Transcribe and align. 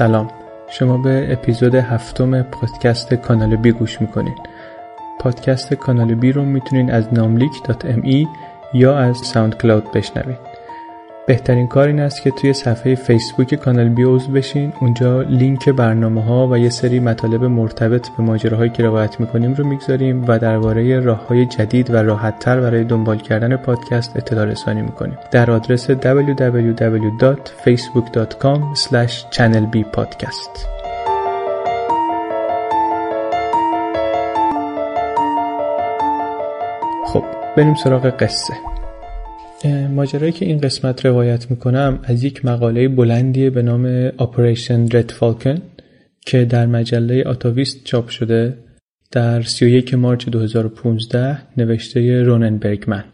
سلام. 0.00 0.28
شما 0.68 0.98
به 0.98 1.32
اپیزود 1.32 1.74
هفتم 1.74 2.42
پادکست 2.42 3.14
کانال 3.14 3.56
بی 3.56 3.72
گوش 3.72 4.00
می‌کنین 4.00 4.34
پادکست 5.18 5.74
کانال 5.74 6.14
بی 6.14 6.32
رو 6.32 6.44
می‌تونین 6.44 6.90
از 6.90 7.14
ناملیک.me 7.14 8.28
یا 8.74 8.98
از 8.98 9.16
SoundCloud 9.16 9.92
بشنوید. 9.92 10.49
بهترین 11.30 11.66
کار 11.66 11.86
این 11.86 12.00
است 12.00 12.22
که 12.22 12.30
توی 12.30 12.52
صفحه 12.52 12.94
فیسبوک 12.94 13.54
کانال 13.54 13.88
بی 13.88 14.02
عضو 14.02 14.32
بشین. 14.32 14.72
اونجا 14.80 15.22
لینک 15.22 15.68
برنامه 15.68 16.24
ها 16.24 16.48
و 16.48 16.58
یه 16.58 16.70
سری 16.70 17.00
مطالب 17.00 17.44
مرتبط 17.44 18.08
به 18.08 18.22
ماجراهایی 18.22 18.70
که 18.70 18.82
روایت 18.82 19.20
می‌کنیم 19.20 19.54
رو 19.54 19.66
می‌گذاریم 19.66 20.24
و 20.28 20.38
درباره 20.38 21.00
راه 21.00 21.26
های 21.26 21.46
جدید 21.46 21.90
و 21.90 21.96
راحت 21.96 22.38
تر 22.38 22.60
برای 22.60 22.84
دنبال 22.84 23.18
کردن 23.18 23.56
پادکست 23.56 24.16
اطلاع 24.16 24.44
رسانی 24.44 24.82
می‌کنیم. 24.82 25.18
در 25.30 25.50
آدرس 25.50 25.90
www.facebook.com 25.90 28.60
channelbpodcast 29.36 30.58
خب 37.06 37.24
بریم 37.56 37.74
سراغ 37.74 38.06
قصه. 38.06 38.54
ماجرایی 39.66 40.32
که 40.32 40.46
این 40.46 40.58
قسمت 40.58 41.06
روایت 41.06 41.50
می‌کنم 41.50 41.98
از 42.02 42.24
یک 42.24 42.44
مقاله 42.44 42.88
بلندیه 42.88 43.50
به 43.50 43.62
نام 43.62 44.10
Operation 44.10 44.92
Red 44.92 45.12
Falcon 45.20 45.60
که 46.26 46.44
در 46.44 46.66
مجله 46.66 47.22
آتاویست 47.22 47.84
چاپ 47.84 48.08
شده 48.08 48.56
در 49.10 49.42
31 49.42 49.94
مارچ 49.94 50.28
2015 50.28 51.38
نوشته 51.56 52.22
رونن 52.22 52.58
برگمن. 52.58 53.04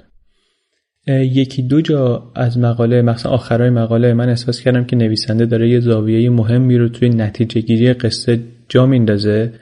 یکی 1.08 1.62
دو 1.62 1.80
جا 1.80 2.32
از 2.34 2.58
مقاله 2.58 3.02
مثلا 3.02 3.32
آخرای 3.32 3.70
مقاله 3.70 4.14
من 4.14 4.28
احساس 4.28 4.60
کردم 4.60 4.84
که 4.84 4.96
نویسنده 4.96 5.46
داره 5.46 5.68
یه 5.70 5.80
زاویه 5.80 6.30
مهمی 6.30 6.78
رو 6.78 6.88
توی 6.88 7.08
نتیجه 7.08 7.60
گیری 7.60 7.92
قصه 7.92 8.40
جا 8.68 8.86
میندازه 8.86 9.52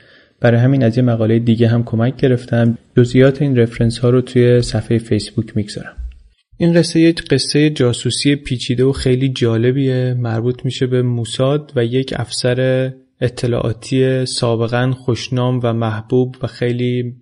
برای 0.40 0.60
همین 0.60 0.82
از 0.84 0.96
یه 0.96 1.02
مقاله 1.02 1.38
دیگه 1.38 1.68
هم 1.68 1.84
کمک 1.84 2.16
گرفتم. 2.16 2.78
جزئیات 2.96 3.42
این 3.42 3.56
رفرنس 3.56 3.98
ها 3.98 4.10
رو 4.10 4.20
توی 4.20 4.62
صفحه 4.62 4.98
فیسبوک 4.98 5.56
می‌گذارم. 5.56 6.03
این 6.56 6.72
قصه 6.72 7.00
یک 7.00 7.24
قصه 7.24 7.70
جاسوسی 7.70 8.36
پیچیده 8.36 8.84
و 8.84 8.92
خیلی 8.92 9.28
جالبیه. 9.28 10.14
مربوط 10.18 10.64
میشه 10.64 10.86
به 10.86 11.02
موساد 11.02 11.72
و 11.76 11.84
یک 11.84 12.14
افسر 12.16 12.92
اطلاعاتی 13.20 14.26
سابقا 14.26 14.90
خوشنام 14.90 15.60
و 15.62 15.72
محبوب 15.72 16.36
و 16.42 16.46
خیلی 16.46 17.16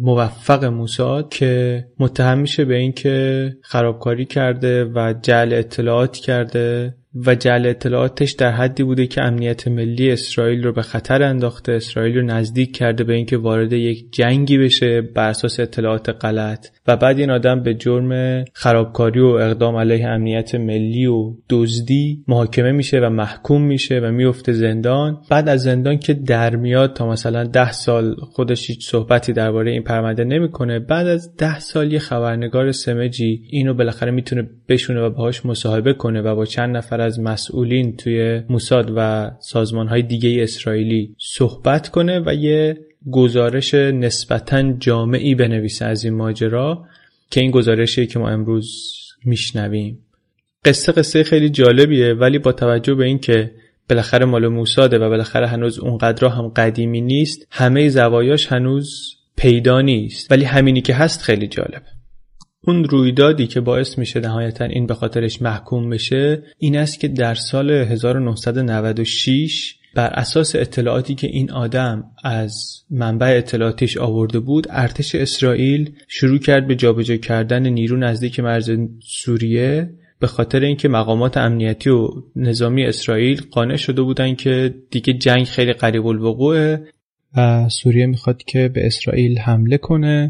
موفق 0.00 0.64
موساد 0.64 1.28
که 1.28 1.84
متهم 1.98 2.38
میشه 2.38 2.64
به 2.64 2.76
اینکه 2.76 3.56
خرابکاری 3.62 4.24
کرده 4.24 4.84
و 4.84 5.14
جعل 5.22 5.52
اطلاعات 5.52 6.16
کرده. 6.16 6.94
و 7.26 7.34
جعل 7.34 7.66
اطلاعاتش 7.66 8.32
در 8.32 8.50
حدی 8.50 8.82
بوده 8.82 9.06
که 9.06 9.22
امنیت 9.22 9.68
ملی 9.68 10.10
اسرائیل 10.10 10.62
رو 10.62 10.72
به 10.72 10.82
خطر 10.82 11.22
انداخته 11.22 11.72
اسرائیل 11.72 12.14
رو 12.16 12.22
نزدیک 12.22 12.76
کرده 12.76 13.04
به 13.04 13.14
اینکه 13.14 13.36
وارد 13.36 13.72
یک 13.72 14.12
جنگی 14.12 14.58
بشه 14.58 15.00
بر 15.00 15.28
اساس 15.28 15.60
اطلاعات 15.60 16.08
غلط. 16.08 16.66
و 16.86 16.96
بعد 16.96 17.18
این 17.18 17.30
آدم 17.30 17.62
به 17.62 17.74
جرم 17.74 18.44
خرابکاری 18.52 19.20
و 19.20 19.26
اقدام 19.26 19.76
علیه 19.76 20.06
امنیت 20.06 20.54
ملی 20.54 21.06
و 21.06 21.32
دزدی 21.50 22.24
محاکمه 22.28 22.72
میشه 22.72 23.00
و 23.00 23.10
محکوم 23.10 23.62
میشه 23.62 24.00
و 24.00 24.10
میفته 24.10 24.52
زندان. 24.52 25.20
بعد 25.30 25.48
از 25.48 25.62
زندان 25.62 25.98
که 25.98 26.14
در 26.14 26.56
میاد 26.56 26.92
تا 26.92 27.08
مثلا 27.08 27.44
ده 27.44 27.72
سال 27.72 28.14
خودش 28.14 28.70
هیچ 28.70 28.90
صحبتی 28.90 29.32
درباره 29.32 29.70
این 29.70 29.82
پرونده 29.82 30.24
نمی‌کنه 30.24 30.78
بعد 30.78 31.06
از 31.06 31.36
ده 31.36 31.58
سال 31.58 31.92
یه 31.92 31.98
خبرنگار 31.98 32.72
سمجی 32.72 33.42
اینو 33.50 33.74
بالاخره 33.74 34.10
می‌تونه 34.10 34.48
بشونه 34.68 35.00
و 35.00 35.10
باهاش 35.10 35.46
مصاحبه 35.46 35.92
کنه 35.92 36.22
و 36.22 36.34
با 36.34 36.44
چند 36.44 36.76
نفر 36.76 37.05
از 37.06 37.20
مسئولین 37.20 37.96
توی 37.96 38.42
موساد 38.48 38.92
و 38.96 39.30
سازمان 39.40 39.88
های 39.88 40.02
دیگه 40.02 40.42
اسرائیلی 40.42 41.14
صحبت 41.18 41.88
کنه 41.88 42.22
و 42.26 42.34
یه 42.34 42.78
گزارش 43.10 43.74
نسبتا 43.74 44.72
جامعی 44.72 45.34
بنویسه 45.34 45.84
از 45.84 46.04
این 46.04 46.14
ماجرا 46.14 46.84
که 47.30 47.40
این 47.40 47.50
گزارشی 47.50 48.06
که 48.06 48.18
ما 48.18 48.28
امروز 48.28 48.92
میشنویم. 49.24 49.98
قصه 50.64 50.92
قصه 50.92 51.22
خیلی 51.22 51.48
جالبیه 51.48 52.14
ولی 52.14 52.38
با 52.38 52.52
توجه 52.52 52.94
به 52.94 53.04
اینکه 53.04 53.50
بالاخره 53.90 54.24
مال 54.24 54.48
موساده 54.48 54.98
و 54.98 55.08
بالاخره 55.08 55.46
هنوز 55.46 55.78
اونقدر 55.78 56.28
هم 56.28 56.48
قدیمی 56.48 57.00
نیست 57.00 57.46
همه 57.50 57.88
زوایاش 57.88 58.46
هنوز 58.46 59.16
پیدا 59.36 59.80
نیست. 59.80 60.32
ولی 60.32 60.44
همینی 60.44 60.80
که 60.80 60.94
هست 60.94 61.22
خیلی 61.22 61.46
جالب. 61.46 61.82
اون 62.66 62.84
رویدادی 62.84 63.46
که 63.46 63.60
باعث 63.60 63.98
میشه 63.98 64.20
نهایتا 64.20 64.64
این 64.64 64.86
به 64.86 64.94
خاطرش 64.94 65.42
محکوم 65.42 65.90
بشه 65.90 66.42
این 66.58 66.76
است 66.76 67.00
که 67.00 67.08
در 67.08 67.34
سال 67.34 67.70
1996 67.70 69.74
بر 69.94 70.06
اساس 70.06 70.56
اطلاعاتی 70.56 71.14
که 71.14 71.26
این 71.26 71.50
آدم 71.50 72.04
از 72.24 72.82
منبع 72.90 73.34
اطلاعاتیش 73.38 73.96
آورده 73.96 74.40
بود 74.40 74.66
ارتش 74.70 75.14
اسرائیل 75.14 75.92
شروع 76.08 76.38
کرد 76.38 76.66
به 76.66 76.74
جابجا 76.74 77.16
کردن 77.16 77.66
نیرو 77.66 77.96
نزدیک 77.96 78.40
مرز 78.40 78.70
سوریه 79.02 79.90
به 80.18 80.26
خاطر 80.26 80.60
اینکه 80.60 80.88
مقامات 80.88 81.36
امنیتی 81.36 81.90
و 81.90 82.08
نظامی 82.36 82.84
اسرائیل 82.84 83.42
قانع 83.50 83.76
شده 83.76 84.02
بودن 84.02 84.34
که 84.34 84.74
دیگه 84.90 85.12
جنگ 85.12 85.44
خیلی 85.44 85.72
قریب 85.72 86.06
الوقوعه 86.06 86.82
و 87.36 87.68
سوریه 87.68 88.06
می‌خواد 88.06 88.42
که 88.42 88.68
به 88.68 88.86
اسرائیل 88.86 89.38
حمله 89.38 89.78
کنه. 89.78 90.28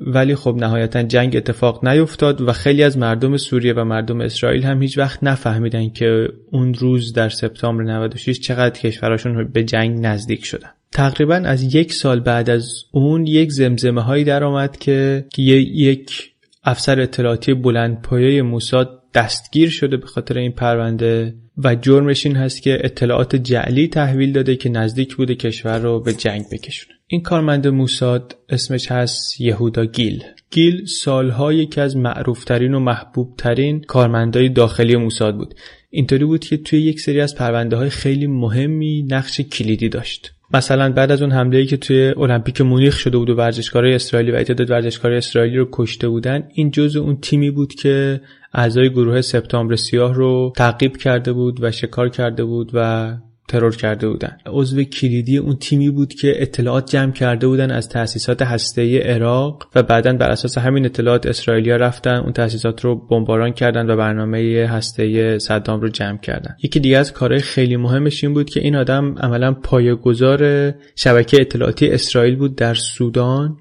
ولی 0.00 0.34
خب 0.34 0.56
نهایتا 0.58 1.02
جنگ 1.02 1.36
اتفاق 1.36 1.88
نیفتاد 1.88 2.40
و 2.40 2.52
خیلی 2.52 2.82
از 2.82 2.98
مردم 2.98 3.36
سوریه 3.36 3.72
و 3.72 3.84
مردم 3.84 4.20
اسرائیل 4.20 4.62
هم 4.62 4.82
هیچ 4.82 4.98
وقت 4.98 5.24
نفهمیدن 5.24 5.88
که 5.88 6.28
اون 6.52 6.74
روز 6.74 7.12
در 7.12 7.28
سپتامبر 7.28 7.84
96 7.84 8.40
چقدر 8.40 8.80
کشوراشون 8.80 9.48
به 9.52 9.64
جنگ 9.64 10.06
نزدیک 10.06 10.44
شدن. 10.44 10.68
تقریبا 10.92 11.34
از 11.34 11.74
یک 11.74 11.92
سال 11.92 12.20
بعد 12.20 12.50
از 12.50 12.84
اون 12.92 13.26
یک 13.26 13.52
زمزمه 13.52 14.02
هایی 14.02 14.24
در 14.24 14.44
آمد 14.44 14.78
که 14.78 15.26
یک 15.38 16.32
افسر 16.64 17.00
اطلاعاتی 17.00 17.54
بلند 17.54 18.02
پایه 18.02 18.42
موساد 18.42 19.02
دستگیر 19.14 19.70
شده 19.70 19.96
به 19.96 20.06
خاطر 20.06 20.38
این 20.38 20.52
پرونده 20.52 21.34
و 21.64 21.74
جرمش 21.74 22.26
این 22.26 22.36
هست 22.36 22.62
که 22.62 22.78
اطلاعات 22.84 23.36
جعلی 23.36 23.88
تحویل 23.88 24.32
داده 24.32 24.56
که 24.56 24.68
نزدیک 24.68 25.16
بوده 25.16 25.34
کشور 25.34 25.78
رو 25.78 26.00
به 26.00 26.12
جنگ 26.12 26.44
بکشونه. 26.52 26.94
این 27.06 27.22
کارمند 27.22 27.66
موساد 27.66 28.36
اسمش 28.48 28.92
هست 28.92 29.40
یهودا 29.40 29.84
گیل. 29.84 30.24
گیل 30.50 30.86
سالها 30.86 31.52
یکی 31.52 31.80
از 31.80 31.96
معروفترین 31.96 32.74
و 32.74 32.80
محبوبترین 32.80 33.80
کارمندای 33.80 34.48
داخلی 34.48 34.96
موساد 34.96 35.36
بود. 35.36 35.54
اینطوری 35.90 36.24
بود 36.24 36.44
که 36.44 36.56
توی 36.56 36.82
یک 36.82 37.00
سری 37.00 37.20
از 37.20 37.34
پرونده 37.34 37.76
های 37.76 37.90
خیلی 37.90 38.26
مهمی 38.26 39.02
نقش 39.02 39.40
کلیدی 39.40 39.88
داشت. 39.88 40.35
مثلا 40.54 40.92
بعد 40.92 41.12
از 41.12 41.22
اون 41.22 41.32
حمله 41.32 41.58
ای 41.58 41.66
که 41.66 41.76
توی 41.76 42.14
المپیک 42.16 42.60
مونیخ 42.60 42.98
شده 42.98 43.18
بود 43.18 43.30
و 43.30 43.34
ورزشکارای 43.34 43.94
اسرائیلی 43.94 44.32
و 44.32 44.42
تعداد 44.42 44.70
ورزشکارای 44.70 45.18
اسرائیلی 45.18 45.56
رو 45.56 45.68
کشته 45.72 46.08
بودن 46.08 46.48
این 46.54 46.70
جزء 46.70 47.00
اون 47.00 47.16
تیمی 47.16 47.50
بود 47.50 47.74
که 47.74 48.20
اعضای 48.54 48.90
گروه 48.90 49.20
سپتامبر 49.20 49.76
سیاه 49.76 50.14
رو 50.14 50.52
تعقیب 50.56 50.96
کرده 50.96 51.32
بود 51.32 51.58
و 51.62 51.70
شکار 51.70 52.08
کرده 52.08 52.44
بود 52.44 52.70
و 52.74 53.12
ترور 53.48 53.76
کرده 53.76 54.08
بودن. 54.08 54.36
عضو 54.46 54.82
کلیدی 54.82 55.38
اون 55.38 55.56
تیمی 55.56 55.90
بود 55.90 56.14
که 56.14 56.42
اطلاعات 56.42 56.90
جمع 56.90 57.12
کرده 57.12 57.46
بودن 57.46 57.70
از 57.70 57.88
تأسیسات 57.88 58.42
هسته 58.42 58.98
عراق 58.98 59.68
و 59.74 59.82
بعدا 59.82 60.12
بر 60.12 60.30
اساس 60.30 60.58
همین 60.58 60.84
اطلاعات 60.84 61.26
اسرائیلیا 61.26 61.76
رفتن 61.76 62.14
اون 62.14 62.32
تأسیسات 62.32 62.84
رو 62.84 62.94
بمباران 62.94 63.52
کردن 63.52 63.90
و 63.90 63.96
برنامه 63.96 64.66
هسته 64.70 65.38
صدام 65.38 65.80
رو 65.80 65.88
جمع 65.88 66.18
کردن. 66.18 66.56
یکی 66.62 66.80
دیگه 66.80 66.98
از 66.98 67.12
کارهای 67.12 67.42
خیلی 67.42 67.76
مهمش 67.76 68.24
این 68.24 68.34
بود 68.34 68.50
که 68.50 68.60
این 68.60 68.76
آدم 68.76 69.14
عملا 69.18 69.52
پایه‌گذار 69.52 70.72
شبکه 70.96 71.40
اطلاعاتی 71.40 71.88
اسرائیل 71.88 72.36
بود 72.36 72.56
در 72.56 72.74
سودان. 72.74 73.56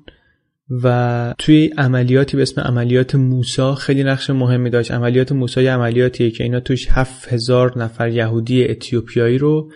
و 0.70 1.34
توی 1.38 1.72
عملیاتی 1.78 2.38
به 2.38 2.44
اسم 2.44 2.62
عملیات 2.62 3.16
موسا 3.16 3.76
خیلی 3.76 4.03
نقش 4.03 4.29
مهمی 4.29 4.70
داشت. 4.70 4.91
عملیات 4.91 5.32
موسا 5.32 5.62
یه 5.62 5.72
عملیاتیه 5.72 6.32
که 6.32 6.44
اینا 6.44 6.59
توش 6.59 6.88
هفت 6.90 7.34
هزار 7.34 7.79
نفر 7.79 8.09
یهودی 8.09 8.67
اتیوپیایی 8.67 9.38
رو 9.38 9.72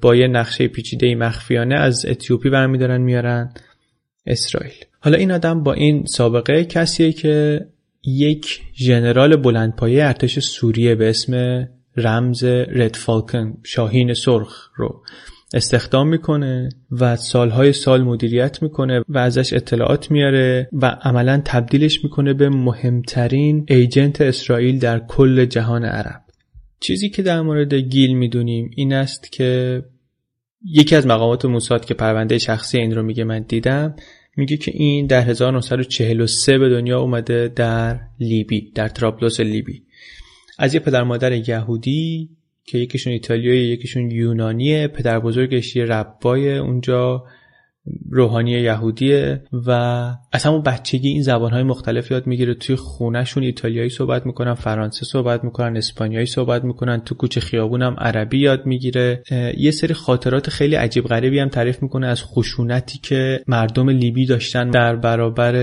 با 0.00 0.16
یه 0.16 0.28
نقشه 0.28 0.68
پیچیده 0.68 1.14
مخفیانه 1.14 1.74
از 1.74 2.06
اتیوپی 2.06 2.50
برمیدارن 2.50 3.00
میارن 3.00 3.54
اسرائیل. 4.26 4.72
حالا 5.00 5.18
این 5.18 5.32
آدم 5.32 5.62
با 5.62 5.72
این 5.72 6.04
سابقه 6.06 6.64
کسیه 6.64 7.12
که 7.12 7.66
یک 8.04 8.60
ژنرال 8.74 9.36
بلندپایه 9.36 10.04
ارتش 10.04 10.38
سوریه 10.38 10.94
به 10.94 11.10
اسم 11.10 11.64
رمز 11.96 12.44
رد 12.44 12.96
فالکن 12.96 13.58
شاهین 13.64 14.14
سرخ 14.14 14.70
رو 14.76 15.02
استخدام 15.54 16.08
می‌کنه 16.08 16.68
و 16.90 17.16
سالهای 17.16 17.72
سال 17.72 18.02
مدیریت 18.02 18.62
می‌کنه 18.62 19.04
و 19.08 19.18
ازش 19.18 19.52
اطلاعات 19.52 20.10
میاره 20.10 20.68
و 20.72 20.86
عملا 20.86 21.42
تبدیلش 21.44 22.04
می‌کنه 22.04 22.34
به 22.34 22.48
مهمترین 22.48 23.64
ایجنت 23.68 24.20
اسرائیل 24.20 24.78
در 24.78 24.98
کل 24.98 25.44
جهان 25.44 25.84
عرب. 25.84 26.22
چیزی 26.80 27.10
که 27.10 27.22
در 27.22 27.40
مورد 27.40 27.74
گیل 27.74 28.14
می‌دونیم 28.14 28.70
این 28.76 28.92
است 28.92 29.32
که 29.32 29.82
یکی 30.64 30.96
از 30.96 31.06
مقامات 31.06 31.44
موساد 31.44 31.84
که 31.84 31.94
پرونده 31.94 32.38
شخصی 32.38 32.78
این 32.78 32.94
رو 32.94 33.02
میگه 33.02 33.24
من 33.24 33.40
دیدم 33.48 33.94
میگه 34.36 34.56
که 34.56 34.72
این 34.74 35.06
در 35.06 35.20
1943 35.20 36.58
به 36.58 36.68
دنیا 36.68 37.00
اومده 37.00 37.48
در 37.48 38.00
لیبی 38.20 38.70
در 38.74 38.88
ترابلوس 38.88 39.40
لیبی. 39.40 39.82
از 40.58 40.74
یه 40.74 40.80
پدر 40.80 41.02
مادر 41.02 41.32
یهودی 41.32 42.30
که 42.64 42.78
یکیشون 42.78 43.12
ایتالیایی 43.12 43.64
یکیشون 43.68 44.10
یونانیه 44.10 44.88
پدر 44.88 45.20
بزرگش 45.20 45.76
یه 45.76 45.84
ربای 45.84 46.58
اونجا. 46.58 47.24
روحانی 48.10 48.50
یهودیه 48.50 49.42
و 49.66 49.70
از 50.32 50.44
همون 50.44 50.62
بچگی 50.62 51.08
این 51.08 51.22
زبانهای 51.22 51.62
مختلف 51.62 52.10
یاد 52.10 52.26
می‌گیره. 52.26 52.54
توی 52.54 52.76
خونهشون 52.76 53.42
ایتالیایی 53.42 53.90
صحبت 53.90 54.26
می‌کنن 54.26 54.54
فرانسه 54.54 55.06
صحبت 55.06 55.44
می‌کنن 55.44 55.76
اسپانیایی 55.76 56.26
صحبت 56.26 56.64
می‌کنن 56.64 57.00
تو 57.00 57.14
کوچه 57.14 57.40
خیابون 57.40 57.82
هم 57.82 57.96
عربی 57.98 58.38
یاد 58.38 58.66
می‌گیره. 58.66 59.22
یه 59.56 59.70
سری 59.70 59.94
خاطرات 59.94 60.50
خیلی 60.50 60.74
عجیب 60.74 61.04
غریبی 61.04 61.38
هم 61.38 61.48
تعریف 61.48 61.82
می‌کنه 61.82 62.06
از 62.06 62.24
خشونتی 62.24 62.98
که 63.02 63.40
مردم 63.46 63.88
لیبی 63.88 64.26
داشتن 64.26 64.70
در 64.70 64.96
برابر 64.96 65.54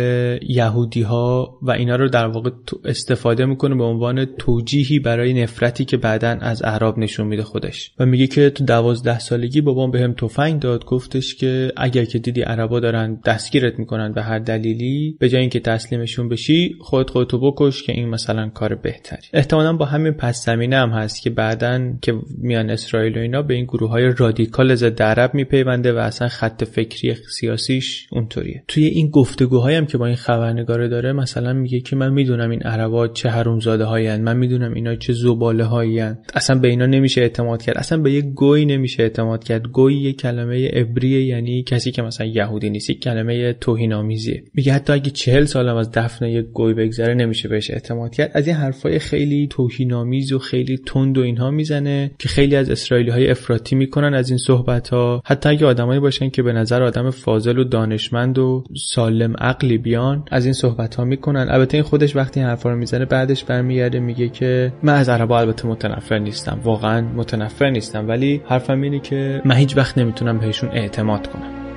یهودی 0.41 1.01
ها 1.01 1.59
و 1.61 1.71
اینا 1.71 1.95
رو 1.95 2.09
در 2.09 2.27
واقع 2.27 2.49
استفاده 2.85 3.45
می‌کنه 3.45 3.75
به 3.75 3.83
عنوان 3.83 4.25
توجیهی 4.25 4.99
برای 4.99 5.41
نفرتی 5.43 5.85
که 5.85 5.97
بعدا 5.97 6.37
از 6.41 6.63
اعراب 6.63 6.99
نشون 6.99 7.27
میده 7.27 7.43
خودش. 7.43 7.91
و 7.99 8.05
میگه 8.05 8.27
که 8.27 8.49
تو 8.49 8.63
دوازده 8.63 9.19
سالگی 9.19 9.61
بابام 9.61 9.91
بهم 9.91 10.13
به 10.13 10.27
تفنگ 10.27 10.59
داد 10.59 10.85
گفتش 10.85 11.35
که 11.35 11.71
اگر 11.77 12.05
که 12.09 12.19
دیدی 12.19 12.41
عربا 12.41 12.79
دارن 12.79 13.19
دستگیرت 13.25 13.79
می‌کنن 13.79 14.11
به 14.11 14.21
هر 14.21 14.39
دلیلی 14.39 15.17
به 15.19 15.29
جای 15.29 15.41
اینکه 15.41 15.59
تسلیمشون 15.59 16.29
بشی 16.29 16.75
خود 16.79 17.09
خودتو 17.09 17.39
بکش 17.39 17.83
که 17.83 17.91
این 17.91 18.09
مثلا 18.09 18.49
کار 18.49 18.75
بهتری. 18.75 19.27
احتمالا 19.33 19.73
با 19.73 19.85
همین 19.85 20.13
پس 20.13 20.45
زمینه 20.45 20.75
هم 20.75 20.89
هست 20.89 21.21
که 21.21 21.29
بعدا 21.29 21.93
که 22.01 22.13
میان 22.37 22.69
اسرائیل 22.69 23.17
و 23.17 23.21
اینا 23.21 23.41
به 23.41 23.53
این 23.53 23.65
گروه 23.65 23.89
های 23.89 24.13
رادیکال 24.17 24.75
ضد 24.75 25.01
عرب 25.01 25.33
میپیونده 25.33 25.93
و 25.93 25.97
اصلا 25.97 26.27
خط 26.27 26.63
فکری 26.63 27.15
سیاسیش 27.39 28.07
اونطوریه. 28.11 28.63
توی 28.67 28.85
این 28.85 29.09
گفتگوهایی 29.09 29.77
هم 29.77 29.85
که 29.85 29.97
با 29.97 30.05
این 30.05 30.15
خبرنگاره 30.15 30.87
داره 30.87 31.13
مثلا 31.13 31.53
میگه 31.53 31.79
که 31.79 31.95
من 31.95 32.13
می‌دونم 32.13 32.49
این 32.49 32.63
عربا 32.63 33.07
چه 33.07 33.29
حرومزاده 33.29 33.83
هایی 33.83 34.17
من 34.17 34.37
می‌دونم 34.37 34.73
اینا 34.73 34.95
چه 34.95 35.13
زباله 35.13 35.63
هایی 35.63 35.99
اصلا 36.33 36.59
به 36.59 36.67
اینا 36.67 36.85
نمیشه 36.85 37.21
اعتماد 37.21 37.61
کرد. 37.61 37.77
اصلا 37.77 37.97
به 37.97 38.11
یه 38.11 38.21
گوی 38.21 38.65
نمیشه 38.65 39.03
اعتماد 39.03 39.43
کرد. 39.43 39.67
گوی 39.67 40.01
یه 40.01 40.13
کلمه 40.13 40.67
عبریه 40.67 41.25
یعنی 41.25 41.63
کسی 41.63 41.91
که 41.99 42.05
مثلا 42.05 42.27
یهودی 42.27 42.69
نیست 42.69 42.89
یک 42.89 43.03
کلمه 43.03 43.53
توهین 43.53 43.93
آمیزیه 43.93 44.43
میگه 44.53 44.73
حتی 44.73 44.93
اگه 44.93 45.11
چهل 45.11 45.45
سالم 45.45 45.75
از 45.75 45.91
دفن 45.91 46.25
یک 46.25 46.45
گوی 46.45 46.73
بگذره 46.73 47.13
نمیشه 47.13 47.49
بهش 47.49 47.71
اعتماد 47.71 48.15
کرد. 48.15 48.31
از 48.33 48.47
این 48.47 48.55
حرفای 48.55 48.99
خیلی 48.99 49.47
توهین 49.47 49.93
آمیز 49.93 50.31
و 50.31 50.39
خیلی 50.39 50.77
تند 50.77 51.17
و 51.17 51.21
اینها 51.21 51.51
می‌زنه 51.51 52.11
که 52.19 52.29
خیلی 52.29 52.55
از 52.55 52.69
اسرائیلی 52.69 53.09
های 53.09 53.31
افراطی 53.31 53.75
می‌کنن 53.75 54.13
از 54.13 54.29
این 54.29 54.37
صحبت 54.37 54.89
ها 54.89 55.21
حتی 55.25 55.49
اگه 55.49 55.65
آدمایی 55.65 55.99
باشن 55.99 56.29
که 56.29 56.43
به 56.43 56.53
نظر 56.53 56.83
آدم 56.83 57.09
فاضل 57.09 57.57
و 57.57 57.63
دانشمند 57.63 58.39
و 58.39 58.63
سالم 58.75 59.33
عقلی 59.37 59.77
بیان 59.77 60.25
از 60.31 60.45
این 60.45 60.53
صحبت 60.53 60.95
ها 60.95 61.03
می‌کنن. 61.03 61.47
البته 61.49 61.77
این 61.77 61.83
خودش 61.83 62.15
وقتی 62.15 62.39
این 62.39 62.49
حرفا 62.49 62.69
رو 62.69 62.75
می‌زنه 62.75 63.05
بعدش 63.05 63.43
برمیگرده 63.43 63.99
میگه 63.99 64.29
که 64.29 64.73
من 64.83 64.93
از 64.93 65.09
عربا 65.09 65.39
البته 65.39 65.67
متنفر 65.67 66.19
نیستم. 66.19 66.59
واقعا 66.63 67.01
متنفر 67.01 67.69
نیستم. 67.69 68.07
ولی 68.07 68.41
حرفم 68.45 68.81
اینه 68.81 68.99
که 68.99 69.41
من 69.45 69.55
هیچ 69.55 69.77
وقت 69.77 69.97
نمی‌تونم 69.97 70.39
بهشون 70.39 70.69
اعتماد 70.69 71.27
کنم. 71.27 71.68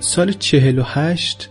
سال 0.00 0.32
48 0.32 1.50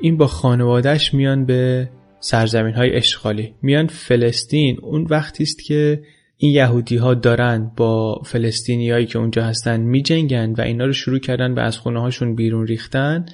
این 0.00 0.16
با 0.16 0.26
خانوادهش 0.26 1.14
میان 1.14 1.46
به 1.46 1.88
سرزمین 2.20 2.74
های 2.74 2.96
اشغالی. 2.96 3.54
میان 3.62 3.86
فلسطین. 3.86 4.78
اون 4.82 5.06
وقتی 5.10 5.42
است 5.42 5.64
که 5.64 6.02
این 6.36 6.52
یهودی 6.52 6.96
ها 6.96 7.14
دارن 7.14 7.70
با 7.76 8.22
فلسطینی 8.24 8.90
هایی 8.90 9.06
که 9.06 9.18
اونجا 9.18 9.44
هستن 9.44 9.80
می 9.80 10.02
جنگن 10.02 10.52
و 10.58 10.60
اینا 10.60 10.84
رو 10.84 10.92
شروع 10.92 11.18
کردن 11.18 11.54
به 11.54 11.62
از 11.62 11.78
خونه 11.78 12.00
هاشون 12.00 12.34
بیرون 12.34 12.66
ریختن 12.66 13.26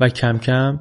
و 0.00 0.08
کم 0.08 0.38
کم 0.38 0.80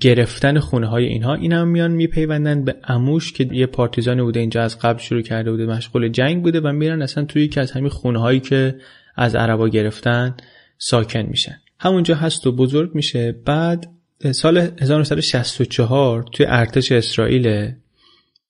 گرفتن 0.00 0.58
خونه 0.58 0.86
های 0.86 1.04
اینها 1.04 1.34
این 1.34 1.52
هم 1.52 1.68
میان 1.68 1.90
میپیوندن 1.90 2.64
به 2.64 2.74
اموش 2.84 3.32
که 3.32 3.48
یه 3.52 3.66
پارتیزانی 3.66 4.22
بوده 4.22 4.40
اینجا 4.40 4.62
از 4.62 4.78
قبل 4.78 4.98
شروع 4.98 5.22
کرده 5.22 5.50
بوده 5.50 5.66
مشغول 5.66 6.08
جنگ 6.08 6.42
بوده 6.42 6.60
و 6.60 6.72
میرن 6.72 7.02
اصلا 7.02 7.24
توی 7.24 7.42
یکی 7.42 7.60
از 7.60 7.70
همین 7.70 7.90
خونه 7.90 8.20
هایی 8.20 8.40
که 8.40 8.74
از 9.16 9.34
عربا 9.34 9.68
گرفتن 9.68 10.36
ساکن 10.78 11.22
میشن. 11.22 11.61
همونجا 11.82 12.14
هست 12.14 12.46
و 12.46 12.52
بزرگ 12.52 12.94
میشه. 12.94 13.32
بعد 13.44 13.90
سال 14.30 14.58
1964 14.58 16.24
توی 16.32 16.46
ارتش 16.48 16.92
اسرائیل 16.92 17.72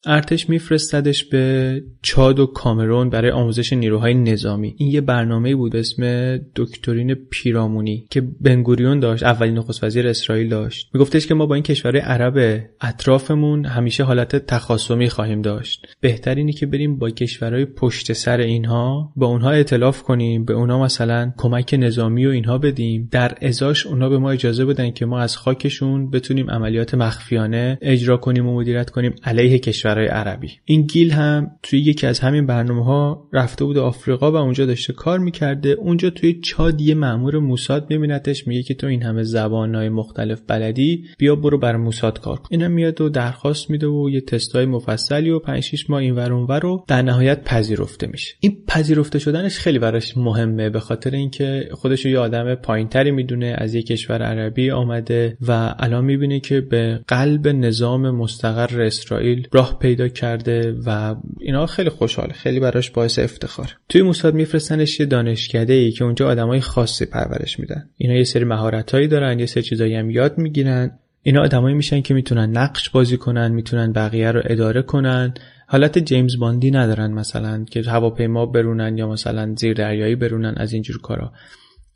ارتش 0.07 0.49
میفرستدش 0.49 1.25
به 1.25 1.85
چاد 2.03 2.39
و 2.39 2.47
کامرون 2.47 3.11
برای 3.11 3.31
آموزش 3.31 3.73
نیروهای 3.73 4.15
نظامی. 4.15 4.75
این 4.79 4.91
یه 4.91 5.01
برنامه 5.01 5.55
بود 5.55 5.73
به 5.73 5.79
اسم 5.79 6.37
دکترین 6.57 7.15
پیرامونی 7.15 8.07
که 8.11 8.21
بنگوریون 8.41 9.01
داشت 9.01 9.23
اولین 9.23 9.59
نخست 9.59 9.85
وزیر 9.85 10.09
اسرائیل 10.09 10.49
داشت. 10.49 10.91
میگفتش 10.95 11.27
که 11.27 11.35
ما 11.35 11.47
با 11.47 11.55
این 11.55 11.65
کشور 11.65 11.97
عرب 11.97 12.65
اطرافمون 12.81 13.65
همیشه 13.65 14.05
حالت 14.05 14.37
تخاصمی 14.37 15.09
خواهیم 15.09 15.43
داشت. 15.43 15.87
بهتر 16.01 16.35
اینه 16.35 16.53
که 16.53 16.67
بریم 16.67 16.99
با 16.99 17.11
کشورهای 17.11 17.65
پشت 17.65 18.13
سر 18.13 18.41
اینها 18.41 19.13
با 19.17 19.27
اونها 19.27 19.51
اطلاف 19.51 20.03
کنیم 20.03 20.45
به 20.45 20.55
اونها 20.55 20.83
مثلا 20.83 21.33
کمک 21.37 21.75
نظامی 21.79 22.27
و 22.27 22.31
اینها 22.31 22.59
بدیم. 22.59 23.09
در 23.11 23.35
ازاش 23.43 23.87
اونها 23.87 24.09
به 24.09 24.19
ما 24.19 24.31
اجازه 24.31 24.65
بدن 24.65 24.91
که 24.91 25.07
ما 25.07 25.21
از 25.21 25.37
خاکشون 25.37 26.11
بتونیم 26.11 26.51
عملیات 26.51 26.95
مخفیانه 26.95 27.79
اجرا 27.81 28.17
کنیم 28.17 28.49
و 28.49 28.61
مدیریت 28.61 28.91
کنیم 28.91 29.15
علیه 29.25 29.59
کشور. 29.59 29.92
کشورهای 29.93 30.07
عربی. 30.07 30.51
این 30.65 30.83
گیل 30.83 31.11
هم 31.11 31.51
توی 31.63 31.81
یکی 31.81 32.07
از 32.07 32.21
همین 32.21 32.47
برنامه 32.47 32.85
ها 32.85 33.29
رفته 33.33 33.65
بود 33.65 33.79
آفریقا 33.79 34.33
و 34.33 34.37
اونجا 34.37 34.67
داشته 34.67 34.93
کار 34.93 35.19
می‌کرده. 35.19 35.69
اونجا 35.69 36.11
توی 36.11 36.41
چاد 36.41 36.81
یه 36.81 36.95
مامور 36.95 37.39
موساد 37.39 37.87
میبینتش 37.91 38.47
میگه 38.47 38.63
که 38.63 38.75
تو 38.75 38.87
این 38.87 39.03
همه 39.03 39.23
زبانهای 39.23 39.89
مختلف 39.89 40.41
بلدی 40.49 41.05
بیا 41.19 41.37
برو 41.37 41.59
بر 41.59 41.77
موساد 41.77 42.21
کار 42.21 42.37
کن. 42.37 42.49
اینم 42.51 42.71
میاد 42.71 43.01
و 43.01 43.09
درخواست 43.09 43.71
میده 43.71 43.87
و 43.87 44.11
یه 44.11 44.21
تستای 44.21 44.67
مفصلی 44.67 45.31
و 45.31 45.39
5 45.39 45.63
6 45.63 45.91
ماه 45.91 46.01
این 46.01 46.15
ور 46.15 46.33
اونور 46.33 46.61
رو 46.61 46.85
در 46.89 47.03
نهایت 47.03 47.45
پذیرفته 47.45 48.07
میشه. 48.07 48.35
این 48.41 48.57
پذیرفته 48.67 49.19
شدنش 49.19 49.59
خیلی 49.59 49.79
براش 49.79 50.17
مهمه 50.17 50.71
به 50.71 50.81
خاطر 50.81 51.11
اینکه 51.11 51.69
خودش 51.73 52.05
یه 52.07 52.19
آدم 52.19 52.55
پایینتری 52.55 53.11
می‌دونه 53.11 53.55
از 53.59 53.75
یه 53.75 53.83
کشور 53.83 54.23
عربی 54.23 54.71
آمده 54.71 55.37
و 55.49 55.75
الان 55.79 56.05
می‌بینه 56.05 56.41
که 56.41 56.61
به 56.61 57.01
قلب 57.09 57.49
نظام 57.49 58.11
مستقر 58.11 58.83
اسرائیل 58.83 59.49
راه 59.53 59.79
پیدا 59.83 60.09
کرده 60.09 60.75
و 60.87 61.15
اینا 61.41 61.67
خیلی 61.67 61.91
خوشحال 61.91 62.33
خیلی 62.33 62.61
براش 62.61 62.91
باعث 62.91 63.19
افتخار. 63.19 63.77
توی 63.89 64.03
موساد 64.03 64.35
میفرستنش 64.35 65.01
یه 65.01 65.07
دانشکده 65.07 65.73
ای 65.73 65.91
که 65.91 66.05
اونجا 66.05 66.29
آدمای 66.29 66.61
خاصی 66.61 67.07
پرورش 67.07 67.59
میدن. 67.59 67.89
اینا 67.97 68.15
یه 68.15 68.25
سری 68.25 68.45
مهارتهایی 68.45 69.09
دارن 69.09 69.39
یه 69.39 69.47
سری 69.47 69.63
چیزایی 69.63 69.95
هم 69.95 70.11
یاد 70.11 70.39
می‌گیرن. 70.39 70.99
اینا 71.23 71.43
آدمایی 71.43 71.75
میشن 71.75 72.01
که 72.01 72.15
می‌تونن 72.15 72.51
نقش 72.57 72.91
بازی 72.91 73.17
کنن 73.17 73.53
می‌تونن 73.53 73.93
بقیه 73.93 74.31
رو 74.31 74.43
اداره 74.45 74.83
کنن. 74.83 75.35
حالت 75.67 75.99
جیمز 75.99 76.39
باندی 76.39 76.71
ندارن 76.71 77.13
مثلا 77.13 77.65
که 77.71 77.83
هواپیما 77.83 78.47
برونن 78.47 78.99
یا 78.99 79.09
مثلا 79.09 79.55
زیر 79.59 79.73
دریایی 79.73 80.15
برونن 80.15 80.55
از 80.57 80.73
اینجور 80.73 81.01
کارا. 81.01 81.33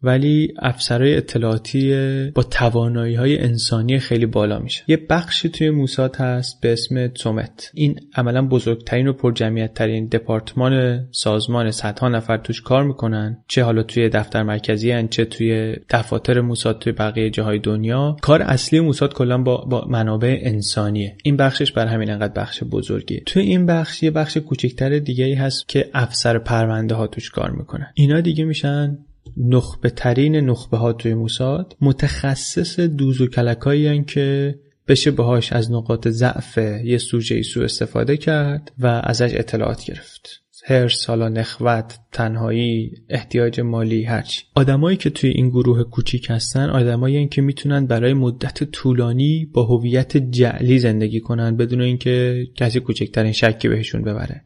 ولی 0.02 0.54
افسرهای 0.58 1.16
اطلاعاتی 1.16 1.94
با 2.34 2.42
توانایی 2.42 3.14
های 3.14 3.38
انسانی 3.38 3.98
خیلی 3.98 4.26
بالا 4.26 4.58
میشه. 4.58 4.84
یه 4.88 4.96
بخشی 5.10 5.48
توی 5.48 5.70
موساد 5.70 6.16
هست 6.16 6.60
به 6.60 6.72
اسم 6.72 7.06
تومت. 7.06 7.70
این 7.74 8.00
عملا 8.14 8.46
بزرگترین 8.46 9.08
و 9.08 9.12
پرجمعیت 9.12 9.74
ترین 9.74 10.06
دپارتمان 10.06 11.04
سازمان 11.10 11.70
صدها 11.70 12.08
نفر 12.08 12.36
توش 12.36 12.60
کار 12.60 12.84
می‌کنن 12.84 13.44
چه 13.48 13.62
حالا 13.62 13.82
توی 13.82 14.08
دفتر 14.08 14.42
مرکزی 14.42 14.90
هن 14.90 15.08
چه 15.08 15.24
توی 15.24 15.76
دفاتر 15.90 16.40
موساد 16.40 16.78
توی 16.78 16.92
بقیه 16.92 17.30
جاهای 17.30 17.58
دنیا. 17.58 18.16
کار 18.22 18.42
اصلی 18.42 18.80
موساد 18.80 19.14
کلا 19.14 19.38
با, 19.38 19.56
با 19.56 19.86
منابع 19.90 20.38
انسانیه. 20.42 21.16
این 21.24 21.36
بخشش 21.36 21.72
بر 21.72 21.86
همین 21.86 22.10
انقدر 22.10 22.42
بخش 22.42 22.62
بزرگیه. 22.62 23.22
توی 23.26 23.42
این 23.42 23.66
بخش 23.66 24.02
یه 24.02 24.10
بخش 24.10 24.36
کوچکتر 24.36 24.98
دیگه 24.98 25.24
ای 25.24 25.34
هست 25.34 25.68
که 25.68 25.90
افسر 25.94 26.38
پرونده 26.38 26.94
ها 26.94 27.06
توش 27.06 27.30
کار 27.30 27.50
می‌کنن. 27.50 27.92
اینا 27.94 28.20
دیگه 28.20 28.44
میشن 28.44 28.98
نخبه 29.36 29.90
ترین 29.90 30.36
نخبه 30.36 30.76
ها 30.76 30.92
توی 30.92 31.14
موساد 31.14 31.76
متخصص 31.80 32.80
دوز 32.80 33.20
و 33.20 33.26
کلکایی 33.26 34.04
که 34.04 34.58
بشه 34.88 35.10
باهاش 35.10 35.52
از 35.52 35.72
نقاط 35.72 36.08
ضعف 36.08 36.58
یه 36.84 36.98
سوژه 36.98 37.42
سو 37.42 37.60
استفاده 37.60 38.16
کرد 38.16 38.72
و 38.78 38.86
ازش 39.04 39.30
اطلاعات 39.34 39.84
گرفت. 39.84 40.42
هرس 40.68 41.06
حالا 41.06 41.28
نخوت 41.28 41.98
تنهایی 42.12 42.92
احتیاج 43.08 43.60
مالی 43.60 44.04
هرچی 44.04 44.42
آدمایی 44.54 44.96
که 44.96 45.10
توی 45.10 45.30
این 45.30 45.48
گروه 45.48 45.82
کوچیک 45.82 46.26
هستن 46.30 46.70
آدمایی 46.70 47.28
که 47.28 47.42
می‌تونن 47.42 47.86
برای 47.86 48.14
مدت 48.14 48.64
طولانی 48.64 49.50
با 49.52 49.64
هویت 49.64 50.16
جعلی 50.16 50.78
زندگی 50.78 51.20
کنن 51.20 51.56
بدون 51.56 51.80
اینکه 51.80 52.46
کسی 52.54 52.80
کوچکترین 52.80 53.32
شکی 53.32 53.68
بهشون 53.68 54.02
ببره. 54.02 54.44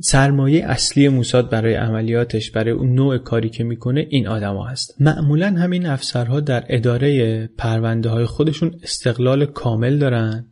سرمایه 0.00 0.64
اصلی 0.64 1.08
موساد 1.08 1.50
برای 1.50 1.74
عملیاتش 1.74 2.50
برای 2.50 2.70
اون 2.70 2.94
نوع 2.94 3.18
کاری 3.18 3.48
که 3.48 3.64
می‌کنه 3.64 4.06
این 4.08 4.28
آدما 4.28 4.66
هست. 4.66 4.96
معمولا 5.00 5.46
همین 5.46 5.86
افسرها 5.86 6.40
در 6.40 6.64
اداره 6.68 7.46
پرونده 7.58 8.08
های 8.08 8.24
خودشون 8.24 8.74
استقلال 8.82 9.46
کامل 9.46 9.98
دارن 9.98 10.46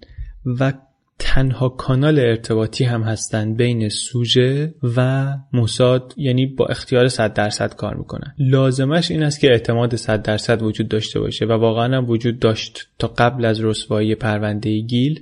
و 0.61 0.73
تنها 1.19 1.69
کانال 1.69 2.19
ارتباطی 2.19 2.85
هم 2.85 3.03
هستن 3.03 3.55
بین 3.55 3.89
سوژه 3.89 4.75
و 4.97 5.29
موساد 5.53 6.15
یعنی 6.17 6.47
با 6.47 6.67
اختیار 6.67 7.09
100 7.09 7.35
درصد 7.35 7.75
کار 7.75 7.95
می‌کنن. 7.95 8.35
لازمش 8.39 9.11
این 9.11 9.23
است 9.23 9.41
که 9.41 9.51
اعتماد 9.51 9.97
100 9.97 10.23
درصد 10.23 10.63
وجود 10.63 10.89
داشته 10.89 11.21
باشه 11.21 11.45
و 11.45 11.53
واقعا 11.53 11.97
هم 11.97 12.11
وجود 12.11 12.39
داشت 12.39 12.89
تا 12.99 13.09
قبل 13.09 13.45
از 13.45 13.65
رسوایی 13.65 14.15
پرونده 14.15 14.81
گیل 14.81 15.21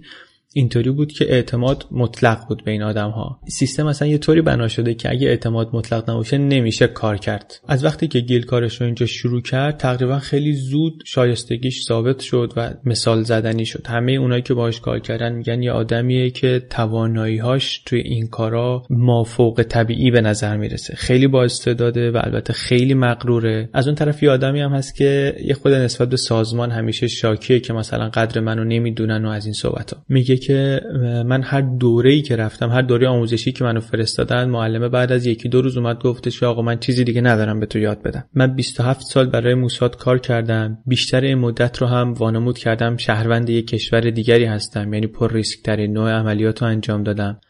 اینطوری 0.59 0.91
بود 0.91 1.13
که 1.13 1.33
اعتماد 1.33 1.87
مطلق 1.91 2.39
بود 2.49 2.65
بین 2.65 2.83
آدم 2.83 3.11
ها 3.11 3.41
سیستم 3.49 3.87
اصلا 3.87 4.09
یه 4.09 4.19
طوری 4.19 4.43
بنا 4.43 4.69
شده 4.69 4.95
که 4.95 5.11
اگه 5.11 5.29
اعتماد 5.29 5.71
مطلق 5.73 6.11
نباشه 6.11 6.39
نمیشه 6.39 6.87
کار 6.87 7.17
کرد. 7.17 7.61
از 7.69 7.85
وقتی 7.85 8.09
که 8.09 8.21
گیل 8.21 8.43
کارش 8.43 8.81
رو 8.81 8.87
اینجا 8.87 9.07
شروع 9.07 9.43
کرد 9.43 9.77
تقریبا 9.77 10.19
خیلی 10.19 10.53
زود 10.53 11.03
شایستگیش 11.07 11.85
ثابت 11.85 12.21
شد 12.21 12.53
و 12.57 12.75
مثال 12.85 13.23
زدنی 13.23 13.67
شد. 13.67 13.87
همه 13.87 14.13
اونایی 14.13 14.43
که 14.43 14.55
باهاش 14.55 14.81
کار 14.81 14.99
کردن 14.99 15.33
میگن 15.33 15.63
یه 15.63 15.73
آدمیه 15.73 16.31
که 16.31 16.63
تواناییهاش 16.71 17.83
توی 17.87 18.01
این 18.01 18.27
کارا 18.27 18.83
مافوق 18.91 19.63
طبیعی 19.69 20.11
به 20.11 20.21
نظر 20.21 20.57
می‌رسه. 20.57 20.95
خیلی 20.97 21.27
با 21.27 21.45
استعداده 21.45 22.11
و 22.11 22.21
البته 22.25 22.53
خیلی 22.53 22.95
مغروره. 22.95 23.69
از 23.73 23.87
اون 23.87 23.95
طرف 23.95 24.23
یه 24.23 24.31
آدمی 24.31 24.61
هم 24.61 24.73
هست 24.73 24.97
که 24.97 25.37
یه 25.45 25.55
خود 25.55 25.73
نسبت 25.73 26.09
به 26.09 26.17
سازمان 26.17 26.71
همیشه 26.71 27.09
شاکیه 27.09 27.61
که 27.61 27.73
مثلا 27.73 28.09
قدر 28.09 28.41
منو 28.41 28.65
نمی‌دونن 28.65 29.25
و 29.25 29.29
از 29.29 29.45
این 29.45 29.55
صحبت 29.55 29.95
ها 29.95 30.03
میگه 30.09 30.37
که 30.49 30.81
من 31.27 31.43
هر 31.43 31.61
دوره 31.61 32.11
ای 32.11 32.23
که 32.23 32.37
رفتم 32.37 32.71
هر 32.71 32.83
دوره 32.83 33.09
آموزشی 33.09 33.53
که 33.53 33.65
منو 33.65 33.81
فرستادن 33.81 34.45
معلمه 34.45 34.89
بعد 34.89 35.13
از 35.13 35.27
یکی 35.27 35.49
دو 35.49 35.63
روز 35.63 35.77
اومد 35.77 36.03
گفتش 36.03 36.43
آقا 36.43 36.63
من 36.63 36.79
چیزی 36.79 37.05
دیگه 37.05 37.21
ندارم 37.21 37.61
به 37.61 37.67
تو 37.67 37.79
یاد 37.79 38.03
بدم. 38.03 38.25
من 38.35 38.55
27 38.55 39.01
سال 39.01 39.27
برای 39.27 39.55
موساد 39.55 39.97
کار 39.97 40.19
کردم. 40.19 40.79
بیشتر 40.87 41.21
این 41.21 41.39
مدت 41.39 41.79
رو 41.79 41.87
هم 41.87 42.13
وانمود 42.13 42.59
کردم. 42.59 42.97
شهروند 42.97 43.51
یک 43.51 43.67
کشور 43.67 44.01
دیگری 44.01 44.45
هستم. 44.45 44.95
یعنی 44.95 45.07
پر 45.07 45.33
ریسک 45.33 45.63
ترین 45.63 45.93
نوع 45.93 46.11
عملیات 46.11 46.63
رو 46.63 46.69
انجام 46.69 47.03
دادم. 47.03 47.41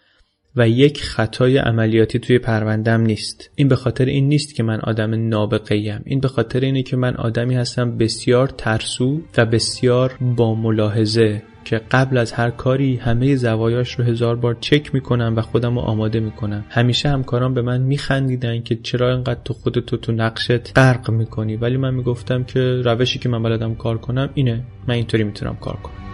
و 0.56 0.68
یک 0.68 1.02
خطای 1.02 1.58
عملیاتی 1.58 2.18
توی 2.18 2.38
پروندم 2.38 3.00
نیست. 3.00 3.50
این 3.54 3.68
به 3.68 3.76
خاطر 3.76 4.04
این 4.04 4.28
نیست 4.28 4.54
که 4.54 4.62
من 4.62 4.80
آدم 4.80 5.28
نابغه 5.28 5.74
ایم 5.74 6.00
این 6.04 6.20
به 6.20 6.28
خاطر 6.28 6.60
اینه 6.60 6.82
که 6.82 6.96
من 6.96 7.16
آدمی 7.16 7.54
هستم 7.54 7.98
بسیار 7.98 8.48
ترسو 8.48 9.20
و 9.36 9.46
بسیار 9.46 10.14
با 10.36 10.54
ملاحظه 10.54 11.42
که 11.64 11.80
قبل 11.90 12.16
از 12.18 12.32
هر 12.32 12.50
کاری 12.50 12.96
همه 12.96 13.36
زوایاش 13.36 13.94
رو 13.94 14.04
هزار 14.04 14.36
بار 14.36 14.56
چک 14.60 14.94
می‌کنم 14.94 15.34
و 15.36 15.40
خودم 15.40 15.74
رو 15.74 15.80
آماده 15.80 16.20
می‌کنم. 16.20 16.64
همیشه 16.68 17.08
همکاران 17.08 17.54
به 17.54 17.62
من 17.62 17.80
میخندیدن 17.80 18.62
که 18.62 18.76
چرا 18.82 19.12
اینقدر 19.12 19.40
تو 19.44 19.54
خودتو 19.54 19.96
تو 19.96 20.12
نقشت 20.12 20.78
غرق 20.78 21.10
می‌کنی. 21.10 21.56
ولی 21.56 21.76
من 21.76 21.94
می‌گفتم 21.94 22.44
که 22.44 22.60
روشی 22.60 23.18
که 23.18 23.28
من 23.28 23.42
بلدم 23.42 23.74
کار 23.74 23.98
کنم 23.98 24.30
اینه. 24.34 24.64
من 24.88 24.94
اینطوری 24.94 25.24
می‌تونم 25.24 25.56
کار 25.56 25.76
کنم. 25.76 26.07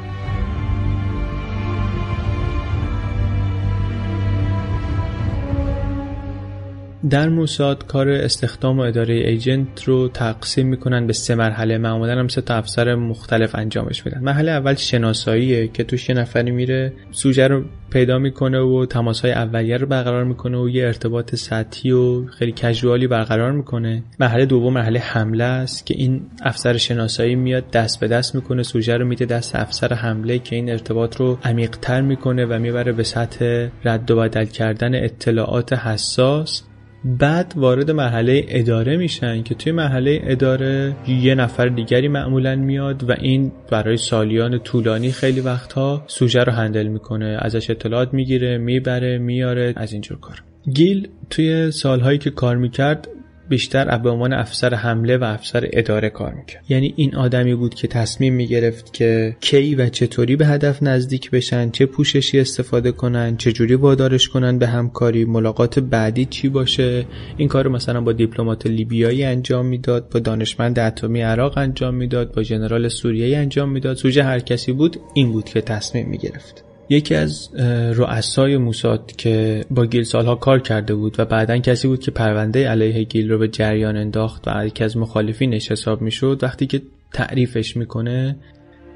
در 7.10 7.28
موساد 7.28 7.86
کار 7.86 8.08
استخدام 8.08 8.78
و 8.78 8.82
اداره 8.82 9.14
ایجنت 9.14 9.84
رو 9.84 10.08
تقسیم 10.08 10.66
می‌کنن 10.66 11.06
به 11.06 11.12
سه 11.12 11.34
مرحله. 11.34 11.78
معمولا 11.78 12.18
هم 12.18 12.28
سه 12.28 12.40
تا 12.40 12.54
افسر 12.54 12.94
مختلف 12.94 13.54
انجامش 13.54 14.06
میدن. 14.06 14.20
مرحله 14.20 14.50
اول 14.50 14.74
شناساییه 14.74 15.68
که 15.68 15.84
توش 15.84 16.08
یه 16.08 16.14
نفری 16.14 16.50
میره 16.50 16.92
سوژه 17.10 17.46
رو 17.46 17.64
پیدا 17.90 18.18
می‌کنه 18.18 18.60
و 18.60 18.86
تماس 18.86 19.20
های 19.20 19.32
اولیه 19.32 19.76
رو 19.76 19.86
برقرار 19.86 20.24
می‌کنه 20.24 20.58
و 20.58 20.68
یه 20.68 20.86
ارتباط 20.86 21.34
سطحی 21.34 21.90
و 21.90 22.26
خیلی 22.26 22.52
کژوالی 22.52 23.06
برقرار 23.06 23.52
می‌کنه. 23.52 24.02
مرحله 24.20 24.46
دوم 24.46 24.72
مرحله 24.72 24.98
حمله 25.00 25.44
است 25.44 25.86
که 25.86 25.94
این 25.98 26.22
افسر 26.42 26.76
شناسایی 26.76 27.34
میاد 27.34 27.70
دست 27.70 28.00
به 28.00 28.08
دست 28.08 28.34
می‌کنه 28.34 28.62
سوژه 28.62 28.96
رو 28.96 29.06
میده 29.06 29.24
دست 29.24 29.56
افسر 29.56 29.94
حمله 29.94 30.38
که 30.38 30.56
این 30.56 30.70
ارتباط 30.70 31.16
رو 31.16 31.38
عمیقتر 31.44 32.00
می‌کنه 32.00 32.46
و 32.46 32.58
می‌بره 32.58 32.92
به 32.92 33.02
سطح 33.02 33.68
رد 33.84 34.10
و 34.10 34.16
بدل 34.16 34.44
کردن 34.44 34.94
اطلاعات 34.94 35.72
حساس. 35.72 36.62
بعد 37.04 37.52
وارد 37.56 37.90
مرحله 37.90 38.44
اداره 38.48 38.96
میشن 38.96 39.42
که 39.42 39.54
توی 39.54 39.72
مرحله 39.72 40.20
اداره 40.24 40.96
یه 41.08 41.34
نفر 41.34 41.66
دیگری 41.66 42.08
معمولا 42.08 42.56
میاد 42.56 43.10
و 43.10 43.12
این 43.12 43.52
برای 43.70 43.96
سالیان 43.96 44.58
طولانی 44.58 45.12
خیلی 45.12 45.40
وقتها 45.40 46.04
سوژه 46.06 46.44
رو 46.44 46.52
هندل 46.52 46.86
می‌کنه 46.86 47.38
ازش 47.40 47.70
اطلاعات 47.70 48.14
می‌گیره 48.14 48.58
می‌بره 48.58 49.18
میاره 49.18 49.72
از 49.76 49.92
اینجور 49.92 50.20
کار. 50.20 50.42
گیل 50.74 51.08
توی 51.30 51.70
سالهایی 51.70 52.18
که 52.18 52.30
کار 52.30 52.56
می‌کرد 52.56 53.08
بیشتر 53.48 53.98
به 53.98 54.10
عنوان 54.10 54.32
افسر 54.32 54.74
حمله 54.74 55.16
و 55.16 55.24
افسر 55.24 55.68
اداره 55.72 56.10
کار 56.10 56.34
می‌کرد. 56.34 56.64
یعنی 56.68 56.94
این 56.96 57.14
آدمی 57.14 57.54
بود 57.54 57.74
که 57.74 57.88
تصمیم 57.88 58.34
می‌گرفت 58.34 58.92
که 58.92 59.36
کی 59.40 59.74
و 59.74 59.88
چطوری 59.88 60.36
به 60.36 60.46
هدف 60.46 60.82
نزدیک 60.82 61.30
بشن 61.30 61.70
چه 61.70 61.86
پوششی 61.86 62.40
استفاده 62.40 62.92
کنن 62.92 63.36
چه 63.36 63.52
جوری 63.52 63.74
وادارش 63.74 64.28
کنن 64.28 64.58
به 64.58 64.66
همکاری 64.66 65.24
ملاقات 65.24 65.78
بعدی 65.78 66.24
چی 66.24 66.48
باشه. 66.48 67.06
این 67.36 67.48
کار 67.48 67.68
مثلا 67.68 68.00
با 68.00 68.12
دیپلمات 68.12 68.66
لیبیایی 68.66 69.24
انجام 69.24 69.66
می‌داد 69.66 70.10
با 70.10 70.20
دانشمند 70.20 70.78
اتمی 70.78 71.20
عراق 71.20 71.58
انجام 71.58 71.94
می‌داد 71.94 72.34
با 72.34 72.42
ژنرال 72.42 72.88
سوریه 72.88 73.38
انجام 73.38 73.70
می‌داد. 73.70 73.96
سوژه 73.96 74.22
هر 74.22 74.38
کسی 74.38 74.72
بود 74.72 74.96
این 75.14 75.32
بود 75.32 75.44
که 75.44 75.60
تصمیم 75.60 76.08
می‌گرفت. 76.08 76.63
یکی 76.88 77.14
از 77.14 77.54
رؤسای 77.94 78.56
موساد 78.56 79.12
که 79.16 79.64
با 79.70 79.86
گیل 79.86 80.02
سالها 80.02 80.34
کار 80.34 80.60
کرده 80.60 80.94
بود 80.94 81.14
و 81.18 81.24
بعدا 81.24 81.58
کسی 81.58 81.88
بود 81.88 82.00
که 82.00 82.10
پرونده 82.10 82.68
علیه 82.68 83.04
گیل 83.04 83.30
رو 83.30 83.38
به 83.38 83.48
جریان 83.48 83.96
انداخت 83.96 84.48
و 84.48 84.66
یکی 84.66 84.84
از 84.84 84.96
مخالفینش 84.96 85.72
حساب 85.72 86.02
می‌شد 86.02 86.38
وقتی 86.42 86.66
که 86.66 86.82
تعریفش 87.12 87.76
می‌کنه 87.76 88.36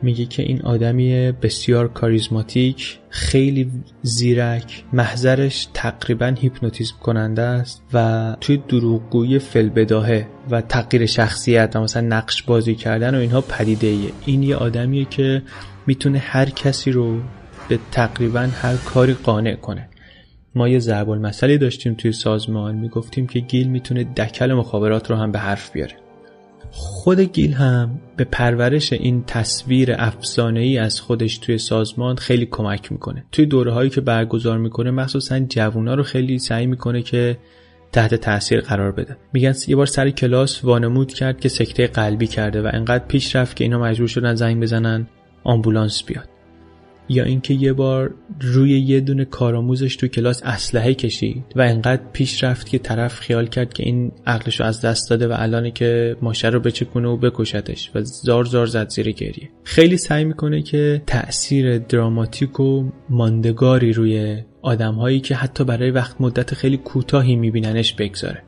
میگه 0.02 0.25
که 0.25 0.42
این 0.42 0.62
آدمی 0.62 1.33
بسیار 1.33 1.88
کاریزماتیک 1.88 2.99
خیلی 3.11 3.71
زیرک 4.02 4.85
محضرش 4.92 5.68
تقریبا 5.75 6.35
هیپنوتیزم 6.40 6.95
کننده 7.02 7.42
است 7.42 7.83
و 7.92 8.37
توی 8.40 8.57
دروغگویی 8.68 9.38
فلبداهه 9.38 10.26
و 10.50 10.61
تغییر 10.61 11.07
شخصیت 11.07 11.76
و 11.76 11.80
مثلا 11.80 12.09
نقش 12.09 12.42
بازی 12.42 12.75
کردن 12.75 13.14
و 13.14 13.18
اینها 13.18 13.40
پدیده 13.40 13.87
ایه. 13.87 14.11
این 14.26 14.42
یه 14.42 14.57
آدمیه 14.57 15.04
که 15.04 15.42
می‌تونه 15.87 16.18
هر 16.18 16.50
کسی 16.50 16.90
رو 16.90 17.21
به 17.68 17.78
تقریبا 17.92 18.40
هر 18.40 18.76
کاری 18.76 19.14
قانع 19.14 19.54
کنه. 19.54 19.88
ما 20.54 20.68
یه 20.68 20.78
ضرب 20.78 21.10
المثلی 21.10 21.58
داشتیم 21.58 21.94
توی 21.94 22.12
سازمان 22.12 22.75
می‌گفتیم 22.75 23.26
که 23.26 23.40
گیل 23.40 23.68
می‌تونه 23.68 24.04
دکل 24.04 24.52
مخابرات 24.52 25.10
رو 25.10 25.16
هم 25.16 25.32
به 25.32 25.38
حرف 25.38 25.72
بیاره. 25.72 25.96
خود 26.70 27.20
گیل 27.20 27.52
هم 27.52 28.00
به 28.16 28.25
پرورش 28.25 28.92
این 28.92 29.25
تصویر 29.26 29.94
افسانه 29.98 30.60
ای 30.60 30.78
از 30.78 31.00
خودش 31.00 31.38
توی 31.38 31.58
سازمان 31.58 32.16
خیلی 32.16 32.46
کمک 32.46 32.92
می‌کنه. 32.92 33.25
توی 33.32 33.46
دوره 33.46 33.72
هایی 33.72 33.90
که 33.90 34.00
برگزار 34.00 34.58
می‌کنه 34.58 34.90
مخصوصا 34.90 35.38
جوونا 35.40 35.94
رو 35.94 36.02
خیلی 36.02 36.38
سعی 36.38 36.66
می‌کنه 36.66 37.02
که 37.02 37.38
تحت 37.92 38.14
تاثیر 38.14 38.60
قرار 38.60 38.92
بده. 38.92 39.16
میگن 39.32 39.54
یه 39.68 39.76
بار 39.76 39.87
سر 39.87 40.10
کلاس 40.10 40.64
وانمود 40.64 41.12
کرد 41.12 41.40
که 41.40 41.48
سکته 41.48 41.87
قلبی 41.87 42.26
کرده 42.26 42.62
و 42.62 42.70
انقدر 42.72 43.04
پیش 43.06 43.37
رفت 43.37 43.56
که 43.56 43.64
اینا 43.64 43.78
مجبور 43.78 44.08
شدن 44.08 44.34
زنگ 44.34 44.62
بزنن 44.62 45.06
آمبولانس 45.44 46.02
بیاد. 46.02 46.28
یا 47.08 47.24
اینکه 47.24 47.54
یه 47.54 47.72
بار 47.72 48.14
روی 48.40 48.80
یه 48.80 49.00
دونه 49.00 49.24
کارآموزش 49.24 49.96
تو 49.96 50.08
کلاس 50.08 50.42
اسلحه 50.44 50.94
کشید 50.94 51.44
و 51.56 51.60
انقدر 51.60 52.02
پیش 52.12 52.44
رفت 52.44 52.68
که 52.68 52.78
طرف 52.78 53.14
خیال 53.14 53.46
کرد 53.46 53.72
که 53.72 53.82
این 53.82 54.12
عقلش 54.26 54.60
رو 54.60 54.66
از 54.66 54.80
دست 54.80 55.10
داده 55.10 55.28
و 55.28 55.34
الان 55.36 55.70
که 55.70 56.16
ماشه 56.22 56.48
رو 56.48 56.60
بچکونه 56.60 57.08
و 57.08 57.16
بکشتش 57.16 57.90
و 57.94 58.02
زار 58.02 58.44
زار 58.44 58.66
زد 58.66 58.88
زیر 58.88 59.10
گریه. 59.10 59.50
خیلی 59.64 59.96
سعی 59.96 60.24
می‌کنه 60.24 60.62
که 60.62 61.02
تاثیر 61.06 61.78
دراماتیک 61.78 62.60
و 62.60 62.90
ماندگاری 63.10 63.92
روی 63.92 64.42
آدمهایی 64.62 65.20
که 65.20 65.34
حتی 65.34 65.64
برای 65.64 65.90
وقت 65.90 66.20
مدت 66.20 66.54
خیلی 66.54 66.76
کوتاهی 66.76 67.36
میبیننش 67.36 67.94
بگذاره. 67.94 68.48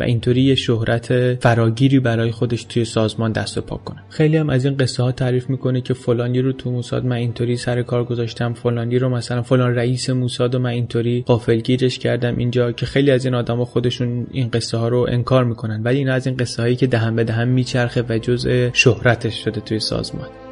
و 0.00 0.02
اینطوری 0.02 0.42
یه 0.42 0.54
شهرت 0.54 1.34
فراگیری 1.34 2.00
برای 2.00 2.30
خودش 2.30 2.64
توی 2.64 2.84
سازمان 2.84 3.32
دست 3.32 3.58
و 3.58 3.60
پا 3.60 3.76
کنه. 3.76 3.98
خیلی 4.08 4.36
هم 4.36 4.50
از 4.50 4.64
این 4.64 4.76
قصه 4.76 5.02
ها 5.02 5.12
تعریف 5.12 5.50
می‌کنه 5.50 5.80
که 5.80 5.94
فلانی 5.94 6.40
رو 6.40 6.52
تو 6.52 6.70
موساد 6.70 7.04
من 7.04 7.16
اینطوری 7.16 7.56
سر 7.56 7.82
کار 7.82 8.04
گذاشتم 8.04 8.52
فلانی 8.52 8.98
رو 8.98 9.08
مثلا 9.08 9.42
فلان 9.42 9.74
رئیس 9.74 10.10
موساد 10.10 10.54
و 10.54 10.58
من 10.58 10.70
اینطوری 10.70 11.24
قافلگیرش 11.26 11.98
کردم 11.98 12.36
اینجا 12.36 12.72
که 12.72 12.86
خیلی 12.86 13.10
از 13.10 13.24
این 13.24 13.34
آدما 13.34 13.64
خودشون 13.64 14.26
این 14.30 14.48
قصه 14.48 14.78
ها 14.78 14.88
رو 14.88 15.06
انکار 15.08 15.44
می‌کنن. 15.44 15.82
ولی 15.82 15.98
این 15.98 16.08
از 16.08 16.26
این 16.26 16.36
قصه 16.36 16.62
هایی 16.62 16.76
که 16.76 16.86
دهن 16.86 17.16
به 17.16 17.24
دهن 17.24 17.48
میچرخه 17.48 18.04
و 18.08 18.18
جزء 18.18 18.70
شهرتش 18.72 19.44
شده 19.44 19.60
توی 19.60 19.80
سازمان. 19.80 20.45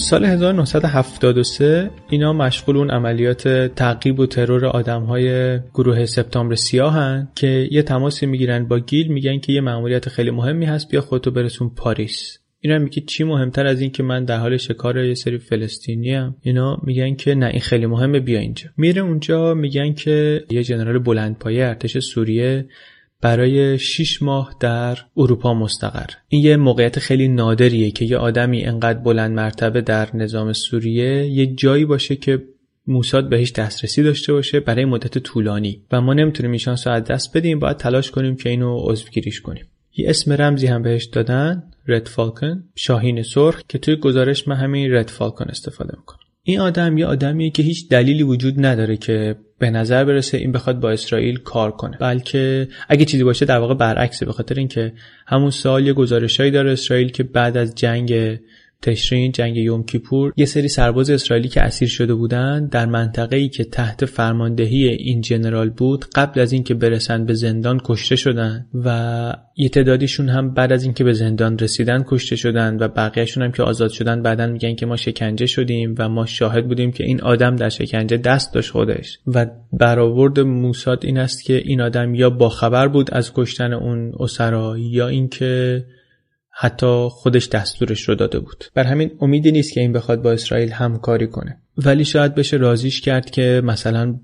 سال 0.00 0.24
1973 0.24 1.90
اینا 2.10 2.32
مشغول 2.32 2.76
اون 2.76 2.90
عملیات 2.90 3.48
تعقیب 3.48 4.20
و 4.20 4.26
ترور 4.26 4.66
آدم 4.66 5.02
های 5.02 5.58
گروه 5.58 6.06
سپتامبر 6.06 6.54
سیاه 6.54 7.22
که 7.34 7.68
یه 7.70 7.82
تماسی 7.82 8.26
می‌گیرن 8.26 8.68
با 8.68 8.78
گیل 8.78 9.08
میگن 9.08 9.38
که 9.38 9.52
یه 9.52 9.60
مأموریت 9.60 10.08
خیلی 10.08 10.30
مهمی 10.30 10.64
هست 10.66 10.90
بیا 10.90 11.00
خودتو 11.00 11.30
برسون 11.30 11.70
پاریس. 11.76 12.38
اینا 12.60 12.78
میگه 12.78 13.02
چی 13.06 13.24
مهمتر 13.24 13.66
از 13.66 13.80
این 13.80 13.90
که 13.90 14.02
من 14.02 14.24
در 14.24 14.38
حال 14.38 14.56
شکار 14.56 15.04
یه 15.04 15.14
سری 15.14 15.38
فلسطینی 15.38 16.14
هم 16.14 16.36
اینا 16.42 16.78
میگن 16.82 17.14
که 17.14 17.34
نه 17.34 17.46
این 17.46 17.60
خیلی 17.60 17.86
مهمه 17.86 18.20
بیا 18.20 18.40
اینجا. 18.40 18.68
میره 18.76 19.02
اونجا 19.02 19.54
میگن 19.54 19.92
که 19.92 20.44
یه 20.50 20.64
جنرال 20.64 20.98
بلندپایه 20.98 21.64
ارتش 21.64 21.98
سوریه 21.98 22.66
برای 23.20 23.78
6 23.78 24.22
ماه 24.22 24.56
در 24.60 24.98
اروپا 25.16 25.54
مستقر. 25.54 26.06
این 26.28 26.44
یه 26.44 26.56
موقعیت 26.56 26.98
خیلی 26.98 27.28
نادریه 27.28 27.90
که 27.90 28.04
یه 28.04 28.16
آدمی 28.16 28.64
انقدر 28.64 28.98
بلند 28.98 29.36
مرتبه 29.36 29.80
در 29.80 30.16
نظام 30.16 30.52
سوریه 30.52 31.26
یه 31.26 31.46
جایی 31.46 31.84
باشه 31.84 32.16
که 32.16 32.42
موساد 32.86 33.28
بهش 33.28 33.52
دسترسی 33.52 34.02
داشته 34.02 34.32
باشه 34.32 34.60
برای 34.60 34.84
مدت 34.84 35.18
طولانی 35.18 35.82
و 35.92 36.00
ما 36.00 36.14
نمی‌تونیم 36.14 36.50
این 36.50 36.58
شانس 36.58 36.86
رو 36.86 36.92
از 36.92 37.04
دست 37.04 37.36
بدیم 37.36 37.58
باید 37.58 37.76
تلاش 37.76 38.10
کنیم 38.10 38.36
که 38.36 38.48
اینو 38.48 38.78
عضوگیریش 38.78 39.40
کنیم. 39.40 39.66
یه 39.96 40.10
اسم 40.10 40.32
رمزی 40.32 40.66
هم 40.66 40.82
بهش 40.82 41.04
دادن 41.04 41.62
رد 41.86 42.08
فالکن 42.08 42.64
شاهین 42.74 43.22
سرخ 43.22 43.62
که 43.68 43.78
توی 43.78 43.96
گزارش 43.96 44.48
من 44.48 44.56
همین 44.56 44.94
رد 44.94 45.08
فالکن 45.08 45.44
استفاده 45.48 45.92
می‌کنم. 45.96 46.19
این 46.50 46.60
آدم 46.60 46.98
یه 46.98 47.06
آدمیه 47.06 47.50
که 47.50 47.62
هیچ 47.62 47.88
دلیلی 47.88 48.22
وجود 48.22 48.66
نداره 48.66 48.96
که 48.96 49.36
به 49.58 49.70
نظر 49.70 50.04
برسه 50.04 50.36
این 50.36 50.52
بخواد 50.52 50.80
با 50.80 50.90
اسرائیل 50.90 51.36
کار 51.36 51.70
کنه. 51.70 51.96
بلکه 52.00 52.68
اگه 52.88 53.04
چیزی 53.04 53.24
باشه 53.24 53.46
در 53.46 53.58
واقع 53.58 53.74
برعکسه 53.74 54.26
به 54.26 54.32
خاطر 54.32 54.54
اینکه 54.54 54.92
همون 55.26 55.50
سال 55.50 55.86
یه 55.86 55.92
گزارشهایی 55.92 56.50
داره 56.50 56.72
اسرائیل 56.72 57.08
که 57.10 57.22
بعد 57.22 57.56
از 57.56 57.74
جنگ 57.74 58.38
تشرین 58.82 59.32
جنگ 59.32 59.56
یوم 59.56 59.82
کیپور 59.82 60.32
یه 60.36 60.46
سری 60.46 60.68
سرباز 60.68 61.10
اسرائیلی 61.10 61.48
که 61.48 61.60
اسیر 61.60 61.88
شده 61.88 62.14
بودن 62.14 62.66
در 62.66 62.86
منطقه 62.86 63.36
ای 63.36 63.48
که 63.48 63.64
تحت 63.64 64.04
فرماندهی 64.04 64.88
این 64.88 65.20
جنرال 65.20 65.70
بود 65.70 66.04
قبل 66.14 66.40
از 66.40 66.52
اینکه 66.52 66.74
برسن 66.74 67.24
به 67.24 67.34
زندان 67.34 67.80
کشته 67.84 68.16
شدن 68.16 68.66
و 68.74 69.34
یه 69.56 69.68
تعدادیشون 69.68 70.28
هم 70.28 70.54
بعد 70.54 70.72
از 70.72 70.84
اینکه 70.84 71.04
به 71.04 71.12
زندان 71.12 71.58
رسیدن 71.58 72.04
کشته 72.06 72.36
شدن 72.36 72.76
و 72.80 72.88
بقیهشون 72.88 73.42
هم 73.42 73.52
که 73.52 73.62
آزاد 73.62 73.90
شدن 73.90 74.22
بعدا 74.22 74.46
میگن 74.46 74.74
که 74.74 74.86
ما 74.86 74.96
شکنجه 74.96 75.46
شدیم 75.46 75.94
و 75.98 76.08
ما 76.08 76.26
شاهد 76.26 76.68
بودیم 76.68 76.92
که 76.92 77.04
این 77.04 77.20
آدم 77.20 77.56
در 77.56 77.68
شکنجه 77.68 78.16
دست 78.16 78.54
داشت 78.54 78.70
خودش. 78.70 79.18
و 79.26 79.46
برآورد 79.72 80.40
موساد 80.40 81.04
این 81.04 81.18
است 81.18 81.44
که 81.44 81.62
این 81.64 81.80
آدم 81.80 82.14
یا 82.14 82.30
باخبر 82.30 82.88
بود 82.88 83.14
از 83.14 83.32
کشتن 83.34 83.72
اون 83.72 84.12
اسرا 84.20 84.78
یا 84.78 85.08
اینکه 85.08 85.84
حتی 86.62 87.08
خودش 87.10 87.48
دستورش 87.48 88.08
رو 88.08 88.14
داده 88.14 88.38
بود. 88.38 88.64
بر 88.74 88.84
همین 88.84 89.10
امیدی 89.20 89.52
نیست 89.52 89.72
که 89.72 89.80
این 89.80 89.92
بخواد 89.92 90.22
با 90.22 90.32
اسرائیل 90.32 90.72
همکاری 90.72 91.26
کنه. 91.26 91.56
ولی 91.76 92.04
شاید 92.04 92.34
بشه 92.34 92.56
رازیش 92.56 93.00
کرد 93.00 93.30
که 93.30 93.62
مثلا 93.64 94.14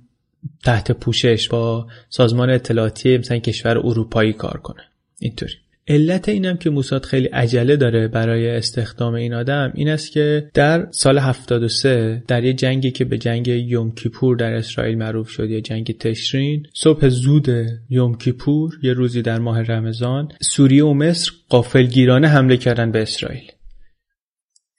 تحت 0.64 0.92
پوشش 0.92 1.48
با 1.48 1.86
سازمان 2.08 2.50
اطلاعاتی 2.50 3.18
مثلا 3.18 3.38
کشور 3.38 3.78
اروپایی 3.78 4.32
کار 4.32 4.60
کنه. 4.60 4.82
اینطوری. 5.18 5.54
علت 5.88 6.28
اینم 6.28 6.56
که 6.56 6.70
موساد 6.70 7.04
خیلی 7.04 7.26
عجله 7.26 7.76
داره 7.76 8.08
برای 8.08 8.50
استخدام 8.50 9.14
این 9.14 9.34
آدم 9.34 9.72
این 9.74 9.88
است 9.88 10.12
که 10.12 10.50
در 10.54 10.86
سال 10.90 11.18
73 11.18 12.22
در 12.28 12.44
یه 12.44 12.52
جنگی 12.52 12.90
که 12.90 13.04
به 13.04 13.18
جنگ 13.18 13.48
یوم 13.48 13.94
کیپور 13.94 14.36
در 14.36 14.52
اسرائیل 14.52 14.98
معروف 14.98 15.28
شد 15.28 15.50
یا 15.50 15.60
جنگ 15.60 15.98
تشرین 15.98 16.66
صبح 16.74 17.08
زود 17.08 17.48
یوم 17.90 18.18
کیپور 18.18 18.78
یه 18.82 18.92
روزی 18.92 19.22
در 19.22 19.38
ماه 19.38 19.62
رمضان 19.62 20.28
سوریه 20.42 20.84
و 20.84 20.94
مصر 20.94 21.32
قافلگیرانه 21.48 22.28
حمله 22.28 22.56
کردن 22.56 22.92
به 22.92 23.02
اسرائیل. 23.02 23.50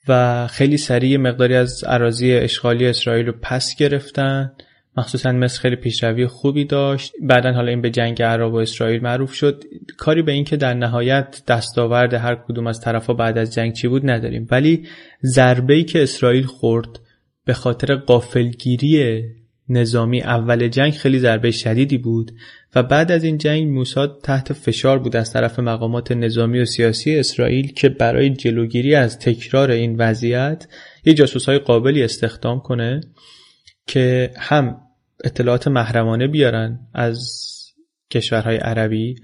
و 0.08 0.46
خیلی 0.46 0.76
سریع 0.76 1.16
مقداری 1.16 1.54
از 1.54 1.84
اراضی 1.86 2.32
اشغالی 2.32 2.86
اسرائیل 2.86 3.26
رو 3.26 3.32
پس 3.42 3.76
گرفتن. 3.76 4.52
مخصوصا 4.98 5.32
مصر 5.32 5.60
خیلی 5.60 5.76
پیشروی 5.76 6.26
خوبی 6.26 6.64
داشت. 6.64 7.12
بعدا 7.22 7.52
حالا 7.52 7.68
این 7.68 7.80
به 7.80 7.90
جنگ 7.90 8.22
عرب 8.22 8.52
و 8.52 8.56
اسرائیل 8.56 9.02
معروف 9.02 9.32
شد. 9.32 9.64
کاری 9.96 10.22
به 10.22 10.32
اینکه 10.32 10.56
در 10.56 10.74
نهایت 10.74 11.42
دستاورد 11.48 12.14
هر 12.14 12.34
کدوم 12.34 12.66
از 12.66 12.80
طرفها 12.80 13.14
بعد 13.14 13.38
از 13.38 13.54
جنگ 13.54 13.72
چی 13.72 13.88
بود 13.88 14.10
نداریم. 14.10 14.46
ولی 14.50 14.86
ضربه 15.24 15.74
ای 15.74 15.84
که 15.84 16.02
اسرائیل 16.02 16.44
خورد 16.44 17.00
به 17.44 17.54
خاطر 17.54 17.94
قافلگیری 17.94 19.24
نظامی 19.68 20.20
اول 20.20 20.68
جنگ 20.68 20.92
خیلی 20.92 21.18
ضربه 21.18 21.50
شدیدی 21.50 21.98
بود 21.98 22.32
و 22.74 22.82
بعد 22.82 23.12
از 23.12 23.24
این 23.24 23.38
جنگ 23.38 23.68
موساد 23.68 24.20
تحت 24.22 24.52
فشار 24.52 24.98
بود 24.98 25.16
از 25.16 25.32
طرف 25.32 25.58
مقامات 25.58 26.12
نظامی 26.12 26.60
و 26.60 26.64
سیاسی 26.64 27.16
اسرائیل 27.16 27.72
که 27.72 27.88
برای 27.88 28.30
جلوگیری 28.30 28.94
از 28.94 29.18
تکرار 29.18 29.70
این 29.70 29.96
وضعیت 29.96 30.66
یه 31.04 31.14
جاسوس 31.14 31.46
های 31.46 31.58
قابلی 31.58 32.02
استخدام 32.02 32.60
کنه 32.60 33.00
که 33.86 34.30
هم 34.36 34.80
اطلاعات 35.24 35.68
محرمانه 35.68 36.26
بیارن 36.26 36.78
از 36.94 37.44
کشورهای 38.10 38.56
عربی 38.56 39.16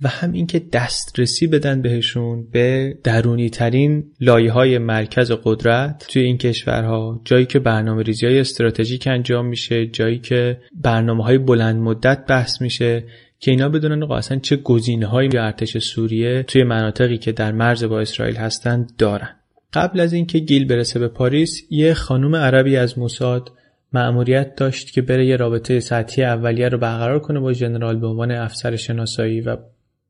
و 0.00 0.08
هم 0.08 0.32
اینکه 0.32 0.58
دسترسی 0.72 1.46
بدن 1.46 1.82
بهشون 1.82 2.50
به 2.50 2.98
درونی 3.04 3.50
ترین 3.50 4.04
لایه 4.20 4.52
های 4.52 4.78
مرکز 4.78 5.32
قدرت 5.44 6.06
توی 6.08 6.22
این 6.22 6.38
کشورها. 6.38 7.20
جایی 7.24 7.46
که 7.46 7.58
برنامه 7.58 8.02
ریزی 8.02 8.26
های 8.26 8.40
استراتژیک 8.40 9.06
انجام 9.06 9.46
میشه 9.46 9.86
جایی 9.86 10.18
که 10.18 10.60
برنامه 10.74 11.24
های 11.24 11.38
بلند 11.38 11.76
مدت 11.76 12.26
بحث 12.28 12.62
میشه 12.62 13.04
که 13.38 13.50
اینا 13.50 13.68
بدونن 13.68 14.02
اصلا 14.02 14.38
چه 14.38 14.56
گزینه 14.56 15.06
هایی 15.06 15.28
ارتش 15.38 15.78
سوریه 15.78 16.42
توی 16.42 16.64
مناطقی 16.64 17.18
که 17.18 17.32
در 17.32 17.52
مرز 17.52 17.84
با 17.84 18.00
اسرائیل 18.00 18.36
هستند 18.36 18.92
دارن. 18.98 19.36
قبل 19.72 20.00
از 20.00 20.12
اینکه 20.12 20.38
گیل 20.38 20.64
برسه 20.64 20.98
به 20.98 21.08
پاریس 21.08 21.62
یه 21.70 21.94
خانم 21.94 22.36
عربی 22.36 22.76
از 22.76 22.98
موساد 22.98 23.52
مأموریت 23.92 24.54
داشت 24.54 24.92
که 24.92 25.02
بره 25.02 25.26
یه 25.26 25.36
رابطه 25.36 25.80
سطحی 25.80 26.24
اولیه 26.24 26.68
رو 26.68 26.78
برقرار 26.78 27.18
کنه 27.18 27.40
با 27.40 27.52
ژنرال 27.52 27.98
به 27.98 28.06
عنوان 28.06 28.30
افسر 28.30 28.76
شناسایی 28.76 29.40
و 29.40 29.56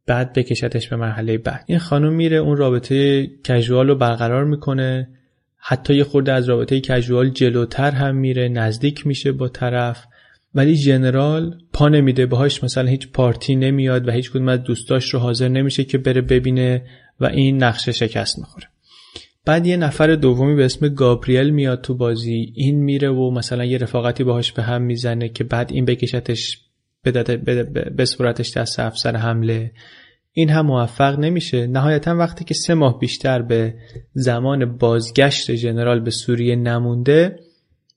بعد 0.06 0.32
بکشتش 0.32 0.88
به 0.88 0.96
مرحله 0.96 1.38
بعد. 1.38 1.64
این 1.66 1.78
خانم 1.78 2.12
میره 2.12 2.36
اون 2.36 2.56
رابطه 2.56 3.26
کژوال 3.44 3.88
رو 3.88 3.94
برقرار 3.94 4.44
می‌کنه. 4.44 5.08
حتی 5.58 5.94
یه 5.94 6.04
خورده 6.04 6.32
از 6.32 6.48
رابطه 6.48 6.80
کژوال 6.80 7.30
جلوتر 7.30 7.90
هم 7.90 8.16
میره 8.16 8.48
نزدیک 8.48 9.06
میشه 9.06 9.32
با 9.32 9.48
طرف. 9.48 10.04
ولی 10.54 10.76
ژنرال 10.76 11.58
پا 11.72 11.88
نمیده 11.88 12.26
باهاش 12.26 12.64
مثلا 12.64 12.88
هیچ 12.88 13.08
پارتی 13.12 13.56
نمیاد 13.56 14.08
و 14.08 14.10
هیچ 14.10 14.30
کدوم 14.30 14.48
از 14.48 14.62
دوستاش 14.62 15.14
رو 15.14 15.20
حاضر 15.20 15.48
نمیشه 15.48 15.84
که 15.84 15.98
بره 15.98 16.20
ببینه 16.20 16.82
و 17.20 17.26
این 17.26 17.62
نقشه 17.62 17.92
شکست 17.92 18.38
می‌خوره. 18.38 18.66
بعد 19.46 19.66
یه 19.66 19.76
نفر 19.76 20.14
دومی 20.14 20.54
به 20.54 20.64
اسم 20.64 20.88
گابریل 20.88 21.50
میاد 21.50 21.80
تو 21.80 21.94
بازی. 21.94 22.52
این 22.54 22.84
میره 22.84 23.10
و 23.10 23.30
مثلا 23.30 23.64
یه 23.64 23.78
رفاقتی 23.78 24.24
باهاش 24.24 24.52
به 24.52 24.62
هم 24.62 24.82
می‌زنه 24.82 25.28
که 25.28 25.44
بعد 25.44 25.72
این 25.72 25.84
بکشتش 25.84 26.60
به 27.96 28.04
صورتش 28.04 28.56
دست 28.56 28.80
افسر 28.80 29.16
حمله. 29.16 29.72
این 30.32 30.50
هم 30.50 30.66
موفق 30.66 31.18
نمیشه. 31.18 31.66
نهایتا 31.66 32.16
وقتی 32.16 32.44
که 32.44 32.54
سه 32.54 32.74
ماه 32.74 32.98
بیشتر 32.98 33.42
به 33.42 33.74
زمان 34.14 34.78
بازگشت 34.78 35.54
ژنرال 35.54 36.00
به 36.00 36.10
سوریه 36.10 36.56
نمونده 36.56 37.38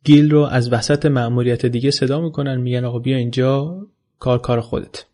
گیل 0.04 0.32
رو 0.32 0.40
از 0.42 0.74
وسط 0.74 1.06
مأموریت 1.06 1.66
دیگه 1.66 1.92
صدا 1.92 2.22
می‌کنن 2.22 2.62
میگن 2.62 2.86
آقا 2.86 3.00
بیا 3.00 3.18
اینجا 3.18 3.78
کار 4.20 4.40
کار 4.40 4.62
خودت. 4.62 5.06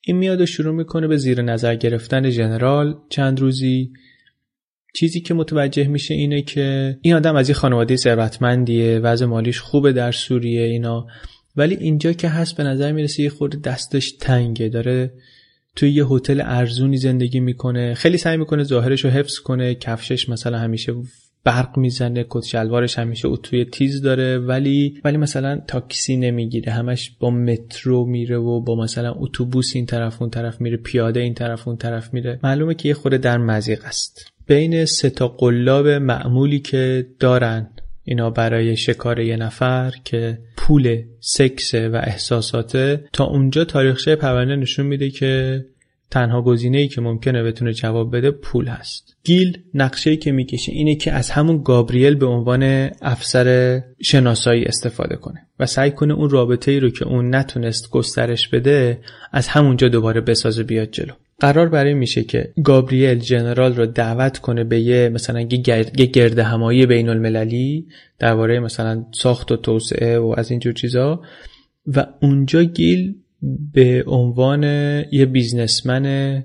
این 0.00 0.16
میاد 0.16 0.40
و 0.40 0.46
شروع 0.46 0.74
می‌کنه 0.74 1.08
به 1.08 1.16
زیر 1.16 1.42
نظر 1.42 1.74
گرفتن 1.74 2.30
ژنرال 2.30 2.94
چند 3.08 3.40
روزی 3.40 3.92
چیزی 4.94 5.20
که 5.20 5.34
متوجه 5.34 5.88
میشه 5.88 6.14
اینه 6.14 6.42
که 6.42 6.96
این 7.02 7.14
آدم 7.14 7.36
از 7.36 7.48
یه 7.48 7.54
خانواده 7.54 7.96
ثروتمندیه 7.96 8.98
وضع 8.98 9.26
مالیش 9.26 9.60
خوبه 9.60 9.92
در 9.92 10.12
سوریه 10.12 10.62
اینا. 10.62 11.06
ولی 11.56 11.74
اینجا 11.74 12.12
که 12.12 12.28
هست 12.28 12.56
به 12.56 12.62
نظر 12.62 12.92
می‌رسه 12.92 13.22
یه 13.22 13.30
خورده 13.30 13.58
دستش 13.58 14.12
تنگه. 14.12 14.68
داره 14.68 15.12
توی 15.76 15.90
یه 15.90 16.06
هتل 16.06 16.40
ارزونی 16.44 16.96
زندگی 16.96 17.40
می‌کنه. 17.40 17.94
خیلی 17.94 18.16
سعی 18.16 18.36
می‌کنه 18.36 18.62
ظاهرش 18.62 19.04
رو 19.04 19.10
حفظ 19.10 19.38
کنه. 19.38 19.74
کفشش 19.74 20.28
مثلا 20.28 20.58
همیشه 20.58 20.92
برق 21.44 21.78
می‌زنه 21.78 22.26
کت 22.30 22.44
شلوارش 22.44 22.98
همیشه 22.98 23.28
اتوی 23.28 23.64
تیز 23.64 24.02
داره. 24.02 24.38
ولی 24.38 25.00
ولی 25.04 25.16
مثلا 25.16 25.60
تاکسی 25.68 26.16
نمی‌گیره. 26.16 26.72
همش 26.72 27.10
با 27.20 27.30
مترو 27.30 28.04
میره 28.04 28.38
و 28.38 28.60
با 28.60 28.74
مثلا 28.76 29.14
اتوبوس 29.16 29.72
این 29.74 29.86
طرف 29.86 30.22
اون 30.22 30.30
طرف 30.30 30.60
میره. 30.60 30.76
پیاده 30.76 31.20
این 31.20 31.34
طرف 31.34 31.68
اون 31.68 31.76
طرف 31.76 32.14
میره. 32.14 32.40
معلومه 32.42 32.74
که 32.74 32.88
یه 32.88 32.94
خورده 32.94 33.18
در 33.18 33.38
مزیق 33.38 33.84
است. 33.84 34.32
بین 34.50 34.84
سه 34.84 35.10
تا 35.10 35.28
قلاب 35.28 35.88
معمولی 35.88 36.58
که 36.58 37.06
دارن. 37.20 37.70
اینا 38.04 38.30
برای 38.30 38.76
شکار 38.76 39.20
یه 39.20 39.36
نفر 39.36 39.92
که 40.04 40.38
پول 40.56 41.02
سکس 41.20 41.74
و 41.74 42.00
احساساته. 42.04 43.04
تا 43.12 43.24
اونجا 43.24 43.64
تاریخچه 43.64 44.16
پرونده 44.16 44.56
نشون 44.56 44.86
میده 44.86 45.10
که 45.10 45.64
تنها 46.10 46.42
گزینه 46.42 46.78
ای 46.78 46.88
که 46.88 47.00
ممکنه 47.00 47.42
بتونه 47.42 47.72
جواب 47.72 48.16
بده 48.16 48.30
پول 48.30 48.66
هست. 48.66 49.16
گیل 49.24 49.58
نقشه 49.74 50.10
ای 50.10 50.16
که 50.16 50.32
می‌کشه 50.32 50.72
اینه 50.72 50.96
که 50.96 51.12
از 51.12 51.30
همون 51.30 51.62
گابریل 51.62 52.14
به 52.14 52.26
عنوان 52.26 52.90
افسر 53.02 53.80
شناسایی 54.02 54.64
استفاده 54.64 55.16
کنه 55.16 55.46
و 55.60 55.66
سعی 55.66 55.90
کنه 55.90 56.14
اون 56.14 56.30
رابطه 56.30 56.70
ای 56.70 56.80
رو 56.80 56.90
که 56.90 57.04
اون 57.04 57.34
نتونست 57.34 57.90
گسترش 57.90 58.48
بده 58.48 58.98
از 59.32 59.48
همونجا 59.48 59.88
دوباره 59.88 60.20
بسازه 60.20 60.62
بیاد 60.62 60.90
جلو. 60.90 61.12
قرار 61.40 61.68
برای 61.68 61.94
میشه 61.94 62.22
که 62.22 62.52
گابریل 62.64 63.18
جنرال 63.18 63.76
رو 63.76 63.86
دعوت 63.86 64.38
کنه 64.38 64.64
به 64.64 64.80
یه 64.80 65.08
مثلا 65.08 65.40
یه 65.40 66.06
گرد 66.06 66.38
همایی 66.38 66.86
بین 66.86 67.08
المللی 67.08 67.86
درباره 68.18 68.60
مثلا 68.60 69.04
ساخت 69.12 69.52
و 69.52 69.56
توسعه 69.56 70.18
و 70.18 70.34
از 70.36 70.50
اینجور 70.50 70.72
چیزا 70.72 71.22
و 71.86 72.06
اونجا 72.22 72.62
گیل 72.62 73.14
به 73.72 74.04
عنوان 74.06 74.64
یه 75.12 75.26
بیزنسمن 75.26 76.44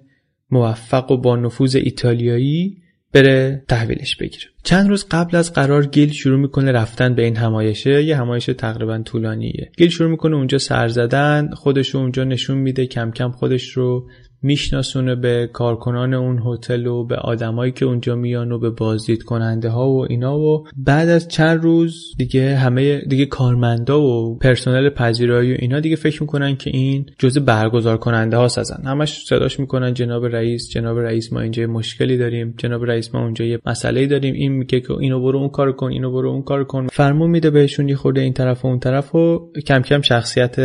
موفق 0.52 1.12
و 1.12 1.18
با 1.18 1.36
نفوذ 1.36 1.76
ایتالیایی 1.76 2.78
بره 3.14 3.64
تحویلش 3.68 4.16
بگیره. 4.16 4.44
چند 4.64 4.90
روز 4.90 5.06
قبل 5.12 5.38
از 5.38 5.54
قرار 5.54 5.86
گیل 5.86 6.12
شروع 6.12 6.40
می‌کنه 6.40 6.72
رفتن 6.72 7.16
به 7.16 7.24
این 7.24 7.36
همایشه. 7.36 8.04
یه 8.04 8.16
همایش 8.16 8.46
تقریبا 8.46 9.02
طولانیه. 9.06 9.72
گیل 9.78 9.90
شروع 9.90 10.12
می‌کنه 10.12 10.36
اونجا 10.36 10.58
سر 10.58 10.88
زدن 10.88 11.50
خودش 11.54 11.90
رو 11.90 12.00
اونجا 12.00 12.24
نشون 12.24 12.58
میده 12.58 12.86
کم 12.86 13.12
کم 13.12 13.32
خودش 13.32 13.70
رو 13.70 14.10
میشناسونه 14.46 15.16
به 15.16 15.50
کارکنان 15.54 16.14
اون 16.14 16.42
هتل 16.46 16.88
و 16.88 17.04
به 17.04 17.16
آدمایی 17.16 17.72
که 17.72 17.86
اونجا 17.86 18.16
میان 18.16 18.52
و 18.52 18.60
به 18.60 18.70
بازدید 18.70 19.24
کننده 19.24 19.70
ها 19.70 19.90
و 19.90 20.06
اینا 20.10 20.40
و 20.40 20.68
بعد 20.78 21.10
از 21.10 21.28
چند 21.28 21.64
روز 21.64 22.14
دیگه 22.18 22.56
همه 22.56 23.02
دیگه 23.02 23.26
کارمندا 23.26 24.02
و 24.02 24.38
پرسنل 24.38 24.90
پذیرایی 24.90 25.54
و 25.54 25.58
اینا 25.60 25.80
دیگه 25.80 25.96
فکر 25.96 26.24
می‌کنن 26.24 26.56
که 26.56 26.70
این 26.70 27.06
جزء 27.20 27.40
برگزار 27.40 27.98
کننده 27.98 28.38
ها 28.38 28.46
هستن 28.46 28.88
همش 28.88 29.26
صداش 29.26 29.60
می‌کنن 29.60 29.94
جناب 29.94 30.26
رئیس 30.26 30.70
جناب 30.70 31.00
رئیس 31.00 31.34
ما 31.34 31.40
اینجا 31.40 31.68
مشکلی 31.68 32.18
داریم 32.18 32.54
جناب 32.58 32.86
رئیس 32.86 33.16
ما 33.16 33.24
اونجا 33.24 33.46
یه 33.46 33.60
مسئله 33.66 34.08
داریم. 34.08 34.34
این 34.34 34.52
میگه 34.52 34.80
که 34.80 34.94
اینو 34.94 35.22
برو 35.22 35.40
اون 35.40 35.50
کار 35.50 35.72
کن 35.72 35.88
اینو 35.88 36.12
برو 36.12 36.30
اون 36.30 36.42
کار 36.42 36.64
کن. 36.64 36.88
فرمون 36.88 37.30
میده 37.30 37.50
بهشون 37.50 37.90
یه 37.90 37.96
خورده 37.96 38.22
این 38.22 38.34
طرف 38.34 38.66
و 38.66 38.68
اون 38.68 38.80
طرف 38.80 39.16
و 39.16 39.52
کم 39.68 39.82
کم 39.82 40.02
شخصیت 40.02 40.56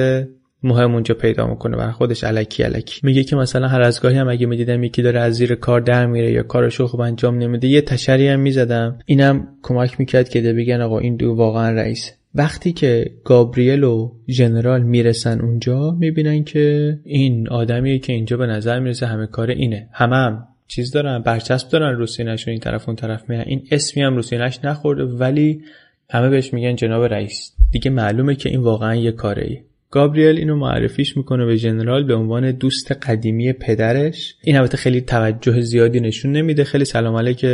مهم 0.62 0.94
اونجا 0.94 1.14
پیدا 1.14 1.46
می‌کنه 1.46 1.76
و 1.76 1.92
خودش 1.92 2.24
علکی 2.24 2.62
علکی 2.62 3.00
میگه 3.02 3.24
که 3.24 3.36
مثلا 3.36 3.68
هر 3.68 3.80
از 3.80 4.00
گاهی 4.00 4.16
هم 4.16 4.28
اگه 4.28 4.46
می‌دیدم 4.46 4.84
یکی 4.84 5.02
داره 5.02 5.20
از 5.20 5.34
زیر 5.34 5.54
کار 5.54 5.80
در 5.80 6.06
میره 6.06 6.32
یا 6.32 6.42
کارشو 6.42 6.86
خوب 6.86 7.00
انجام 7.00 7.38
نمیده 7.38 7.68
یه 7.68 7.80
تشری 7.80 8.28
هم 8.28 8.40
می‌زدم. 8.40 8.98
اینم 9.06 9.48
کمک 9.62 10.00
می‌کرد 10.00 10.28
که 10.28 10.40
ده 10.40 10.52
بگن 10.52 10.80
آقا 10.80 10.98
این 10.98 11.16
دو 11.16 11.34
واقعا 11.34 11.70
رئیس. 11.70 12.12
وقتی 12.34 12.72
که 12.72 13.10
گابریل 13.24 13.84
و 13.84 14.12
ژنرال 14.28 14.82
می‌رسن 14.82 15.40
اونجا 15.40 15.90
می‌بینن 15.90 16.44
که 16.44 16.98
این 17.04 17.48
آدمیه 17.48 17.98
که 17.98 18.12
اینجا 18.12 18.36
به 18.36 18.46
نظر 18.46 18.80
می‌رسه 18.80 19.06
همه 19.06 19.26
کار 19.26 19.50
اینه. 19.50 19.88
همه 19.92 20.16
هم 20.16 20.46
چیز 20.68 20.90
دارن 20.92 21.18
برچسب 21.18 21.70
دارن 21.70 21.96
روسینش 21.96 22.48
و 22.48 22.50
این 22.50 22.60
طرف 22.60 22.88
اون 22.88 22.96
طرف 22.96 23.30
میرن. 23.30 23.44
این 23.46 23.62
اسمی 23.70 24.02
هم 24.02 24.16
روسینش 24.16 24.64
نخورده 24.64 25.04
ولی 25.04 25.62
همه 26.10 26.28
بهش 26.28 26.52
میگن 26.52 26.76
جناب 26.76 27.04
رئیس. 27.04 27.52
دیگه 27.72 27.90
معلومه 27.90 28.34
که 28.34 28.48
این 28.48 28.60
واقعا 28.60 28.94
یه 28.94 29.12
کاره 29.12 29.46
ای 29.46 29.58
گابریل 29.90 30.38
اینو 30.38 30.56
معرفیش 30.56 31.16
می‌کنه 31.16 31.46
به 31.46 31.58
جنرال 31.58 32.04
به 32.04 32.14
عنوان 32.14 32.50
دوست 32.50 32.92
قدیمی 32.92 33.52
پدرش. 33.52 34.34
این 34.42 34.56
البته 34.56 34.76
خیلی 34.76 35.00
توجه 35.00 35.60
زیادی 35.60 36.00
نشون 36.00 36.32
نمیده. 36.32 36.64
خیلی 36.64 36.84
سلام 36.84 37.16
علیک 37.16 37.46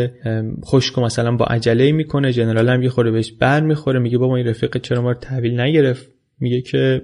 خشک 0.65 0.99
مثلا 0.99 1.37
با 1.37 1.45
عجله 1.45 1.93
می‌کنه. 1.93 2.33
جنرال 2.33 2.69
هم 2.69 2.83
یه 2.83 2.89
خورده 2.89 3.11
بهش 3.11 3.33
بر 3.33 3.61
می‌خوره. 3.61 3.99
میگه 3.99 4.19
بابا 4.19 4.37
این 4.37 4.47
رفیق 4.47 4.77
چرا 4.77 5.03
ما 5.03 5.13
رو 5.13 5.19
تحویل 5.19 5.61
نگرفت؟ 5.61 6.11
میگه 6.41 6.61
که 6.61 7.03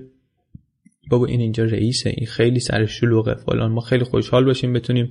بابا 1.11 1.27
این 1.27 1.41
اینجا 1.41 1.65
رئیسه. 1.65 2.11
این 2.17 2.27
خیلی 2.27 2.61
سر 2.61 2.87
شلوغه. 2.87 3.35
فلان. 3.35 3.73
ما 3.73 3.81
خیلی 3.81 4.05
خوشحال 4.05 4.45
باشیم 4.45 4.73
بتونیم 4.73 5.11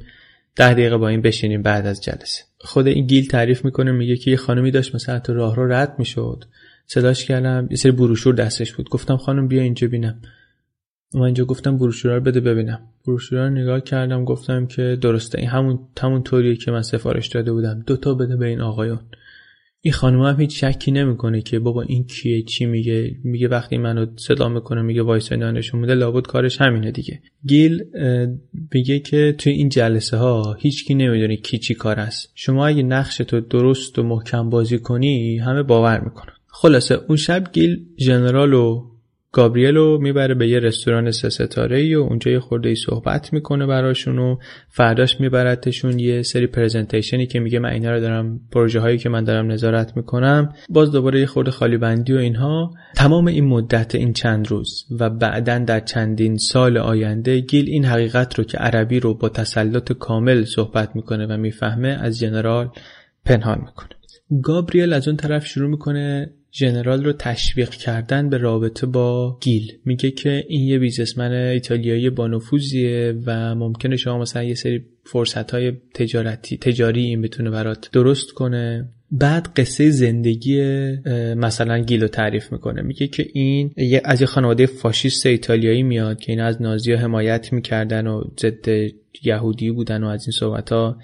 ده 0.55 0.73
دقیقه 0.73 0.97
با 0.97 1.07
این 1.07 1.21
بشینیم 1.21 1.61
بعد 1.61 1.85
از 1.85 2.03
جلسه. 2.03 2.43
خود 2.57 2.87
این 2.87 3.05
گیل 3.07 3.27
تعریف 3.27 3.65
می‌کنه. 3.65 3.91
میگه 3.91 4.15
که 4.15 4.31
یه 4.31 4.37
خانمی 4.37 4.71
داشت 4.71 4.95
مثلا 4.95 5.19
تو 5.19 5.33
راه 5.33 5.55
رو 5.55 5.71
رد 5.71 5.95
می‌شد. 5.99 6.43
صداش 6.85 7.25
کردم. 7.25 7.67
یه 7.71 7.77
سری 7.77 7.91
بروشور 7.91 8.33
دستش 8.33 8.73
بود. 8.73 8.89
گفتم 8.89 9.17
خانم 9.17 9.47
بیا 9.47 9.61
اینجا 9.61 9.87
بینم. 9.87 10.21
من 11.13 11.21
اینجا 11.21 11.45
گفتم 11.45 11.77
بروشورا 11.77 12.17
رو 12.17 12.23
بده 12.23 12.39
ببینم. 12.39 12.79
بروشورا 13.07 13.47
رو 13.47 13.53
نگاه 13.53 13.81
کردم. 13.81 14.23
گفتم 14.23 14.65
که 14.65 14.97
درسته. 15.01 15.39
این 15.39 15.49
همون 15.49 15.79
همون 16.01 16.23
طوریه 16.23 16.55
که 16.55 16.71
من 16.71 16.81
سفارش 16.81 17.27
داده 17.27 17.51
بودم. 17.51 17.83
دو 17.87 17.97
تا 17.97 18.13
بده 18.13 18.35
به 18.35 18.47
این 18.47 18.61
آقایون. 18.61 18.99
این 19.83 19.93
خانم 19.93 20.21
هم 20.21 20.39
هیچ 20.39 20.63
شکی 20.63 20.91
نمی‌کنه 20.91 21.41
که 21.41 21.59
بابا 21.59 21.81
این 21.81 22.03
کیه 22.03 22.41
چی 22.41 22.65
میگه. 22.65 23.15
میگه 23.23 23.47
وقتی 23.47 23.77
منو 23.77 24.05
صدا 24.15 24.49
می‌کنه 24.49 24.81
میگه 24.81 25.01
وایس 25.01 25.31
نشون 25.31 25.79
میده. 25.79 25.93
لابد 25.93 26.27
کارش 26.27 26.61
همینه 26.61 26.91
دیگه. 26.91 27.21
گیل 27.47 27.83
میگه 28.73 28.99
که 28.99 29.35
توی 29.37 29.53
این 29.53 29.69
جلسه 29.69 30.17
ها 30.17 30.57
هیچکی 30.59 30.93
نمی‌دونه 30.93 31.35
کی 31.35 31.57
چی 31.57 31.73
کار 31.73 31.99
است. 31.99 32.31
شما 32.35 32.67
اگه 32.67 32.83
نقش 32.83 33.17
تو 33.17 33.39
درست 33.39 33.99
و 33.99 34.03
محکم 34.03 34.49
بازی 34.49 34.77
کنی 34.77 35.37
همه 35.37 35.63
باور 35.63 35.99
می‌کنن. 35.99 36.33
خلاصه 36.53 36.99
اون 37.07 37.17
شب 37.17 37.43
گیل 37.53 37.85
ژنرال 37.99 38.53
و 38.53 38.91
گابریل 39.33 39.75
رو 39.75 39.97
می‌بره 40.01 40.35
به 40.35 40.47
یه 40.47 40.59
رستوران 40.59 41.11
سه 41.11 41.29
ستاره 41.29 41.77
ای 41.77 41.95
و 41.95 42.01
اونجا 42.01 42.31
یه 42.31 42.39
خورده 42.39 42.69
ای 42.69 42.75
صحبت 42.75 43.33
می‌کنه 43.33 43.65
براشون 43.65 44.19
و 44.19 44.37
فرداش 44.69 45.19
میبرتشون 45.19 45.99
یه 45.99 46.21
سری 46.21 46.47
پرزنتیشنی 46.47 47.27
که 47.27 47.39
میگه 47.39 47.59
من 47.59 47.69
اینا 47.69 47.91
رو 47.91 47.99
دارم 47.99 48.39
پروژه 48.51 48.79
هایی 48.79 48.97
که 48.97 49.09
من 49.09 49.23
دارم 49.23 49.51
نظارت 49.51 49.97
می‌کنم. 49.97 50.53
باز 50.69 50.91
دوباره 50.91 51.19
یه 51.19 51.25
خورده 51.25 51.51
خالی 51.51 51.77
بندی 51.77 52.13
و 52.13 52.17
اینها. 52.17 52.71
تمام 52.95 53.27
این 53.27 53.45
مدت 53.45 53.95
این 53.95 54.13
چند 54.13 54.47
روز 54.47 54.85
و 54.99 55.09
بعدا 55.09 55.57
در 55.57 55.79
چندین 55.79 56.37
سال 56.37 56.77
آینده 56.77 57.39
گیل 57.39 57.69
این 57.69 57.85
حقیقت 57.85 58.39
رو 58.39 58.43
که 58.43 58.57
عربی 58.57 58.99
رو 58.99 59.13
با 59.13 59.29
تسلط 59.29 59.91
کامل 59.91 60.43
صحبت 60.43 60.95
می‌کنه 60.95 61.25
و 61.25 61.37
می‌فهمه 61.37 61.87
از 61.87 62.19
جنرال 62.19 62.69
پنهان 63.25 63.57
می‌کنه. 63.57 63.89
گابریل 64.43 64.93
از 64.93 65.07
اون 65.07 65.17
طرف 65.17 65.45
شروع 65.45 65.69
می‌کنه 65.69 66.33
ژنرال 66.53 67.03
رو 67.03 67.13
تشویق 67.13 67.69
کردن 67.69 68.29
به 68.29 68.37
رابطه 68.37 68.87
با 68.87 69.37
گیل. 69.41 69.71
میگه 69.85 70.11
که 70.11 70.43
این 70.47 70.67
یه 70.67 70.79
بیزنسمن 70.79 71.31
ایتالیایی 71.31 72.09
با 72.09 72.27
نفوذیه 72.27 73.15
و 73.25 73.55
ممکنه 73.55 73.97
شما 73.97 74.19
مثلا 74.19 74.43
یه 74.43 74.55
سری 74.55 74.85
فرصت 75.03 75.51
های 75.51 75.73
تجارتی 75.93 76.57
تجاری 76.57 77.01
این 77.01 77.21
بتونه 77.21 77.49
برات 77.49 77.89
درست 77.93 78.31
کنه. 78.31 78.89
بعد 79.11 79.47
قصه 79.55 79.89
زندگی 79.89 80.61
مثلا 81.35 81.77
گیلو 81.77 82.07
تعریف 82.07 82.51
می‌کنه. 82.51 82.81
میگه 82.81 83.07
که 83.07 83.27
این 83.33 83.73
از 84.03 84.21
یه 84.21 84.27
خانواده 84.27 84.65
فاشیست 84.65 85.25
ایتالیایی 85.25 85.83
میاد 85.83 86.19
که 86.19 86.31
این 86.31 86.41
از 86.41 86.61
نازی 86.61 86.93
حمایت 86.93 87.53
می‌کردن 87.53 88.07
و 88.07 88.23
ضد 88.39 88.91
یهودی 89.23 89.71
بودن 89.71 90.03
و 90.03 90.07
از 90.07 90.25
این 90.27 90.31
صحبت 90.31 90.71
ها 90.71 90.97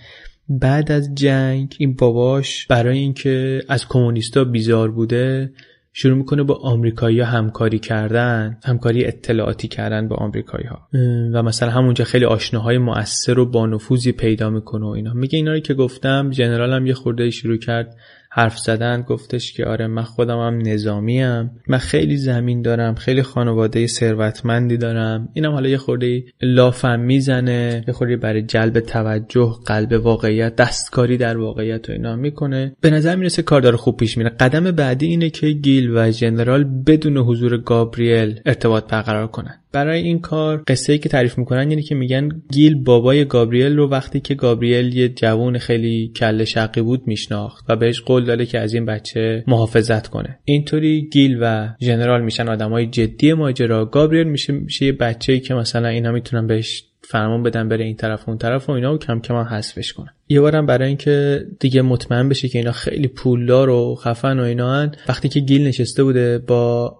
بعد 0.49 0.91
از 0.91 1.15
جنگ 1.15 1.75
این 1.79 1.95
باباش 1.95 2.67
برای 2.67 2.97
اینکه 2.97 3.61
از 3.67 3.87
کمونیستا 3.87 4.43
بیزار 4.43 4.91
بوده 4.91 5.51
شروع 5.93 6.17
می‌کنه 6.17 6.43
با 6.43 6.55
آمریکایی 6.55 7.21
همکاری 7.21 7.79
کردن 7.79 8.57
همکاری 8.63 9.05
اطلاعاتی 9.05 9.67
کردن 9.67 10.07
با 10.07 10.15
آمریکایی 10.15 10.67
ها 10.67 10.87
و 11.33 11.43
مثلا 11.43 11.69
همونجا 11.69 12.05
خیلی 12.05 12.25
آشناهای 12.25 12.77
مؤثر 12.77 13.39
و 13.39 13.45
با 13.45 13.65
نفوذی 13.65 14.11
پیدا 14.11 14.49
می‌کنه 14.49 14.85
و 14.85 14.89
اینا. 14.89 15.13
میگه 15.13 15.37
اینا 15.37 15.53
رو 15.53 15.59
که 15.59 15.73
گفتم 15.73 16.29
جنرال 16.29 16.73
هم 16.73 16.85
یه 16.85 16.93
خورده 16.93 17.29
شروع 17.29 17.57
کرد 17.57 17.95
حرف 18.37 18.57
زدن 18.57 19.01
گفتش 19.01 19.53
که 19.53 19.65
آره 19.65 19.87
من 19.87 20.03
خودم 20.03 20.37
هم 20.37 20.57
نظامی 20.57 21.21
هم. 21.21 21.51
من 21.67 21.77
خیلی 21.77 22.17
زمین 22.17 22.61
دارم 22.61 22.95
خیلی 22.95 23.23
خانواده 23.23 23.87
ثروتمندی 23.87 24.77
دارم. 24.77 25.29
اینم 25.33 25.51
حالا 25.51 25.69
یه 25.69 25.77
خورده 25.77 26.23
لافم 26.41 26.99
می‌زنه 26.99 27.83
یه 27.87 27.93
خورده 27.93 28.17
برای 28.17 28.41
جلب 28.41 28.79
توجه 28.79 29.53
قلب 29.65 30.05
واقعیت 30.05 30.55
دستکاری 30.55 31.17
در 31.17 31.37
واقعیت 31.37 31.89
و 31.89 31.91
اینا 31.91 32.15
می‌کنه. 32.15 32.75
به 32.81 32.89
نظر 32.89 33.15
می‌رسه 33.15 33.41
کار 33.41 33.61
داره 33.61 33.77
خوب 33.77 33.97
پیش 33.97 34.17
میره. 34.17 34.29
قدم 34.29 34.71
بعدی 34.71 35.05
اینه 35.05 35.29
که 35.29 35.49
گیل 35.49 35.97
و 35.97 36.11
جنرال 36.11 36.63
بدون 36.63 37.17
حضور 37.17 37.57
گابریل 37.57 38.39
ارتباط 38.45 38.91
برقرار 38.91 39.27
کنن. 39.27 39.59
برای 39.71 40.03
این 40.03 40.19
کار 40.19 40.63
قصه 40.67 40.93
ای 40.93 40.99
که 40.99 41.09
تعریف 41.09 41.37
می‌کنن 41.37 41.71
یعنی 41.71 41.83
که 41.83 41.95
میگن 41.95 42.29
گیل 42.51 42.83
بابای 42.83 43.25
گابریل 43.25 43.77
رو 43.77 43.89
وقتی 43.89 44.19
که 44.19 44.35
گابریل 44.35 44.97
یه 44.97 45.09
جوون 45.09 45.57
خیلی 45.57 46.11
کله 46.15 46.45
شقی 46.45 46.81
بود 46.81 47.07
میشناخت 47.07 47.65
و 47.69 47.75
بهش 47.75 48.01
قول 48.01 48.25
داده 48.25 48.45
که 48.45 48.59
از 48.59 48.73
این 48.73 48.85
بچه 48.85 49.43
محافظت 49.47 50.07
کنه 50.07 50.39
اینطوری 50.43 51.09
گیل 51.11 51.37
و 51.41 51.69
ژنرال 51.81 52.21
میشن 52.21 52.49
آدمای 52.49 52.87
جدی 52.87 53.33
ماجرا 53.33 53.85
گابریل 53.85 54.27
میشه 54.27 54.53
میشه 54.53 54.85
یه 54.85 54.91
بچه‌ای 54.91 55.39
که 55.39 55.53
مثلا 55.53 55.87
اینا 55.87 56.11
می‌تونن 56.11 56.47
بهش 56.47 56.83
فرمان 57.09 57.43
بدن 57.43 57.69
بره 57.69 57.85
این 57.85 57.95
طرف 57.95 58.27
و 58.27 58.29
اون 58.29 58.37
طرف 58.37 58.69
و 58.69 58.71
اینا 58.71 58.93
و 58.93 58.97
کم 58.97 59.19
کم 59.19 59.35
حذفش 59.35 59.93
کنن 59.93 60.09
یه 60.29 60.41
بارم 60.41 60.65
برای 60.65 60.87
اینکه 60.87 61.45
دیگه 61.59 61.81
مطمئن 61.81 62.29
بشه 62.29 62.47
که 62.47 62.57
اینا 62.59 62.71
خیلی 62.71 63.07
پولدار 63.07 63.69
و 63.69 63.95
خفن 63.95 64.39
و 64.39 64.43
اینا 64.43 64.73
هن. 64.73 64.91
وقتی 65.09 65.29
که 65.29 65.39
گیل 65.39 65.67
نشسته 65.67 66.03
بوده 66.03 66.37
با 66.37 66.95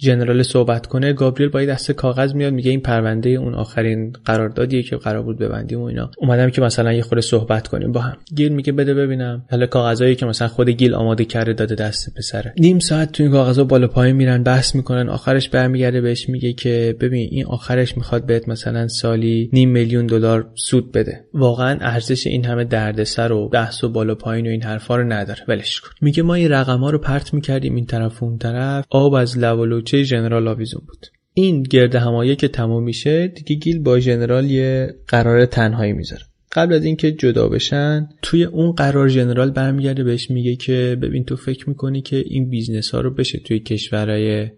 جنرال 0.00 0.42
صحبت 0.42 0.86
کنه 0.86 1.12
گابریل 1.12 1.48
با 1.48 1.64
دسته 1.64 1.92
کاغذ 1.92 2.34
میاد 2.34 2.52
میگه 2.52 2.70
این 2.70 2.80
پرونده 2.80 3.30
اون 3.30 3.54
آخرین 3.54 4.12
قراردادیه 4.24 4.82
که 4.82 4.96
قرار 4.96 5.22
بود 5.22 5.38
ببندیم 5.38 5.80
و 5.80 5.84
اینا. 5.84 6.10
اومدم 6.18 6.50
که 6.50 6.60
مثلا 6.60 6.92
یه 6.92 7.02
خورده 7.02 7.20
صحبت 7.20 7.68
کنیم 7.68 7.92
با 7.92 8.00
هم. 8.00 8.16
گیل 8.34 8.52
میگه 8.52 8.72
بده 8.72 8.94
ببینم. 8.94 9.44
حالا 9.50 9.66
کاغذایی 9.66 10.14
که 10.14 10.26
مثلا 10.26 10.48
خود 10.48 10.68
گیل 10.68 10.94
آماده 10.94 11.24
کرده 11.24 11.52
داده 11.52 11.74
دست 11.74 12.14
پسره. 12.16 12.54
نیم 12.58 12.78
ساعت 12.78 13.12
تو 13.12 13.22
این 13.22 13.32
کاغذا 13.32 13.64
بالا 13.64 13.86
پایین 13.86 14.16
میرن 14.16 14.42
بحث 14.42 14.74
می‌کنن 14.74 15.08
آخرش 15.08 15.48
برمیگرده 15.48 16.00
بهش 16.00 16.28
میگه 16.28 16.52
که 16.52 16.96
ببین 17.00 17.28
این 17.30 17.46
آخرش 17.46 17.96
می‌خواد 17.96 18.26
بهت 18.26 18.48
مثلا 18.48 18.88
سالی 18.88 19.50
نیم 19.52 19.70
میلیون 19.70 20.06
دلار 20.06 20.50
سود 20.54 20.92
بده. 20.92 21.24
واقعا 21.34 21.78
ارزش 21.80 22.26
این 22.26 22.44
همه 22.44 22.64
دردسر 22.64 23.32
و 23.32 23.48
بحث 23.48 23.84
و 23.84 23.88
بالا 23.88 24.14
پایین 24.14 24.46
و 24.46 24.50
این 24.50 24.62
حرفا 24.62 24.96
رو 24.96 25.12
نداره. 25.12 25.40
ولش 25.48 25.80
کن. 25.80 25.90
میگه 26.00 26.22
ما 26.22 26.34
این 26.34 26.48
رقما 26.48 26.90
رو 26.90 26.98
پرت 26.98 27.34
می‌کردیم 27.34 27.74
این 27.74 27.86
طرف 27.86 28.22
اون 28.22 28.38
طرف. 28.38 28.84
آب 28.90 29.14
از 29.14 29.38
لب 29.38 29.60
بچه 29.90 30.02
ژنرال 30.02 30.48
آویزون 30.48 30.82
بود. 30.86 31.06
این 31.34 31.62
گرد 31.62 31.94
همایه 31.94 32.36
که 32.36 32.48
تمام 32.48 32.82
میشه 32.82 33.28
دیگه 33.28 33.54
گیل 33.56 33.78
با 33.78 33.98
ژنرال 33.98 34.50
یه 34.50 34.94
قرار 35.08 35.46
تنهایی 35.46 35.92
می‌ذاره. 35.92 36.22
قبل 36.52 36.74
از 36.74 36.84
اینکه 36.84 37.12
جدا 37.12 37.48
بشن 37.48 38.08
توی 38.22 38.44
اون 38.44 38.72
قرار 38.72 39.08
ژنرال 39.08 39.50
برمیگرده 39.50 40.04
بهش 40.04 40.30
میگه 40.30 40.56
که 40.56 40.98
ببین 41.02 41.24
تو 41.24 41.36
فکر 41.36 41.68
می‌کنی 41.68 42.02
که 42.02 42.24
این 42.26 42.50
business 42.50 42.90
ها 42.90 43.00
رو 43.00 43.14
بشه 43.14 43.38
توی 43.38 43.58
کشورهای 43.58 44.48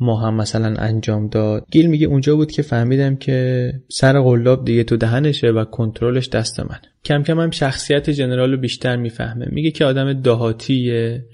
ما 0.00 0.20
هم 0.20 0.34
مثلا 0.34 0.74
انجام 0.78 1.28
داد. 1.28 1.66
گیل 1.70 1.86
میگه 1.86 2.06
اونجا 2.06 2.36
بود 2.36 2.52
که 2.52 2.62
فهمیدم 2.62 3.16
که 3.16 3.72
سر 3.88 4.20
قلاب 4.20 4.64
دیگه 4.64 4.84
تو 4.84 4.96
دهنشه 4.96 5.48
و 5.48 5.64
کنترلش 5.64 6.28
دست 6.28 6.60
من 6.60 6.78
کم 7.04 7.22
کم 7.22 7.40
هم 7.40 7.50
شخصیت 7.50 8.10
ژنرال 8.10 8.50
رو 8.50 8.56
بیشتر 8.56 8.96
می‌فهمه. 8.96 9.46
میگه 9.50 9.70
که 9.70 9.84
آدم 9.84 10.12
دهاتیه. 10.12 11.24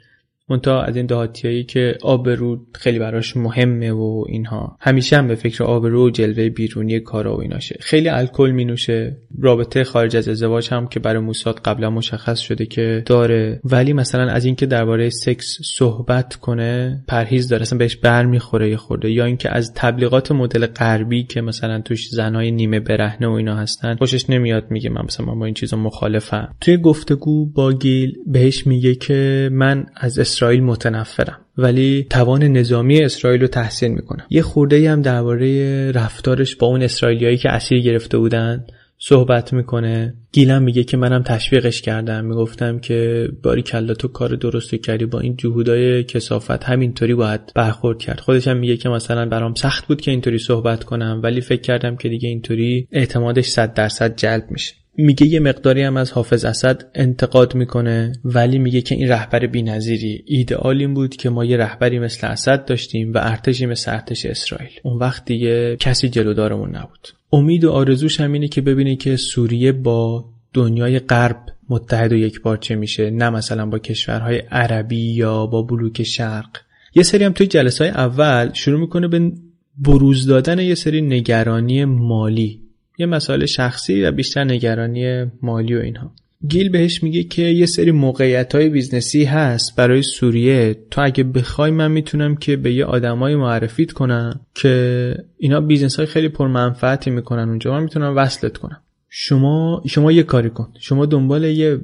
منتها 0.51 0.83
از 0.83 0.97
این 0.97 1.07
دهاتیایی 1.07 1.65
که 1.65 1.99
آبرو 2.03 2.61
خیلی 2.75 2.99
براش 2.99 3.37
مهمه 3.37 3.93
و 3.93 4.25
اینها. 4.29 4.77
همیشه 4.81 5.17
هم 5.17 5.29
به 5.29 5.35
فکر 5.35 5.65
آبرو 5.65 6.07
و 6.07 6.11
جلوه 6.11 6.49
بیرونی 6.49 7.01
کارا 7.01 7.37
و 7.37 7.41
ایناشه. 7.41 7.77
خیلی 7.81 8.09
الکل 8.09 8.51
مینوشه. 8.51 9.17
رابطه 9.39 9.85
خارج 9.85 10.17
از 10.17 10.29
ازدواج 10.29 10.69
هم 10.71 10.87
که 10.87 11.01
برای 11.01 11.23
موساد 11.23 11.61
قبلا 11.65 11.91
مشخص 11.91 12.39
شده 12.39 12.67
که 12.67 13.03
داره. 13.07 13.61
ولی 13.65 13.93
مثلا 13.93 14.31
از 14.31 14.45
اینکه 14.45 14.67
درباره 14.67 15.11
سکس 15.11 15.59
صحبت 15.77 16.35
کنه 16.37 17.05
پرهیز 17.09 17.49
داره. 17.49 17.63
اصلا 17.63 17.79
بهش 17.79 17.97
بر 17.97 18.27
می‌خوره 18.27 18.71
یه 18.71 18.77
خورده. 18.77 19.11
یا 19.11 19.25
اینکه 19.25 19.51
از 19.51 19.73
تبلیغات 19.75 20.33
مدل 20.33 20.67
غربی 20.67 21.23
که 21.23 21.41
مثلا 21.41 21.81
توش 21.81 22.09
زنای 22.09 22.51
نیمه 22.51 22.81
برهنه 22.81 23.29
و 23.29 23.33
اینا 23.33 23.57
هستن 23.57 23.97
خوشش 23.97 24.31
نمیاد 24.31 24.71
میگه 24.71 24.91
من 24.91 25.03
مثلا 25.05 25.27
من 25.27 25.39
با 25.39 25.45
این 25.45 25.55
چیزا 25.55 25.77
مخالفم. 25.77 26.55
توی 26.61 26.77
گفتگو 26.77 27.47
با 27.47 27.73
گیل 27.73 28.13
بهش 28.27 28.67
میگه 28.67 28.95
که 28.95 29.49
من 29.53 29.87
از 29.97 30.19
اسرائیل 30.41 30.63
متنفرم. 30.63 31.39
ولی 31.59 32.07
توان 32.11 32.43
نظامی 32.43 33.03
اسرائیل 33.03 33.41
رو 33.41 33.47
تحسین 33.47 33.93
می‌کنم. 33.93 34.27
یه 34.31 34.43
خورده 34.43 34.91
هم 34.91 35.03
درباره 35.03 35.93
رفتارش 35.93 36.57
با 36.57 36.67
اون 36.67 36.83
اسرائیلیایی 36.83 37.37
که 37.37 37.51
اسیر 37.51 37.81
گرفته 37.81 38.19
بودن 38.19 38.67
صحبت 38.99 39.53
می‌کنه. 39.53 40.15
گیلم 40.33 40.63
میگه 40.63 40.85
که 40.85 40.97
منم 40.97 41.23
تشویقش 41.23 41.83
کردم. 41.83 42.25
می‌گفتم 42.25 42.79
که 42.79 43.29
باری 43.43 43.63
کلا 43.63 43.95
تو 43.95 44.09
کار 44.09 44.37
درستی 44.37 44.79
کردی. 44.79 45.07
با 45.07 45.21
این 45.21 45.37
جهودای 45.37 46.05
کسافت 46.05 46.65
همینطوری 46.65 47.15
باید 47.15 47.41
برخورد 47.55 47.99
کرد. 47.99 48.21
خودشم 48.21 48.57
میگه 48.57 48.77
که 48.77 48.89
مثلا 48.89 49.27
برام 49.27 49.55
سخت 49.55 49.87
بود 49.87 50.01
که 50.01 50.11
اینطوری 50.11 50.39
صحبت 50.39 50.85
کنم. 50.85 51.21
ولی 51.23 51.41
فکر 51.41 51.61
کردم 51.61 51.97
که 51.97 52.09
دیگه 52.09 52.29
اینطوری 52.29 52.89
اعتمادش 52.93 53.47
صد 53.47 53.75
درصد 53.75 54.17
جلب 54.17 54.45
میشه. 54.51 54.75
میگه 55.01 55.27
یه 55.27 55.41
مقداری 55.41 55.83
هم 55.83 55.97
از 55.97 56.13
حافظ 56.13 56.45
اسد 56.45 56.83
انتقاد 56.95 57.55
می‌کنه 57.55 58.13
ولی 58.25 58.59
میگه 58.59 58.81
که 58.81 58.95
این 58.95 59.09
رهبر 59.09 59.47
بی‌نظیری 59.47 60.25
ایدئال 60.27 60.79
این 60.79 60.95
بود 60.95 61.17
که 61.17 61.31
ما 61.31 61.45
یه 61.45 61.57
رهبری 61.57 61.99
مثل 61.99 62.27
اسد 62.27 62.65
داشتیم 62.65 63.13
و 63.13 63.19
ارتشی 63.23 63.67
مثل 63.67 63.93
ارتش 63.93 64.27
اسرائیل. 64.27 64.71
اون 64.83 64.99
وقت 64.99 65.25
دیگه 65.25 65.77
کسی 65.77 66.09
جلودارمون 66.09 66.77
نبود. 66.77 67.09
امید 67.33 67.65
و 67.65 67.71
آرزوش 67.71 68.21
هم 68.21 68.33
اینه 68.33 68.49
که 68.49 68.61
ببینه 68.61 68.97
که 68.97 69.17
سوریه 69.17 69.73
با 69.73 70.25
دنیای 70.55 70.99
غرب 70.99 71.37
متحد 71.69 72.13
و 72.13 72.17
یک 72.17 72.41
پارچه 72.41 72.75
میشه 72.75 73.11
نه 73.11 73.31
مثلا 73.31 73.67
با 73.67 73.79
کشورهای 73.79 74.39
عربی 74.39 75.15
یا 75.15 75.47
با 75.47 75.63
بلوک 75.63 76.03
شرق. 76.03 76.57
یه 76.95 77.03
سری 77.03 77.25
هم 77.25 77.33
توی 77.33 77.47
جلسه 77.47 77.85
های 77.85 77.93
اول 77.93 78.53
شروع 78.53 78.81
می‌کنه 78.81 79.09
به 79.09 79.33
بروز 79.79 80.27
دادن 80.27 80.59
یه 80.59 80.75
سری 80.75 81.03
نگرانی 81.03 81.85
مالی. 81.85 82.61
یه 83.01 83.07
مسائل 83.07 83.47
شخصی 83.47 84.03
و 84.03 84.13
بیشتر 84.13 84.45
نگرانی 84.45 85.25
مالی 85.43 85.75
و 85.75 85.81
اینها. 85.81 86.13
گیل 86.49 86.69
بهش 86.69 87.03
میگه 87.03 87.23
که 87.23 87.43
یه 87.43 87.67
سری 87.67 87.91
موقعیت 87.91 88.55
های 88.55 88.69
business 88.69 89.19
ی 89.19 89.25
هست 89.25 89.77
برای 89.77 90.03
سوریه. 90.03 90.77
تو 90.91 91.01
اگه 91.05 91.25
بخوای 91.25 91.71
من 91.71 91.91
می‌تونم 91.91 92.37
که 92.37 92.57
به 92.57 92.73
یه 92.73 92.85
آدمایی 92.85 93.37
معرفیت 93.37 93.93
کنم 93.93 94.41
که 94.55 95.15
اینا 95.39 95.61
business 95.61 95.97
های 95.97 96.07
خیلی 96.07 96.29
پرمنفعتی 96.29 97.11
می‌کنن 97.11 97.49
اونجا 97.49 97.73
من 97.73 97.83
می‌تونم 97.83 98.17
وصلت 98.17 98.59
کنم. 98.59 98.81
شما 99.09 99.83
شما 99.87 100.13
یه 100.13 100.23
کاری 100.23 100.51
کن. 100.51 100.69
شما 100.81 101.07
دنبال 101.07 101.45
یه 101.45 101.81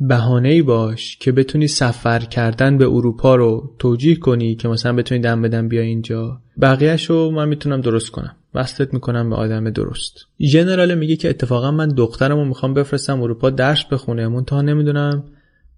بهانه 0.00 0.62
باش 0.62 1.16
که 1.16 1.32
بتونی 1.32 1.66
سفر 1.66 2.18
کردن 2.18 2.78
به 2.78 2.86
اروپا 2.86 3.34
رو 3.34 3.76
توجیه 3.78 4.16
کنی 4.16 4.54
که 4.54 4.68
مثلا 4.68 4.92
بتونی 4.92 5.20
دم 5.20 5.42
بدم 5.42 5.68
بیا 5.68 5.82
اینجا. 5.82 6.40
بقیهش 6.60 7.04
رو 7.10 7.30
من 7.30 7.48
می‌تونم 7.48 7.80
درست 7.80 8.10
کنم. 8.10 8.36
وصلت 8.54 8.94
می‌کنم 8.94 9.30
به 9.30 9.36
آدم 9.36 9.70
درست. 9.70 10.26
ژنرال 10.40 10.94
میگه 10.94 11.16
که 11.16 11.30
اتفاقا 11.30 11.70
من 11.70 11.88
دخترم 11.88 12.36
رو 12.38 12.44
می‌خوام 12.44 12.74
بفرستم 12.74 13.22
اروپا 13.22 13.50
درس 13.50 13.84
بخونه 13.84 14.28
منتها 14.28 14.62
نمی‌دونم 14.62 15.24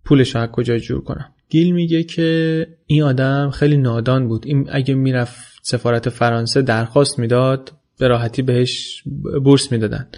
پولش 0.05 0.37
رو 0.37 0.47
کجا 0.47 0.79
جور 0.79 1.05
کنم. 1.05 1.33
گیل 1.49 1.75
میگه 1.75 2.03
که 2.03 2.67
این 2.87 3.03
آدم 3.03 3.51
خیلی 3.51 3.77
نادان 3.77 4.29
بود. 4.29 4.47
این 4.47 4.69
اگه 4.73 4.95
می‌رفت 4.95 5.59
سفارت 5.63 6.09
فرانسه 6.09 6.63
درخواست 6.63 7.19
می‌داد 7.19 7.73
به 7.99 8.09
راحتی 8.09 8.43
بهش 8.43 9.03
بورس 9.45 9.73
می‌دادن. 9.73 10.09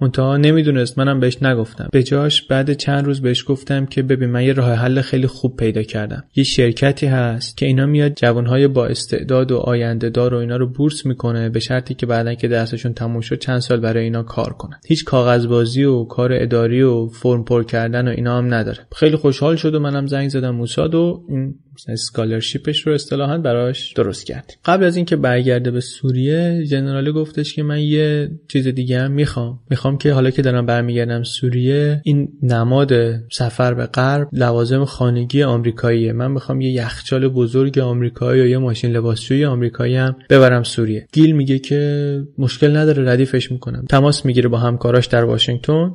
منتها 0.00 0.36
نمی‌دونست 0.36 0.98
منم 0.98 1.20
بهش 1.20 1.42
نگفتم. 1.42 1.88
به 1.92 2.02
جاش 2.02 2.42
بعد 2.42 2.72
چند 2.72 3.04
روز 3.04 3.22
بهش 3.22 3.44
گفتم 3.48 3.86
که 3.86 4.02
ببین 4.02 4.30
من 4.30 4.44
یه 4.44 4.52
راه 4.52 4.72
حل 4.72 5.00
خیلی 5.00 5.26
خوب 5.26 5.56
پیدا 5.56 5.82
کردم. 5.82 6.24
یه 6.36 6.44
شرکتی 6.44 7.06
هست 7.06 7.56
که 7.56 7.66
اینا 7.66 7.86
میاد 7.86 8.12
جوانهای 8.14 8.68
با 8.68 8.86
استعداد 8.86 9.52
و 9.52 9.56
آینده 9.56 10.10
دار 10.10 10.34
و 10.34 10.36
اینا 10.36 10.56
رو 10.56 10.66
بورس 10.66 11.06
می‌کنه 11.06 11.48
به 11.48 11.60
شرطی 11.60 11.94
که 11.94 12.06
بعدا 12.06 12.34
که 12.34 12.48
درسشون 12.48 12.92
تموم 12.92 13.20
شد 13.20 13.38
چند 13.38 13.58
سال 13.58 13.80
برای 13.80 14.04
اینا 14.04 14.22
کار 14.22 14.52
کنن. 14.52 14.80
هیچ 14.86 15.04
کاغذبازی 15.04 15.84
و 15.84 16.04
کار 16.04 16.32
اداری 16.32 16.82
و 16.82 17.06
فرم 17.06 17.44
پر 17.44 17.64
کردن 17.64 18.08
و 18.08 18.10
اینا 18.10 18.38
هم 18.38 18.54
نداره. 18.54 18.78
خیلی 18.96 19.16
خوشحال 19.16 19.56
شد 19.56 19.74
و 19.74 19.80
منم 19.80 20.06
زنگ 20.06 20.28
زدم 20.28 20.50
موساد 20.50 20.94
و 20.94 21.24
این 21.28 21.54
اسکالرشیپش 21.88 22.86
رو 22.86 22.92
اصطلاحا 22.92 23.38
براش 23.38 23.92
درست 23.92 24.26
کرد 24.26 24.52
قبل 24.64 24.84
از 24.84 24.96
اینکه 24.96 25.16
برگرده 25.16 25.70
به 25.70 25.80
سوریه 25.80 26.66
جنرالی 26.66 27.12
گفتش 27.12 27.54
که 27.54 27.62
من 27.62 27.80
یه 27.80 28.30
چیز 28.48 28.68
دیگه 28.68 29.00
هم 29.00 29.12
می‌خوام. 29.12 29.60
می‌خوام 29.70 29.98
که 29.98 30.12
حالا 30.12 30.30
که 30.30 30.42
دارم 30.42 30.66
برمیگردم 30.66 31.22
سوریه 31.22 32.00
این 32.04 32.28
نماد 32.42 32.92
سفر 33.32 33.74
به 33.74 33.86
غرب 33.86 34.28
لوازم 34.32 34.84
خانگی 34.84 35.42
آمریکاییه. 35.42 36.12
من 36.12 36.30
می‌خوام 36.30 36.60
یه 36.60 36.70
یخچال 36.70 37.28
بزرگ 37.28 37.78
آمریکایی 37.78 38.40
یا 38.40 38.46
یه 38.46 38.58
ماشین 38.58 38.92
لباسشویی 38.92 39.44
آمریکایی 39.44 39.96
هم 39.96 40.16
ببرم 40.30 40.62
سوریه. 40.62 41.06
گیل 41.12 41.32
میگه 41.32 41.58
که 41.58 42.22
مشکل 42.38 42.76
نداره 42.76 43.12
ردیفش 43.12 43.52
می‌کنم. 43.52 43.84
تماس 43.88 44.26
می‌گیره 44.26 44.48
با 44.48 44.58
همکاراش 44.58 45.06
در 45.06 45.24
واشنگتن. 45.24 45.90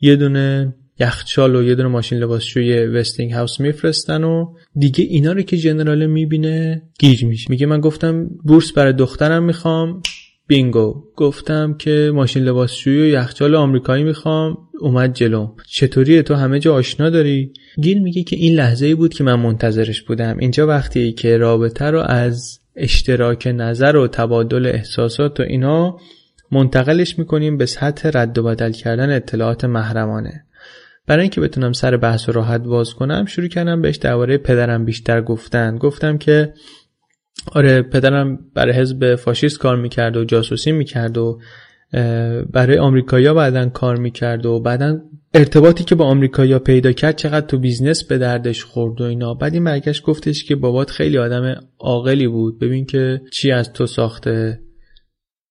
یه 0.00 0.16
دونه 0.16 0.74
یخچال 1.00 1.56
و 1.56 1.62
یه 1.62 1.74
دونه 1.74 1.88
ماشین 1.88 2.18
لباسشوی 2.18 2.86
وستینگ 2.86 3.32
هاوس 3.32 3.60
میفرستن 3.60 4.24
و 4.24 4.54
دیگه 4.76 5.04
اینا 5.04 5.32
رو 5.32 5.42
که 5.42 5.56
جنرال 5.56 6.06
می‌بینه 6.06 6.82
گیج 6.98 7.24
میشه. 7.24 7.46
میگه 7.50 7.66
من 7.66 7.80
گفتم 7.80 8.26
بورس 8.44 8.72
برای 8.72 8.92
دخترم 8.92 9.44
می‌خوام. 9.44 10.02
بینگو. 10.46 11.04
گفتم 11.16 11.74
که 11.78 12.10
ماشین 12.14 12.42
لباسشویی 12.42 13.00
و 13.00 13.04
یخچال 13.04 13.54
آمریکایی 13.54 14.04
می‌خوام. 14.04 14.58
اومد 14.80 15.14
جلو. 15.14 15.54
چطوری 15.66 16.22
تو؟ 16.22 16.34
همه 16.34 16.58
جا 16.58 16.74
آشنا 16.74 17.10
داری؟ 17.10 17.52
گیل 17.82 18.02
میگه 18.02 18.22
که 18.22 18.36
این 18.36 18.54
لحظه 18.54 18.94
بود 18.94 19.14
که 19.14 19.24
من 19.24 19.34
منتظرش 19.34 20.02
بودم. 20.02 20.38
اینجا 20.38 20.66
وقتی 20.66 21.12
که 21.12 21.36
رابطه 21.36 21.84
رو 21.84 22.00
از 22.00 22.60
اشتراک 22.76 23.48
نظر 23.56 23.96
و 23.96 24.08
تبادل 24.08 24.66
احساسات 24.66 25.40
و 25.40 25.42
اینا 25.42 25.98
منتقلش 26.52 27.18
می‌کنیم 27.18 27.56
به 27.56 27.66
سطح 27.66 28.10
رد 28.14 28.38
و 28.38 28.42
بدل 28.42 28.72
کردن 28.72 29.10
اطلاعات 29.16 29.64
محرمانه. 29.64 30.44
برای 31.06 31.22
اینکه 31.22 31.40
بتونم 31.40 31.72
سر 31.72 31.96
بحث 31.96 32.28
و 32.28 32.32
راحت 32.32 32.60
باز 32.60 32.94
کنم 32.94 33.24
شروع 33.24 33.48
کردم 33.48 33.82
بهش 33.82 33.96
درباره 33.96 34.38
پدرم 34.38 34.84
بیشتر 34.84 35.22
گفتن. 35.22 35.78
گفتم 35.78 36.18
که 36.18 36.54
آره 37.52 37.82
پدرم 37.82 38.38
برای 38.54 38.72
حزب 38.72 39.14
فاشیست 39.14 39.58
کار 39.58 39.76
می‌کرد 39.76 40.16
و 40.16 40.24
جاسوسی 40.24 40.72
می‌کرد 40.72 41.18
و 41.18 41.40
برای 42.52 42.78
آمریکایا 42.78 43.34
بعدا 43.34 43.68
کار 43.68 43.96
می‌کرد 43.96 44.46
و 44.46 44.60
بعدا 44.60 45.00
ارتباطی 45.34 45.84
که 45.84 45.94
با 45.94 46.04
آمریکایا 46.04 46.58
پیدا 46.58 46.92
کرد 46.92 47.16
چقدر 47.16 47.46
تو 47.46 47.58
business 47.58 48.04
به 48.04 48.18
دردش 48.18 48.64
خورد 48.64 49.00
و 49.00 49.04
اینا. 49.04 49.34
بعد 49.34 49.54
این 49.54 49.64
برگشت 49.64 50.02
گفتش 50.02 50.44
که 50.44 50.56
بابات 50.56 50.90
خیلی 50.90 51.18
آدم 51.18 51.60
عاقلی 51.78 52.28
بود. 52.28 52.58
ببین 52.58 52.86
که 52.86 53.20
چی 53.32 53.50
از 53.50 53.72
تو 53.72 53.86
ساخته. 53.86 54.60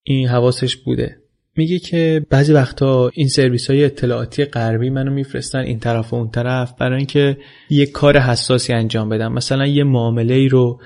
این 0.04 0.28
حواسش 0.28 0.76
بوده. 0.76 1.23
میگه 1.56 1.80
که 1.80 2.26
بعضی 2.30 2.54
وقتا 2.54 3.12
این 3.14 3.28
سرویس 3.28 3.70
های 3.70 3.86
اطلاعاتی 3.86 4.46
غربی 4.46 4.90
منو 4.90 5.12
میفرستن 5.12 5.60
این 5.60 5.80
طرف 5.80 6.14
و 6.14 6.16
اون 6.16 6.30
طرف 6.30 6.74
برای 6.80 6.98
اینکه 6.98 7.38
یه 7.70 7.86
کار 7.86 8.18
حساسی 8.18 8.74
انجام 8.74 9.10
بدم. 9.10 9.34
مثلا 9.34 9.68
یه 9.68 9.84
معامله 9.84 10.48
رو 10.48 10.80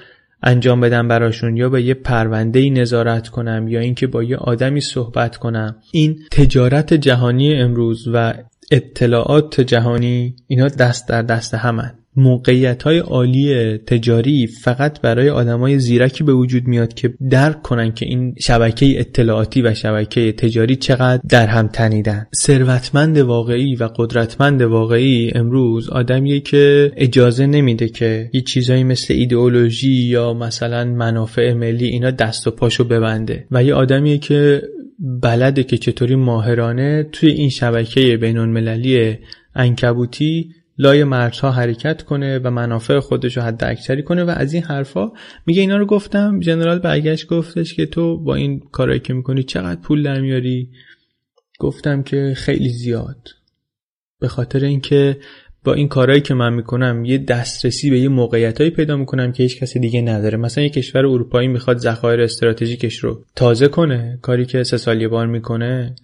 انجام 0.44 0.82
بدم 0.82 1.08
براشون 1.08 1.58
یا 1.58 1.70
به 1.70 1.82
یه 1.82 1.94
پرونده 1.94 2.60
ای 2.60 2.70
نظارت 2.70 3.28
کنم 3.28 3.68
یا 3.68 3.80
اینکه 3.80 4.08
با 4.08 4.24
یه 4.24 4.38
آدمی 4.38 4.82
صحبت 4.82 5.38
کنم. 5.38 5.76
این 5.92 6.20
تجارت 6.32 6.94
جهانی 6.94 7.56
امروز 7.56 8.08
و 8.14 8.34
اطلاعات 8.72 9.62
جهانی 9.62 10.36
اینا 10.48 10.68
دست 10.68 11.08
در 11.08 11.22
دست 11.22 11.54
همن. 11.54 11.94
موقعیت 12.18 12.84
های 12.84 13.00
عالی 13.00 13.78
تجاری 13.78 14.48
فقط 14.48 15.02
برای 15.02 15.30
آدمای 15.30 15.80
زیرکی 15.80 16.24
به 16.24 16.34
وجود 16.34 16.68
میاد 16.68 16.94
که 16.94 17.14
درک 17.30 17.62
کنن 17.62 17.92
که 17.92 18.06
این 18.06 18.36
شبکه 18.40 19.00
اطلاعاتی 19.00 19.62
و 19.62 19.74
شبکه 19.74 20.32
تجاری 20.32 20.76
چقدر 20.76 21.22
در 21.30 21.48
هم 21.48 21.68
تنیدن. 21.68 22.28
ثروتمند 22.36 23.18
واقعی 23.18 23.76
و 23.76 23.90
قدرتمند 23.96 24.62
واقعی 24.62 25.32
امروز 25.36 25.90
آدمیه 25.90 26.40
که 26.40 26.92
اجازه 26.96 27.46
نمیده 27.46 27.90
که 27.90 28.30
یه 28.34 28.42
چیزایی 28.42 28.84
مثل 28.84 29.14
ایدئولوژی 29.14 29.94
یا 29.94 30.34
مثلا 30.34 30.86
منافع 30.86 31.54
ملی 31.54 31.86
اینا 31.86 32.12
دست 32.12 32.48
و 32.48 32.52
پاشو 32.52 32.84
ببنده 32.84 33.46
و 33.52 33.64
یه 33.64 33.74
آدمیه 33.74 34.18
که 34.18 34.62
بلده 35.00 35.64
که 35.64 35.78
چطوری 35.78 36.16
ماهرانه 36.16 37.10
توی 37.12 37.32
این 37.32 37.50
شبکه 37.50 38.18
بین 38.18 38.38
المللی 38.38 39.18
انکبوتی 39.56 40.50
لای 40.78 41.04
مرزها 41.04 41.52
حرکت 41.52 42.04
کنه 42.04 42.40
و 42.40 42.52
منافع 42.52 43.00
خودش 43.00 43.38
رو 43.38 43.44
حد 43.44 43.64
اکثری 43.64 44.04
کنه 44.04 44.24
و 44.24 44.30
از 44.30 44.54
این 44.54 44.64
حرفا 44.64 45.12
میگه 45.46 45.62
اینا 45.62 45.78
رو 45.78 45.86
گفتم. 45.86 46.40
جنرال 46.40 46.80
برگشت 46.80 47.28
گفتش 47.28 47.74
که 47.74 47.86
تو 47.86 48.24
با 48.24 48.36
این 48.36 48.60
کارایی 48.72 49.00
که 49.00 49.14
می‌کنی 49.14 49.44
چقدر 49.44 49.82
پول 49.82 50.04
در 50.04 50.22
میاری؟ 50.22 50.70
گفتم 51.60 52.04
که 52.04 52.34
خیلی 52.36 52.70
زیاد. 52.70 53.28
به 54.20 54.28
خاطر 54.28 54.66
اینکه 54.66 55.18
با 55.64 55.74
این 55.74 55.88
کارهایی 55.88 56.22
که 56.22 56.34
من 56.34 56.54
می‌کنم 56.54 57.06
یه 57.06 57.18
دسترسی 57.18 57.90
به 57.90 58.00
یه 58.00 58.10
موقعیتهایی 58.10 58.72
پیدا 58.72 58.98
می‌کنم 58.98 59.32
که 59.32 59.44
هیچ 59.44 59.60
کسی 59.60 59.80
دیگه 59.80 60.02
نداره. 60.02 60.38
مثلا 60.38 60.64
یه 60.64 60.70
کشور 60.70 61.06
اروپایی 61.06 61.48
می‌خواد 61.48 61.78
ذخایر 61.78 62.22
استراتژیکش 62.22 62.98
رو 62.98 63.26
تازه 63.36 63.68
کنه 63.68 64.20
کاری 64.22 64.46
که 64.46 64.64
سه 64.64 64.78
سال 64.78 65.08
بار 65.08 65.28
می‌کنه 65.28 65.96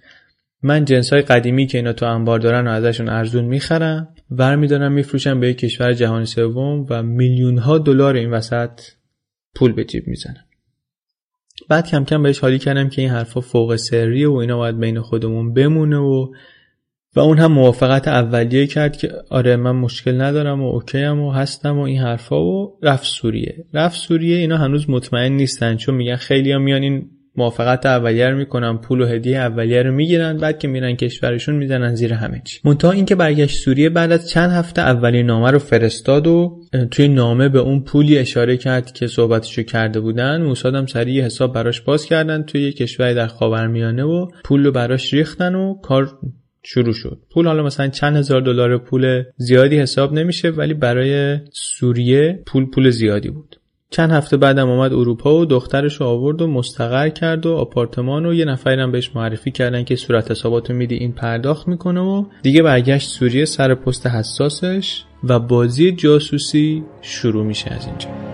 من 0.64 0.86
جنس 0.86 1.14
های 1.14 1.22
قدیمی 1.22 1.68
که 1.68 1.78
اینا 1.78 1.94
تو 1.94 2.06
انبار 2.06 2.40
دارن 2.40 2.68
و 2.68 2.72
ازشون 2.72 3.10
ارزون 3.10 3.46
می‌خرم 3.46 4.08
ور 4.32 4.56
میدارم 4.56 4.92
میفروشم 4.92 5.40
به 5.40 5.50
یک 5.50 5.58
کشور 5.58 5.94
جهانی 5.94 6.26
سوم 6.26 6.86
و 6.90 7.04
میلیون 7.04 7.58
ها 7.58 7.78
دلار 7.78 8.16
این 8.16 8.32
وسط 8.32 8.82
پول 9.56 9.72
به 9.72 9.86
جیب 9.86 10.08
می‌زنم. 10.08 10.46
بعد 11.70 11.88
کم 11.88 12.04
کم 12.04 12.24
بهش 12.24 12.40
حالی 12.40 12.60
کردم 12.60 12.90
که 12.90 13.02
این 13.02 13.12
حرفا 13.12 13.42
فوق 13.42 13.76
سریه 13.76 14.30
و 14.30 14.34
اینا 14.34 14.58
باید 14.58 14.80
بین 14.80 15.02
خودمون 15.02 15.54
بمونه 15.54 15.98
و 15.98 16.28
و 17.16 17.20
اون 17.20 17.38
هم 17.38 17.52
موافقت 17.52 18.08
اولیه 18.08 18.68
کرد 18.68 18.98
که 18.98 19.12
آره 19.30 19.56
من 19.56 19.72
مشکل 19.72 20.22
ندارم 20.22 20.62
و 20.62 20.82
هم 20.94 21.20
و 21.20 21.32
هستم 21.32 21.80
و 21.80 21.82
این 21.82 22.00
حرفا 22.00 22.44
و 22.44 22.80
رفت 22.84 23.04
سوریه. 23.04 23.66
رفت 23.74 23.98
سوریه 23.98 24.38
اینا 24.38 24.58
هنوز 24.58 24.90
مطمئن 24.90 25.32
نیستن 25.32 25.76
چون 25.76 25.96
میگن 25.96 26.16
خیلی 26.16 26.52
ها 26.52 26.60
میان 26.60 26.82
این 26.82 27.10
موافقت 27.36 27.86
اولیه 27.86 28.30
رو 28.30 28.38
می‌کنن 28.38 28.78
پول 28.78 29.02
و 29.02 29.06
هدیه 29.06 29.38
اولیه 29.38 29.84
رو 29.84 29.92
می‌گیرن 29.92 30.38
بعد 30.38 30.60
که 30.60 30.68
میرن 30.68 30.96
کشورشون 30.96 31.56
می‌زنن 31.56 31.96
زیر 31.96 32.14
همه 32.14 32.42
چی. 32.46 32.60
منتها 32.64 32.92
اینکه 32.92 33.16
برگشت 33.16 33.60
سوریه 33.60 33.90
بعد 33.90 34.12
از 34.12 34.30
چند 34.30 34.52
هفته 34.52 34.82
اولین 34.82 35.26
نامه 35.26 35.52
رو 35.52 35.60
فرستاد 35.60 36.28
و 36.28 36.62
توی 36.92 37.08
نامه 37.08 37.50
به 37.50 37.60
اون 37.60 37.84
پولی 37.84 38.18
اشاره 38.18 38.58
کرد 38.58 38.92
که 38.92 39.08
صحبتشو 39.08 39.64
کرده 39.64 40.00
بودن 40.00 40.42
موساد 40.42 40.76
هم 40.76 40.86
سریع 40.86 41.26
حساب 41.26 41.54
براش 41.54 41.82
باز 41.82 42.06
کردن 42.06 42.44
توی 42.44 42.72
کشوری 42.72 43.14
در 43.14 43.28
خاورمیانه 43.28 44.04
و 44.04 44.28
پول 44.44 44.66
رو 44.66 44.72
براش 44.72 45.14
ریختن 45.14 45.56
و 45.56 45.74
کار 45.82 46.20
شروع 46.64 46.94
شد. 46.94 47.20
پول 47.34 47.48
حالا 47.48 47.64
مثلا 47.64 47.88
چند 47.88 48.18
هزار 48.18 48.42
دلار 48.42 48.78
پول 48.78 49.24
زیادی 49.38 49.80
حساب 49.80 50.14
نمیشه 50.14 50.50
ولی 50.50 50.74
برای 50.74 51.38
سوریه 51.52 52.44
پول 52.46 52.66
پول 52.66 52.90
زیادی 52.90 53.30
بود. 53.30 53.56
چند 53.94 54.12
هفته 54.12 54.38
بعدم 54.38 54.70
اومد 54.70 54.94
اروپا 54.94 55.36
و 55.36 55.46
دخترش 55.46 55.96
رو 55.96 56.06
آورد 56.06 56.42
و 56.42 56.48
مستقر 56.48 57.10
کرد 57.10 57.46
و 57.46 57.56
آپارتمان 57.56 58.26
و 58.26 58.34
یه 58.34 58.46
نفرم 58.46 58.92
بهش 58.92 59.12
معرفی 59.16 59.52
کردن 59.52 59.84
که 59.84 59.96
صورت 59.96 60.32
حسابات 60.32 60.72
میدی 60.72 60.96
این 60.96 61.12
پرداخت 61.12 61.68
می‌کنه 61.68 62.02
و 62.02 62.26
دیگه 62.42 62.64
برگشت 62.64 63.10
سوریه 63.10 63.46
سر 63.46 63.76
پست 63.76 64.08
حساسش 64.08 65.04
و 65.24 65.40
بازی 65.40 65.92
جاسوسی 65.92 66.84
شروع 67.02 67.46
میشه 67.46 67.74
از 67.74 67.88
اینجا. 67.88 68.33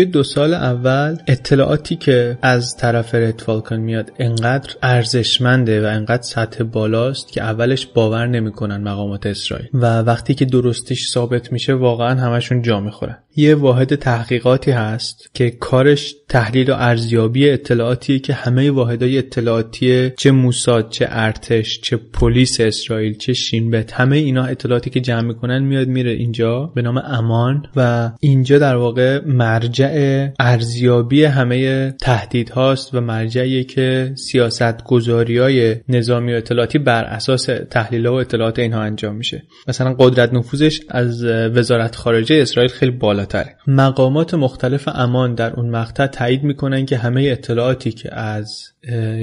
توی 0.00 0.06
دو 0.06 0.22
سال 0.22 0.54
اول 0.54 1.16
اطلاعاتی 1.26 1.96
که 1.96 2.38
از 2.42 2.76
طرف 2.76 3.14
رد 3.14 3.40
فالکن 3.40 3.76
میاد 3.76 4.12
انقدر 4.18 4.74
ارزشمنده 4.82 5.82
و 5.82 5.86
انقدر 5.86 6.22
سطح 6.22 6.64
بالاست 6.64 7.32
که 7.32 7.42
اولش 7.42 7.86
باور 7.86 8.26
نمی‌کنن 8.26 8.76
مقامات 8.76 9.26
اسرائیل. 9.26 9.68
و 9.74 10.02
وقتی 10.02 10.34
که 10.34 10.44
درستش 10.44 11.08
ثابت 11.08 11.52
میشه 11.52 11.74
واقعا 11.74 12.20
همشون 12.20 12.62
جا 12.62 12.80
می‌خورن. 12.80 13.18
یه 13.36 13.54
واحد 13.54 13.94
تحقیقاتی 13.94 14.70
هست 14.70 15.30
که 15.34 15.50
کارش 15.50 16.14
تحلیل 16.28 16.70
و 16.70 16.74
ارزیابی 16.78 17.50
اطلاعاتیه 17.50 18.18
که 18.18 18.32
همه 18.32 18.70
واحدهای 18.70 19.18
اطلاعاتی 19.18 20.10
چه 20.10 20.30
موساد 20.30 20.90
چه 20.90 21.06
ارتش 21.08 21.80
چه 21.80 21.96
پلیس 21.96 22.60
اسرائیل 22.60 23.16
چه 23.18 23.32
شینبت 23.32 23.92
همه 23.92 24.16
اینا 24.16 24.44
اطلاعاتی 24.44 24.90
که 24.90 25.00
جمع 25.00 25.20
می‌کنن 25.20 25.58
میاد 25.58 25.88
میره 25.88 26.10
اینجا 26.10 26.72
به 26.74 26.82
نام 26.82 26.98
امان 26.98 27.66
و 27.76 28.10
اینجا 28.20 28.58
در 28.58 28.76
واقع 28.76 29.20
مرجع 29.26 29.89
ارزیابی 30.38 31.24
همه 31.24 31.90
تهدید 31.90 32.50
هاست 32.50 32.94
و 32.94 33.00
مرجعی 33.00 33.64
که 33.64 34.12
سیاست 34.14 34.84
گذاری 34.84 35.38
های 35.38 35.76
نظامی 35.88 36.32
و 36.32 36.36
اطلاعاتی 36.36 36.78
بر 36.78 37.04
اساس 37.04 37.48
تحلیل 37.70 38.06
و 38.06 38.12
اطلاعات 38.12 38.58
اینها 38.58 38.80
انجام 38.80 39.16
میشه. 39.16 39.42
مثلا 39.68 39.94
قدرت 39.98 40.34
نفوذش 40.34 40.80
از 40.88 41.24
وزارت 41.24 41.96
خارجه 41.96 42.34
اسرائیل 42.34 42.70
خیلی 42.70 42.92
بالاتره. 42.92 43.56
مقامات 43.66 44.34
مختلف 44.34 44.88
امان 44.94 45.34
در 45.34 45.52
اون 45.52 45.70
مقطع 45.70 46.06
تایید 46.06 46.42
می‌کنن 46.42 46.86
که 46.86 46.96
همه 46.96 47.22
اطلاعاتی 47.22 47.92
که 47.92 48.14
از 48.14 48.62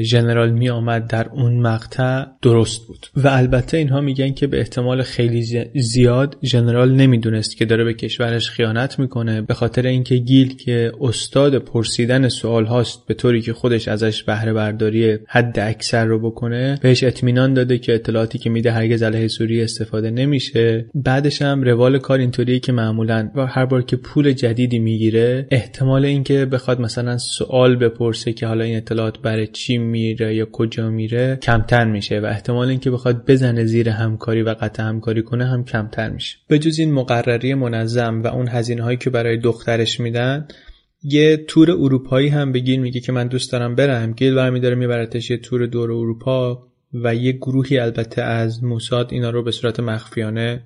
ژنرال 0.02 0.52
می 0.52 0.70
آمد 0.70 1.08
در 1.08 1.30
اون 1.30 1.60
مقطع 1.60 2.26
درست 2.42 2.88
بود. 2.88 3.08
و 3.16 3.28
البته 3.28 3.78
اینها 3.78 4.02
میگن 4.02 4.34
که 4.34 4.48
به 4.48 4.60
احتمال 4.60 5.02
خیلی 5.02 5.70
زیاد 5.76 6.38
ژنرال 6.44 6.96
نمی‌دونست 6.96 7.58
که 7.58 7.66
داره 7.66 7.84
به 7.84 7.94
کشورش 7.94 8.50
خیانت 8.50 9.00
می‌کنه 9.00 9.42
به 9.42 9.54
خاطر 9.54 9.88
اینکه 9.88 10.16
گیل 10.16 10.56
که 10.56 10.92
استاد 11.02 11.58
پرسیدن 11.58 12.30
سوال 12.30 12.66
هاست 12.66 13.08
به 13.08 13.14
طوری 13.14 13.42
که 13.42 13.54
خودش 13.54 13.88
ازش 13.88 14.24
بهره 14.24 14.54
برداری 14.54 15.18
حد 15.28 15.60
اکثر 15.60 16.06
رو 16.06 16.20
بکنه 16.20 16.80
بهش 16.82 17.04
اطمینان 17.04 17.54
داده 17.54 17.78
که 17.78 17.94
اطلاعاتی 17.96 18.38
که 18.38 18.50
میده 18.50 18.72
هرگز 18.72 19.04
علیه 19.04 19.28
سوریه 19.28 19.64
استفاده 19.64 20.12
نمیشه. 20.12 20.86
بعدش 20.96 21.42
هم 21.42 21.64
روال 21.64 21.98
کار 21.98 22.20
اینطوریه 22.20 22.60
که 22.60 22.72
معمولا 22.72 23.32
هر 23.36 23.66
بار 23.66 23.82
که 23.82 23.96
پول 23.96 24.32
جدیدی 24.32 24.80
می‌گیره 24.80 25.48
احتمال 25.52 26.06
اینکه 26.06 26.46
بخواد 26.46 26.82
مثلا 26.82 27.18
سوال 27.18 27.76
بپرسه 27.76 28.34
که 28.34 28.48
حالا 28.48 28.64
این 28.64 28.78
اطلاعات 28.78 29.20
برای 29.20 29.47
چی 29.52 29.78
میره 29.78 30.36
یا 30.36 30.46
کجا 30.52 30.90
میره 30.90 31.40
کمتر 31.42 31.86
میشه 31.86 32.20
و 32.20 32.26
احتمال 32.26 32.70
اینکه 32.70 32.92
بخواد 32.92 33.26
بزنه 33.26 33.66
زیر 33.66 33.90
همکاری 33.90 34.42
و 34.42 34.50
قطع 34.50 34.84
همکاری 34.84 35.24
کنه 35.24 35.46
هم 35.46 35.64
کمتر 35.64 36.10
میشه. 36.10 36.38
به 36.48 36.60
جز 36.60 36.80
این 36.80 36.94
مقرری 36.94 37.54
منظم 37.54 38.22
و 38.22 38.28
اون 38.28 38.48
هزینه 38.48 38.84
هایی 38.84 38.98
که 38.98 39.10
برای 39.10 39.38
دخترش 39.38 40.00
میدن 40.00 40.48
یه 41.04 41.38
تور 41.38 41.72
اروپایی 41.72 42.28
هم 42.28 42.52
به 42.52 42.60
گیل 42.60 42.80
میگه 42.80 43.00
که 43.00 43.12
من 43.12 43.28
دوست 43.28 43.52
دارم 43.52 43.76
برم. 43.76 44.14
گیل 44.14 44.36
برمی 44.36 44.60
داره 44.60 44.76
میبرتش 44.76 45.30
یه 45.30 45.38
تور 45.38 45.66
دور 45.66 45.92
اروپا 45.92 46.68
و 46.94 47.16
یه 47.16 47.32
گروهی 47.32 47.80
البته 47.80 48.22
از 48.22 48.64
موساد 48.64 49.14
اینا 49.14 49.30
رو 49.30 49.44
به 49.44 49.52
صورت 49.52 49.80
مخفیانه 49.80 50.64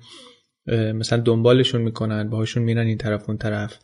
مثلا 0.96 1.20
دنبالشون 1.20 1.82
می‌کنن 1.82 2.30
باهاشون 2.30 2.64
میرن 2.64 2.88
این 2.88 2.98
طرف 2.98 3.30
اون 3.30 3.38
طرف. 3.38 3.80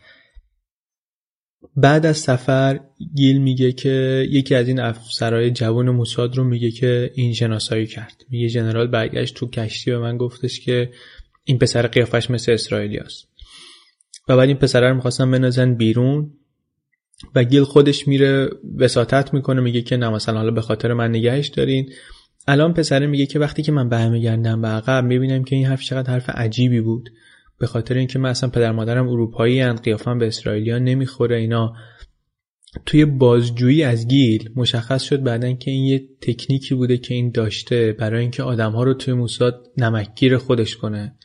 بعد 1.75 2.05
از 2.05 2.17
سفر 2.17 2.79
گیل 3.15 3.37
میگه 3.37 3.71
که 3.71 4.25
یکی 4.29 4.55
از 4.55 4.67
این 4.67 4.79
افسرهای 4.79 5.51
جوان 5.51 5.89
موساد 5.89 6.37
رو 6.37 6.43
میگه 6.43 6.71
که 6.71 7.11
این 7.15 7.33
شناسایی 7.33 7.85
کرد. 7.85 8.25
میگه 8.29 8.49
جنرال 8.49 8.87
برگشت 8.87 9.35
تو 9.35 9.47
کشتی 9.47 9.91
به 9.91 9.97
من 9.97 10.17
گفتش 10.17 10.59
که 10.59 10.91
این 11.43 11.57
پسر 11.57 11.87
قیافش 11.87 12.29
مثل 12.29 12.51
اسرائیلی 12.51 12.97
است 12.97 13.27
و 14.29 14.37
بعد 14.37 14.47
این 14.47 14.57
پسر 14.57 14.89
رو 14.89 14.95
می‌خواستن 14.95 15.31
بنازن 15.31 15.73
بیرون 15.75 16.33
و 17.35 17.43
گیل 17.43 17.63
خودش 17.63 18.07
میره 18.07 18.49
وساطت 18.77 19.33
می‌کنه 19.33 19.61
میگه 19.61 19.81
که 19.81 19.97
نه 19.97 20.09
مثلا 20.09 20.37
حالا 20.37 20.51
به 20.51 20.61
خاطر 20.61 20.93
من 20.93 21.09
نگهش 21.09 21.47
دارین. 21.47 21.89
الان 22.47 22.73
پسره 22.73 23.07
میگه 23.07 23.25
که 23.25 23.39
وقتی 23.39 23.61
که 23.61 23.71
من 23.71 23.89
برمیگردم 23.89 24.61
به 24.61 24.67
عقب 24.67 25.03
می‌بینم 25.05 25.43
که 25.43 25.55
این 25.55 25.65
حرف 25.65 25.81
چقدر 25.81 26.13
حرف 26.13 26.29
عجیبی 26.29 26.81
بود. 26.81 27.09
به 27.59 27.67
خاطر 27.67 27.95
اینکه 27.97 28.19
من 28.19 28.29
اصلا 28.29 28.49
پدر 28.49 28.71
مادرم 28.71 29.09
اروپایی 29.09 29.61
ان 29.61 29.75
قیافم 29.75 30.17
به 30.17 30.27
اسرائیلیا 30.27 30.79
نمی‌خوره 30.79 31.37
اینا. 31.37 31.73
توی 32.85 33.05
بازجویی 33.05 33.83
از 33.83 34.07
گیل 34.07 34.49
مشخص 34.55 35.03
شد 35.03 35.23
بعدا 35.23 35.53
که 35.53 35.71
این 35.71 35.83
یه 35.83 36.03
تکنیکی 36.21 36.75
بوده 36.75 36.97
که 36.97 37.13
این 37.13 37.31
داشته 37.31 37.95
برای 37.99 38.21
اینکه 38.21 38.43
آدمها 38.43 38.83
رو 38.83 38.93
توی 38.93 39.13
موساد 39.13 39.67
نمکگیر 39.77 40.37
خودش 40.37 40.75
کنه. 40.77 41.15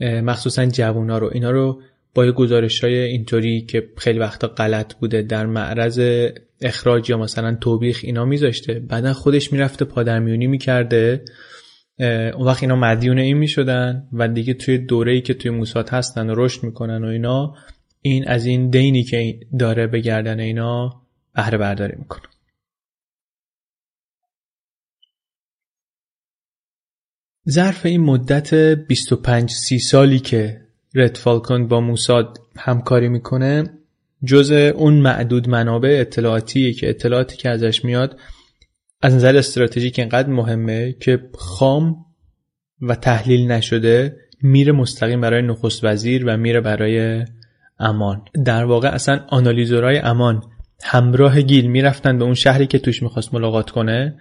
مخصوصا 0.00 0.66
جوونا 0.66 1.18
رو. 1.18 1.30
اینا 1.34 1.50
رو 1.50 1.82
با 2.14 2.32
گزارش 2.32 2.84
های 2.84 2.98
اینطوری 2.98 3.60
که 3.60 3.88
خیلی 3.96 4.18
وقتا 4.18 4.48
غلط 4.48 4.94
بوده 4.94 5.22
در 5.22 5.46
معرض 5.46 6.00
اخراج 6.60 7.10
یا 7.10 7.18
مثلا 7.18 7.54
توبیخ 7.60 8.00
اینا 8.02 8.24
میذاشته. 8.24 8.74
بعدا 8.74 9.12
خودش 9.12 9.52
می‌رفته 9.52 9.84
پادرمیونی 9.84 10.46
می‌کرده. 10.46 11.24
اون 12.00 12.46
وقت 12.46 12.62
اینا 12.62 12.76
مدیون 12.76 13.18
این 13.18 13.36
می‌شدن 13.36 14.08
و 14.12 14.28
دیگه 14.28 14.54
توی 14.54 14.78
دوره 14.78 15.12
ای 15.12 15.20
که 15.20 15.34
توی 15.34 15.50
موساد 15.50 15.88
هستن 15.88 16.30
و 16.30 16.34
رشد 16.36 16.64
می‌کنن 16.64 17.04
و 17.04 17.08
اینا 17.08 17.54
این 18.02 18.28
از 18.28 18.46
این 18.46 18.70
دینی 18.70 19.02
که 19.04 19.40
داره 19.58 19.86
به 19.86 20.00
گردن 20.00 20.40
اینا 20.40 21.02
بهره 21.34 21.58
برداری 21.58 21.96
می‌کنه. 21.98 22.22
ظرف 27.48 27.86
این 27.86 28.00
مدت 28.00 28.54
25 28.54 29.50
30 29.50 29.78
سالی 29.78 30.18
که 30.18 30.60
رد 30.94 31.16
فالکون 31.16 31.68
با 31.68 31.80
موساد 31.80 32.38
همکاری 32.56 33.08
می‌کنه 33.08 33.78
جز 34.24 34.50
اون 34.50 34.94
معدود 34.94 35.48
منابع 35.48 35.96
اطلاعاتی 36.00 36.72
که 36.72 36.88
اطلاعاتی 36.88 37.36
که 37.36 37.48
ازش 37.48 37.84
میاد 37.84 38.18
از 39.00 39.14
نظر 39.14 39.36
استراتژیک 39.36 39.98
اینقدر 39.98 40.28
مهمه 40.28 40.92
که 41.00 41.20
خام 41.34 42.04
و 42.80 42.94
تحلیل 42.94 43.50
نشده 43.50 44.16
میره 44.42 44.72
مستقیم 44.72 45.20
برای 45.20 45.42
نخست 45.42 45.84
وزیر 45.84 46.24
و 46.26 46.36
میره 46.36 46.60
برای 46.60 47.24
امان. 47.78 48.22
در 48.44 48.64
واقع 48.64 48.88
اصلا 48.88 49.20
آنالیزورهای 49.28 49.98
امان 49.98 50.42
همراه 50.82 51.40
گیل 51.40 51.66
می‌رفتن 51.66 52.18
به 52.18 52.24
اون 52.24 52.34
شهری 52.34 52.66
که 52.66 52.78
توش 52.78 53.02
می‌خواست 53.02 53.34
ملاقات 53.34 53.70
کنه. 53.70 54.18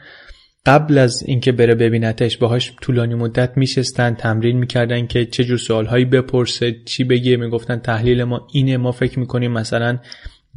قبل 0.66 0.98
از 0.98 1.24
اینکه 1.24 1.52
بره 1.52 1.76
ببینتش 1.76 2.38
باهاش 2.38 2.74
طولانی 2.82 3.16
مدت 3.16 3.58
میشستن 3.58 4.14
تمرین 4.14 4.58
می‌کردن 4.58 5.08
که 5.08 5.26
چه 5.26 5.44
جور 5.44 5.58
سوالهایی 5.58 6.06
بپرسه 6.06 6.76
چی 6.86 7.04
بگه 7.04 7.38
می‌گفتن 7.38 7.80
تحلیل 7.80 8.24
ما 8.24 8.48
اینه 8.54 8.78
ما 8.78 8.92
فکر 8.92 9.20
می‌کنیم 9.20 9.52
مثلا 9.52 10.00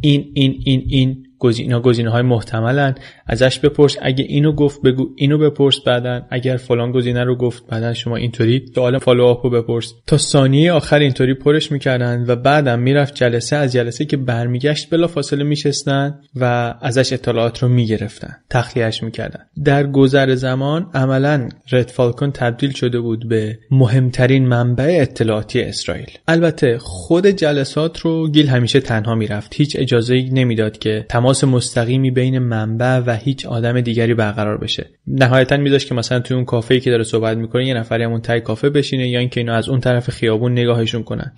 این 0.00 0.32
این 0.34 0.62
این 0.64 0.84
این. 0.88 1.26
گزینه 1.40 1.80
گزینه 1.80 2.10
های 2.10 2.22
محتملن. 2.22 2.94
ازش 3.26 3.58
بپرس. 3.58 3.96
اگه 4.02 4.24
اینو 4.28 4.52
گفت 4.52 4.82
بگو 4.82 5.08
اینو 5.16 5.38
بپرس 5.38 5.80
بعدا 5.86 6.22
اگر 6.30 6.56
فلان 6.56 6.92
گزینه 6.92 7.24
رو 7.24 7.36
گفت 7.36 7.66
بعدا 7.66 7.94
شما 7.94 8.16
اینطوری 8.16 8.66
سوال 8.74 8.98
follow-up 8.98 9.40
رو 9.44 9.50
بپرس. 9.50 9.94
تا 10.06 10.16
ثانیه 10.16 10.72
آخر 10.72 10.98
اینطوری 10.98 11.34
پرش 11.34 11.72
می‌کردن 11.72 12.24
و 12.28 12.36
بعدم 12.36 12.78
می‌رفت 12.78 13.14
جلسه. 13.14 13.56
از 13.56 13.72
جلسه 13.72 14.04
که 14.04 14.16
برمیگشت 14.16 14.90
بلا 14.90 15.06
فاصله 15.06 15.44
میشستن 15.44 16.20
و 16.36 16.74
ازش 16.80 17.12
اطلاعات 17.12 17.62
رو 17.62 17.68
می‌گرفتن. 17.68 18.36
تخلیهش 18.50 19.02
می‌کردن. 19.02 19.40
در 19.64 19.86
گذر 19.86 20.34
زمان 20.34 20.90
عملا 20.94 21.48
رد 21.72 21.88
فالکون 21.88 22.32
تبدیل 22.32 22.72
شده 22.72 23.00
بود 23.00 23.28
به 23.28 23.58
مهمترین 23.70 24.48
منبع 24.48 24.98
اطلاعاتی 25.00 25.62
اسرائیل. 25.62 26.10
البته 26.28 26.78
خود 26.78 27.26
جلسات 27.26 27.98
رو 27.98 28.28
گیل 28.30 28.46
همیشه 28.46 28.80
تنها 28.80 29.14
می‌رفت. 29.14 29.54
هیچ 29.54 29.76
اجازه 29.78 30.28
نمی‌داد 30.32 30.78
که 30.78 31.06
مستقیمی 31.44 32.10
بین 32.10 32.38
منبع 32.38 32.98
و 32.98 33.16
هیچ 33.16 33.46
آدم 33.46 33.80
دیگری 33.80 34.14
برقرار 34.14 34.58
بشه. 34.58 34.90
نهایتا 35.06 35.56
میذاشت 35.56 35.88
که 35.88 35.94
مثلا 35.94 36.20
توی 36.20 36.34
اون 36.34 36.44
کافه 36.44 36.80
که 36.80 36.90
داره 36.90 37.04
صحبت 37.04 37.36
می‌کنه 37.36 37.66
یه 37.66 37.74
نفری 37.74 38.04
همون 38.04 38.20
تای 38.20 38.40
کافه 38.40 38.70
بشینه 38.70 39.08
یا 39.08 39.18
اینکه 39.18 39.40
اینا 39.40 39.54
از 39.54 39.68
اون 39.68 39.80
طرف 39.80 40.10
خیابون 40.10 40.52
نگاهشون 40.52 41.02
کنن. 41.02 41.32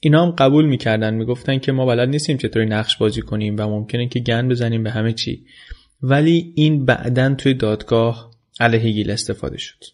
اینا 0.00 0.26
هم 0.26 0.30
قبول 0.30 0.66
می‌کردن 0.66 1.14
می‌گفتن 1.14 1.58
که 1.58 1.72
ما 1.72 1.86
بلد 1.86 2.08
نیستیم 2.08 2.36
چطوری 2.36 2.66
نقش 2.66 2.96
بازی 2.96 3.22
کنیم 3.22 3.56
و 3.58 3.62
ممکنه 3.62 4.08
که 4.08 4.20
گند 4.20 4.50
بزنیم 4.50 4.82
به 4.82 4.90
همه 4.90 5.12
چی. 5.12 5.44
ولی 6.02 6.52
این 6.56 6.84
بعدا 6.84 7.34
توی 7.34 7.54
دادگاه 7.54 8.30
علیه 8.60 8.92
گیل 8.92 9.10
استفاده 9.10 9.58
شد. 9.58 9.84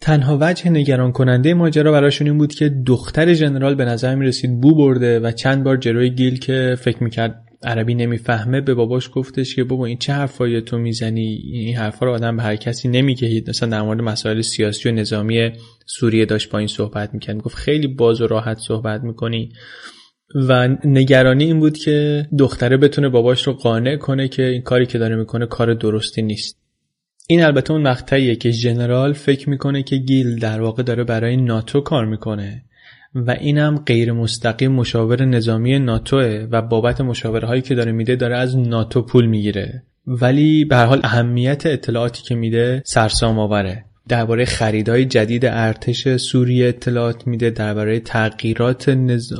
تنها 0.00 0.38
وجه 0.40 0.70
نگران 0.70 1.12
کننده 1.12 1.54
ماجرا 1.54 1.92
براشون 1.92 2.26
این 2.26 2.38
بود 2.38 2.54
که 2.54 2.68
دختر 2.86 3.34
جنرال 3.34 3.74
به 3.74 3.84
نظر 3.84 4.14
می 4.14 4.26
رسید 4.26 4.60
بو 4.60 4.74
برده 4.74 5.20
و 5.20 5.30
چند 5.30 5.64
بار 5.64 5.76
جلوی 5.76 6.10
گیل 6.10 6.38
که 6.38 6.76
فکر 6.80 7.04
می‌کرد 7.04 7.47
عربی 7.62 7.94
نمی‌فهمه 7.94 8.60
به 8.60 8.74
باباش 8.74 9.10
گفتش 9.14 9.56
که 9.56 9.64
بابا 9.64 9.86
این 9.86 9.98
چه 9.98 10.12
حرفایی 10.12 10.60
تو 10.60 10.78
می‌زنی؟ 10.78 11.42
این 11.52 11.76
حرفا 11.76 12.06
رو 12.06 12.12
آدم 12.12 12.36
به 12.36 12.42
هر 12.42 12.56
کسی 12.56 12.88
نمیگه 12.88 13.42
مثلا 13.48 13.68
در 13.68 13.82
مورد 13.82 14.00
مسائل 14.00 14.40
سیاسی 14.40 14.88
و 14.88 14.92
نظامی 14.92 15.50
سوریه 15.86 16.24
داشت 16.24 16.50
با 16.50 16.58
این 16.58 16.68
صحبت 16.68 17.14
می‌کرد. 17.14 17.36
می‌گفت 17.36 17.56
خیلی 17.56 17.86
باز 17.86 18.20
و 18.20 18.26
راحت 18.26 18.58
صحبت 18.58 19.02
می‌کنی. 19.02 19.52
و 20.34 20.68
نگرانی 20.84 21.44
این 21.44 21.60
بود 21.60 21.78
که 21.78 22.26
دختره 22.38 22.76
بتونه 22.76 23.08
باباش 23.08 23.46
رو 23.46 23.52
قانع 23.52 23.96
کنه 23.96 24.28
که 24.28 24.42
این 24.42 24.62
کاری 24.62 24.86
که 24.86 24.98
داره 24.98 25.16
می‌کنه 25.16 25.46
کار 25.46 25.74
درستی 25.74 26.22
نیست. 26.22 26.58
این 27.28 27.42
البته 27.42 27.72
اون 27.72 27.82
مقطعیه 27.82 28.36
که 28.36 28.50
ژنرال 28.50 29.12
فکر 29.12 29.50
می‌کنه 29.50 29.82
که 29.82 29.96
گیل 29.96 30.38
در 30.38 30.60
واقع 30.60 30.82
داره 30.82 31.04
برای 31.04 31.36
ناتو 31.36 31.80
کار 31.80 32.06
می‌کنه. 32.06 32.64
و 33.14 33.30
اینم 33.30 33.82
غیر 33.86 34.12
مستقیم 34.12 34.72
مشاور 34.72 35.24
نظامی 35.24 35.78
ناتوه 35.78 36.46
و 36.50 36.62
بابت 36.62 37.00
مشاوره 37.00 37.48
هایی 37.48 37.62
که 37.62 37.74
داره 37.74 37.92
میده 37.92 38.16
داره 38.16 38.36
از 38.36 38.58
ناتو 38.58 39.02
پول 39.02 39.26
می‌گیره. 39.26 39.82
ولی 40.06 40.64
به 40.64 40.76
هر 40.76 40.84
حال 40.84 41.00
اهمیت 41.04 41.66
اطلاعاتی 41.66 42.22
که 42.22 42.34
میده 42.34 42.82
سرسام 42.84 43.38
آوره. 43.38 43.84
درباره 44.08 44.44
خریدهای 44.44 45.04
جدید 45.04 45.46
ارتش 45.46 46.16
سوریه 46.16 46.68
اطلاعات 46.68 47.26
میده 47.26 47.50
درباره 47.50 48.00
تغییرات 48.00 48.88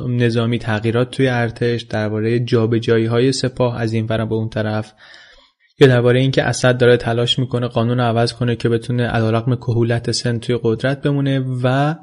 نظامی 0.09 0.59
تغییرات 0.59 1.11
توی 1.11 1.27
ارتش 1.27 1.81
درباره 1.81 2.39
جابجایی 2.39 3.05
های 3.05 3.31
سپاه 3.31 3.81
از 3.81 3.93
این 3.93 4.05
ور 4.05 4.25
به 4.25 4.35
اون 4.35 4.49
طرف. 4.49 4.93
یا 5.79 5.87
درباره 5.87 6.19
اینکه 6.19 6.43
اسد 6.43 6.77
داره 6.77 6.97
تلاش 6.97 7.39
می‌کنه 7.39 7.67
قانون 7.67 7.99
عوض 7.99 8.33
کنه 8.33 8.55
که 8.55 8.69
بتونه 8.69 9.03
علیرغم 9.03 9.55
کهولت 9.55 10.11
سن 10.11 10.39
توی 10.39 10.59
قدرت 10.63 11.01
بمونه 11.01 11.45
و 11.63 11.95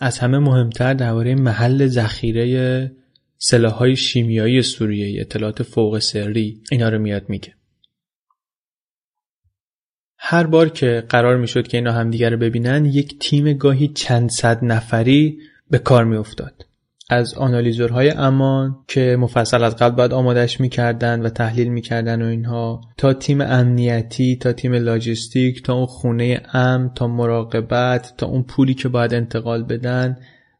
از 0.00 0.18
همه 0.18 0.38
مهمتر 0.38 0.94
درباره 0.94 1.34
محل 1.34 1.86
ذخیره 1.86 2.92
سلاحهای 3.38 3.96
شیمیایی 3.96 4.62
سوریه 4.62 5.20
اطلاعات 5.20 5.62
فوق 5.62 5.98
سری 5.98 6.62
اینا 6.70 6.88
رو 6.88 6.98
میاد 6.98 7.28
میگه. 7.28 7.54
هر 10.18 10.46
بار 10.46 10.68
که 10.68 11.04
قرار 11.08 11.36
می‌شد 11.36 11.68
که 11.68 11.76
اینا 11.76 11.92
همدیگه 11.92 12.28
رو 12.28 12.36
ببینن 12.36 12.84
یک 12.84 13.18
تیم 13.18 13.52
گاهی 13.52 13.88
چند 13.88 14.30
صد 14.30 14.64
نفری 14.64 15.38
به 15.70 15.78
کار 15.78 16.04
میافتاد. 16.04 16.66
از 17.10 17.34
آنالیزورهای 17.34 18.10
امان 18.10 18.76
که 18.88 19.16
مفصل 19.20 19.64
از 19.64 19.76
قبل 19.76 19.96
باید 19.96 20.12
آمادش 20.12 20.60
می‌کردن 20.60 21.20
و 21.20 21.28
تحلیل 21.28 21.68
می‌کردن 21.68 22.22
و 22.22 22.26
اینها 22.26 22.80
تا 22.96 23.12
تیم 23.12 23.40
امنیتی 23.40 24.36
تا 24.36 24.52
تیم 24.52 24.72
لاجستیک 24.72 25.62
تا 25.62 25.74
اون 25.74 25.86
خونه 25.86 26.42
ام 26.52 26.92
تا 26.94 27.06
مراقبت 27.06 28.14
تا 28.18 28.26
اون 28.26 28.42
پولی 28.42 28.74
که 28.74 28.88
باید 28.88 29.14
انتقال 29.14 29.62
بدن 29.62 30.16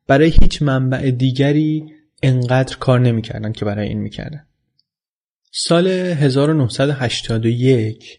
برای 0.06 0.32
هیچ 0.40 0.62
منبع 0.62 1.10
دیگری 1.10 1.84
انقدر 2.22 2.76
کار 2.76 3.00
نمی‌کردن 3.00 3.52
که 3.52 3.64
برای 3.64 3.88
این 3.88 3.98
می‌کردن. 3.98 4.46
سال 5.52 5.88
1981 5.88 8.18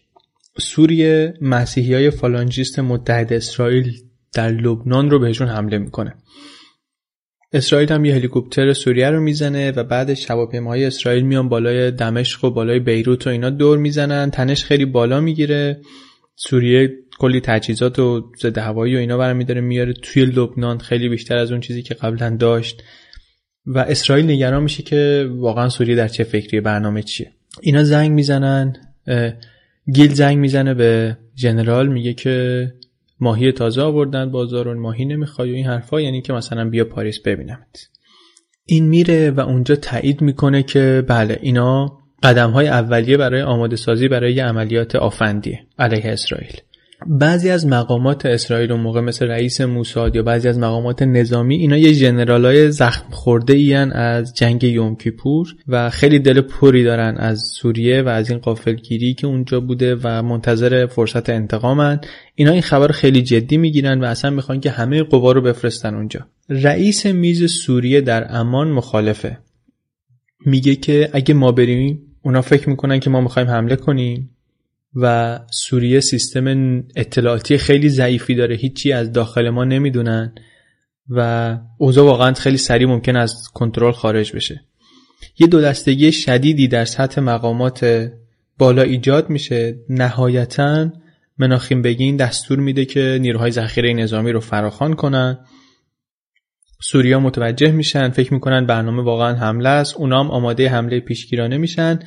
سوریه 0.58 1.34
مسیحی 1.40 1.94
های 1.94 2.10
فالانجیست 2.10 2.78
متحد 2.78 3.32
اسرائیل 3.32 3.92
در 4.34 4.50
لبنان 4.50 5.10
رو 5.10 5.18
بهشون 5.18 5.48
حمله 5.48 5.78
می‌کنه. 5.78 6.14
اسرائیل 7.56 7.92
هم 7.92 8.04
یه 8.04 8.14
هلیکوپتر 8.14 8.72
سوریه 8.72 9.10
رو 9.10 9.20
می‌زنه 9.20 9.70
و 9.70 9.84
بعدش 9.84 10.30
هواپیماهای 10.30 10.84
اسرائیل 10.84 11.22
میان 11.22 11.48
بالای 11.48 11.90
دمشق 11.90 12.44
و 12.44 12.50
بالای 12.50 12.78
بیروت 12.78 13.26
و 13.26 13.30
اینا 13.30 13.50
دور 13.50 13.78
می‌زنن. 13.78 14.30
تنش 14.30 14.64
خیلی 14.64 14.84
بالا 14.84 15.20
می‌گیره. 15.20 15.80
سوریه 16.36 16.90
کلی 17.18 17.40
تجهیزات 17.40 17.98
و 17.98 18.32
ضد 18.42 18.58
هوایی 18.58 18.96
و 18.96 18.98
اینا 18.98 19.18
برمی 19.18 19.44
داره 19.44 19.60
میاره. 19.60 19.92
توی 19.92 20.24
لبنان 20.24 20.78
خیلی 20.78 21.08
بیشتر 21.08 21.36
از 21.36 21.52
اون 21.52 21.60
چیزی 21.60 21.82
که 21.82 21.94
قبلا 21.94 22.36
داشت. 22.36 22.82
و 23.66 23.78
اسرائیل 23.78 24.30
نگران 24.30 24.62
میشه 24.62 24.82
که 24.82 25.28
واقعا 25.30 25.68
سوریه 25.68 25.96
در 25.96 26.08
چه 26.08 26.24
فکری 26.24 26.60
برنامه 26.60 27.02
چیه. 27.02 27.32
اینا 27.62 27.84
زنگ 27.84 28.10
می‌زنن 28.10 28.76
گیل 29.92 30.14
زنگ 30.14 30.38
می‌زنه 30.38 30.74
به 30.74 31.16
جنرال 31.34 31.88
میگه 31.88 32.14
که 32.14 32.72
ماهی 33.20 33.52
تازه 33.52 33.82
آوردن 33.82 34.30
بازار 34.30 34.74
ماهی 34.74 35.04
نمی‌خوای 35.04 35.52
و 35.52 35.54
این 35.54 35.66
حرفا 35.66 36.00
یعنی 36.00 36.22
که 36.22 36.32
مثلا 36.32 36.70
بیا 36.70 36.84
پاریس 36.84 37.20
ببینمت. 37.20 37.88
این 38.64 38.88
میره 38.88 39.30
و 39.30 39.40
اونجا 39.40 39.76
تایید 39.76 40.20
می‌کنه 40.20 40.62
که 40.62 41.04
بله 41.08 41.38
اینا 41.42 41.98
قدم 42.22 42.50
های 42.50 42.68
اولیه 42.68 43.16
برای 43.16 43.42
آماده 43.42 43.76
سازی 43.76 44.08
برای 44.08 44.40
عملیات 44.40 44.96
آفندیه 44.96 45.66
علیه 45.78 46.06
اسرائیل. 46.12 46.60
بعضی 47.06 47.50
از 47.50 47.66
مقامات 47.66 48.26
اسرائیل 48.26 48.72
اون 48.72 48.80
موقع 48.80 49.00
مثل 49.00 49.26
رئیس 49.26 49.60
موساد 49.60 50.16
یا 50.16 50.22
بعضی 50.22 50.48
از 50.48 50.58
مقامات 50.58 51.02
نظامی 51.02 51.56
اینا 51.56 51.76
یه 51.76 51.94
جنرالای 51.94 52.70
زخم 52.70 53.10
خورده 53.10 53.54
این 53.54 53.92
از 53.92 54.34
جنگ 54.34 54.64
یوم 54.64 54.96
کیپور 54.96 55.54
و 55.68 55.90
خیلی 55.90 56.18
دل 56.18 56.40
پری 56.40 56.84
دارن 56.84 57.16
از 57.16 57.40
سوریه 57.40 58.02
و 58.02 58.08
از 58.08 58.30
این 58.30 58.38
قافلگیری 58.38 59.14
که 59.14 59.26
اونجا 59.26 59.60
بوده 59.60 59.96
و 60.02 60.22
منتظر 60.22 60.86
فرصت 60.86 61.30
انتقامن 61.30 62.00
اینا 62.34 62.52
این 62.52 62.62
خبر 62.62 62.88
خیلی 62.88 63.22
جدی 63.22 63.56
می‌گیرن 63.56 64.00
و 64.00 64.04
اصلا 64.04 64.30
می‌خوان 64.30 64.60
که 64.60 64.70
همه 64.70 65.02
قوا 65.02 65.32
رو 65.32 65.40
بفرستن 65.40 65.94
اونجا. 65.94 66.20
رئیس 66.48 67.06
میز 67.06 67.52
سوریه 67.52 68.00
در 68.00 68.26
امان 68.36 68.68
مخالفه. 68.68 69.38
میگه 70.46 70.74
که 70.76 71.10
اگه 71.12 71.34
ما 71.34 71.52
بریم 71.52 72.02
اونا 72.22 72.42
فکر 72.42 72.68
می‌کنن 72.68 73.00
که 73.00 73.10
ما 73.10 73.20
می‌خوایم 73.20 73.48
حمله 73.48 73.76
کنیم. 73.76 74.35
و 74.96 75.38
سوریه 75.50 76.00
سیستم 76.00 76.78
اطلاعاتی 76.96 77.58
خیلی 77.58 77.88
ضعیفی 77.88 78.34
داره. 78.34 78.56
هیچی 78.56 78.92
از 78.92 79.12
داخل 79.12 79.50
ما 79.50 79.64
نمی‌دونن 79.64 80.34
و 81.08 81.58
اوضاع 81.78 82.04
واقعا 82.04 82.32
خیلی 82.32 82.56
سریع 82.56 82.88
ممکن 82.88 83.16
از 83.16 83.48
کنترل 83.54 83.92
خارج 83.92 84.36
بشه. 84.36 84.60
یه 85.38 85.46
دو 85.46 85.60
دستگی 85.60 86.12
شدیدی 86.12 86.68
در 86.68 86.84
سطح 86.84 87.20
مقامات 87.20 88.10
بالا 88.58 88.82
ایجاد 88.82 89.30
میشه. 89.30 89.78
نهایتا 89.88 90.92
مناخیم 91.38 91.82
بگین 91.82 92.16
دستور 92.16 92.58
میده 92.58 92.84
که 92.84 93.18
نیروهای 93.20 93.50
ذخیره 93.50 93.92
نظامی 93.92 94.32
رو 94.32 94.40
فراخوان 94.40 94.94
کنن. 94.94 95.38
سوریا 96.82 97.20
متوجه 97.20 97.70
میشن 97.70 98.10
فکر 98.10 98.34
می‌کنن 98.34 98.66
برنامه 98.66 99.02
واقعا 99.02 99.34
حمله 99.34 99.68
است. 99.68 99.96
اونا 99.96 100.20
هم 100.20 100.30
آماده 100.30 100.68
حمله 100.68 101.00
پیشگیرانه 101.00 101.56
میشن. 101.56 101.98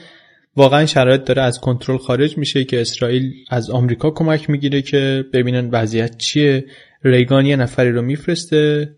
واقعا 0.59 0.85
شرایط 0.85 1.23
داره 1.23 1.41
از 1.41 1.59
کنترل 1.59 1.97
خارج 1.97 2.37
میشه 2.37 2.63
که 2.63 2.81
اسرائیل 2.81 3.33
از 3.49 3.69
آمریکا 3.69 4.11
کمک 4.11 4.49
می‌گیره 4.49 4.81
که 4.81 5.25
ببینن 5.33 5.69
وضعیت 5.71 6.17
چیه. 6.17 6.65
ریگان 7.03 7.45
یه 7.45 7.55
نفری 7.55 7.91
رو 7.91 8.01
میفرسته 8.01 8.95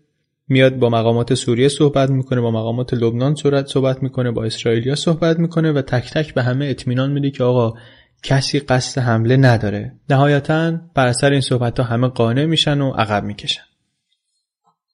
میاد 0.48 0.76
با 0.76 0.88
مقامات 0.88 1.34
سوریه 1.34 1.68
صحبت 1.68 2.10
می‌کنه 2.10 2.40
با 2.40 2.50
مقامات 2.50 2.94
لبنان 2.94 3.34
صورت 3.34 3.66
صحبت 3.66 4.02
می‌کنه 4.02 4.30
با 4.30 4.44
اسرائیلیا 4.44 4.94
صحبت 4.94 5.38
می‌کنه 5.38 5.72
و 5.72 5.82
تک 5.82 6.10
تک 6.10 6.34
به 6.34 6.42
همه 6.42 6.66
اطمینان 6.66 7.12
میده 7.12 7.30
که 7.30 7.44
آقا 7.44 7.74
کسی 8.22 8.60
قصد 8.60 9.00
حمله 9.00 9.36
نداره. 9.36 9.92
نهایتا 10.10 10.80
بر 10.94 11.06
اثر 11.06 11.30
این 11.30 11.40
صحبت 11.40 11.80
ها 11.80 11.86
همه 11.86 12.08
قانع 12.08 12.44
میشن 12.44 12.80
و 12.80 12.90
عقب 12.90 13.24
می‌کشن. 13.24 13.62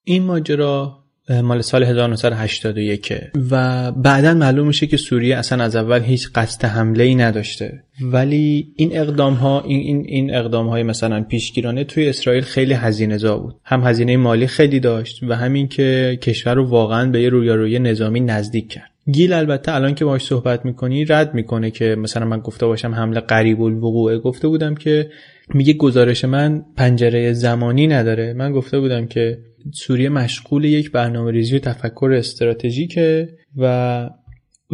این 0.05 0.23
ماجرا 0.23 1.05
مال 1.31 1.61
سال 1.61 1.85
1981 1.85 3.13
و 3.51 3.93
بعدا 3.93 4.35
معلوم 4.35 4.67
میشه 4.67 4.87
که 4.87 4.97
سوریه 4.97 5.37
اصلا 5.37 5.65
از 5.65 5.77
اول 5.77 6.03
هیچ 6.03 6.29
قصد 6.35 6.65
حمله 6.65 7.05
ای 7.05 7.15
نداشته. 7.15 7.83
ولی 8.03 8.69
این 8.77 8.99
اقدام 8.99 9.35
ها 9.35 9.63
این 9.63 9.81
این 9.81 10.05
این 10.07 10.35
اقدام 10.35 10.69
های 10.69 10.83
مثلا 10.83 11.23
پیشگیرانه 11.23 11.85
توی 11.85 12.09
اسرائیل 12.09 12.43
خیلی 12.43 12.75
هزینه 12.75 13.17
زا 13.17 13.39
بود. 13.39 13.55
هم 13.65 13.81
هزینه 13.81 14.17
مالی 14.17 14.47
خیلی 14.47 14.81
داشت 14.81 15.23
و 15.23 15.37
همین 15.37 15.69
که 15.69 16.19
کشور 16.23 16.55
رو 16.55 16.69
واقعا 16.69 17.11
به 17.11 17.23
یه 17.23 17.29
رویارویی 17.29 17.79
نظامی 17.79 18.21
نزدیک 18.21 18.69
کرد. 18.69 18.91
گیل 19.13 19.33
البته 19.33 19.75
الان 19.75 19.95
که 19.95 20.05
باهاش 20.05 20.25
صحبت 20.25 20.65
می‌کنی 20.65 21.05
رد 21.05 21.35
می‌کنه 21.35 21.71
که 21.71 21.97
مثلا 21.99 22.27
من 22.27 22.41
گفته 22.41 22.67
باشم 22.67 22.95
حمله 22.95 23.21
قریب 23.21 23.63
الوقوعه 23.63 24.19
گفته 24.19 24.49
بودم 24.49 24.75
که 24.75 25.11
میگه 25.55 25.73
گزارش 25.73 26.25
من 26.25 26.65
پنجره 26.77 27.33
زمانی 27.33 27.87
نداره. 27.87 28.33
من 28.33 28.53
گفته 28.53 28.81
بودم 28.81 29.07
که 29.07 29.39
سوریه 29.73 30.09
مشغول 30.09 30.65
یک 30.65 30.93
برنامه 30.93 31.31
ریزی 31.31 31.57
و 31.57 31.59
تفکر 31.59 32.15
استراتژیکه 32.19 33.29
و 33.57 34.11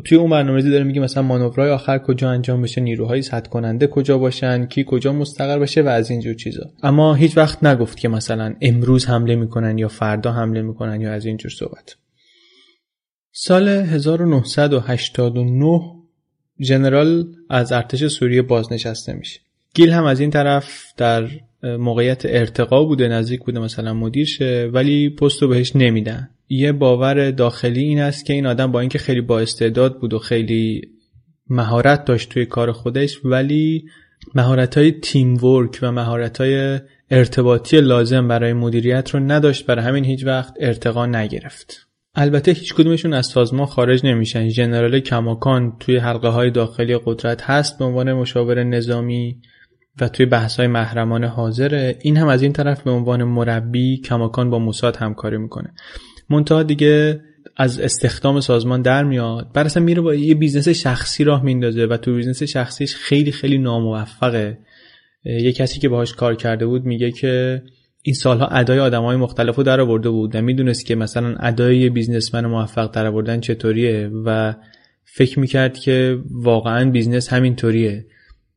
توی 0.04 0.18
اون 0.18 0.30
برنامه 0.30 0.56
ریزی 0.56 0.70
داره 0.70 0.84
میگه 0.84 1.00
مثلا 1.00 1.22
مانورهای 1.22 1.70
آخر 1.70 1.98
کجا 1.98 2.30
انجام 2.30 2.62
بشه 2.62 2.80
نیروهای 2.80 3.22
سد 3.22 3.46
کننده 3.46 3.86
کجا 3.86 4.18
باشن 4.18 4.66
کی 4.66 4.84
کجا 4.86 5.12
مستقر 5.12 5.58
بشه 5.58 5.82
و 5.82 5.88
از 5.88 6.10
اینجور 6.10 6.34
چیزا. 6.34 6.70
اما 6.82 7.14
هیچ 7.14 7.36
وقت 7.36 7.64
نگفت 7.64 7.98
که 7.98 8.08
مثلا 8.08 8.54
امروز 8.60 9.06
حمله 9.06 9.36
می‌کنن 9.36 9.78
یا 9.78 9.88
فردا 9.88 10.32
حمله 10.32 10.62
می‌کنن 10.62 11.00
یا 11.00 11.12
از 11.12 11.26
اینجور 11.26 11.50
صحبت. 11.50 11.96
سال 13.32 13.68
1989 13.68 15.80
ژنرال 16.60 17.26
از 17.50 17.72
ارتش 17.72 18.06
سوریه 18.06 18.42
بازنشسته 18.42 19.12
میشه. 19.12 19.40
گیل 19.74 19.90
هم 19.90 20.04
از 20.04 20.20
این 20.20 20.30
طرف 20.30 20.92
در 20.96 21.28
موقعیت 21.64 22.22
ارتقا 22.24 22.84
بوده 22.84 23.08
نزدیک 23.08 23.44
بوده 23.44 23.60
مثلا 23.60 23.94
مدیر 23.94 24.26
شه 24.26 24.70
ولی 24.72 25.10
پست 25.10 25.42
رو 25.42 25.48
بهش 25.48 25.76
نمیدن. 25.76 26.30
یه 26.48 26.72
باور 26.72 27.30
داخلی 27.30 27.82
این 27.82 28.00
است 28.00 28.26
که 28.26 28.32
این 28.32 28.46
آدم 28.46 28.72
با 28.72 28.80
اینکه 28.80 28.98
خیلی 28.98 29.20
با 29.20 29.40
استعداد 29.40 30.00
بود 30.00 30.14
و 30.14 30.18
خیلی 30.18 30.82
مهارت 31.50 32.04
داشت 32.04 32.28
توی 32.28 32.46
کار 32.46 32.72
خودش 32.72 33.24
ولی 33.24 33.84
مهارت 34.34 34.78
های 34.78 34.92
تیم 34.92 35.44
ورک 35.44 35.78
و 35.82 35.92
مهارت 35.92 36.40
های 36.40 36.78
ارتباطی 37.10 37.80
لازم 37.80 38.28
برای 38.28 38.52
مدیریت 38.52 39.10
رو 39.10 39.20
نداشت 39.20 39.66
برای 39.66 39.84
همین 39.84 40.04
هیچ 40.04 40.26
وقت 40.26 40.54
ارتقا 40.60 41.06
نگرفت. 41.06 41.86
البته 42.14 42.52
هیچ 42.52 42.74
کدومشون 42.74 43.12
از 43.12 43.26
سازمان 43.26 43.66
خارج 43.66 44.06
نمیشن. 44.06 44.48
ژنرال 44.48 45.00
کماکان 45.00 45.76
توی 45.80 45.96
حلقه 45.96 46.28
های 46.28 46.50
داخلی 46.50 46.98
قدرت 47.04 47.42
هست 47.42 47.78
به 47.78 47.84
عنوان 47.84 48.12
مشاور 48.12 48.64
نظامی. 48.64 49.40
و 50.00 50.08
توی 50.08 50.26
بحث 50.26 50.56
های 50.56 50.66
محرمانه 50.66 51.26
حاضره. 51.26 51.98
این 52.00 52.16
هم 52.16 52.28
از 52.28 52.42
این 52.42 52.52
طرف 52.52 52.82
به 52.82 52.90
عنوان 52.90 53.24
مربی 53.24 53.96
کماکان 53.96 54.50
با 54.50 54.58
موساد 54.58 54.96
همکاری 54.96 55.36
می‌کنه. 55.36 55.74
منتها 56.30 56.62
دیگه 56.62 57.20
از 57.56 57.80
استخدام 57.80 58.40
سازمان 58.40 58.82
در 58.82 59.04
میاد. 59.04 59.50
بعد 59.54 59.66
اصلا 59.66 59.82
میره 59.82 60.00
با 60.00 60.14
یه 60.14 60.34
business 60.34 60.68
شخصی 60.68 61.24
راه 61.24 61.42
میندازه 61.42 61.84
و 61.84 61.96
تو 61.96 62.14
business 62.14 62.42
شخصیش 62.42 62.96
خیلی 62.96 63.32
خیلی 63.32 63.58
ناموفقه. 63.58 64.58
یه 65.24 65.52
کسی 65.52 65.80
که 65.80 65.88
باهاش 65.88 66.14
کار 66.14 66.34
کرده 66.34 66.66
بود 66.66 66.84
میگه 66.84 67.10
که 67.10 67.62
این 68.02 68.14
سالها 68.14 68.46
ادای 68.46 68.78
های 68.78 69.16
مختلف 69.16 69.56
رو 69.56 69.62
در 69.62 69.80
آورده 69.80 70.10
بود 70.10 70.34
و 70.34 70.42
می‌دونست 70.42 70.86
که 70.86 70.94
مثلا 70.94 71.36
ادای 71.40 71.90
businessman 71.90 72.46
موفق 72.46 72.90
در 72.90 73.06
آوردن 73.06 73.40
چطوریه 73.40 74.10
و 74.24 74.54
فکر 75.04 75.40
می‌کرد 75.40 75.78
که 75.78 76.18
واقعا 76.30 76.90
business 76.90 77.32
همینطوریه. 77.32 78.06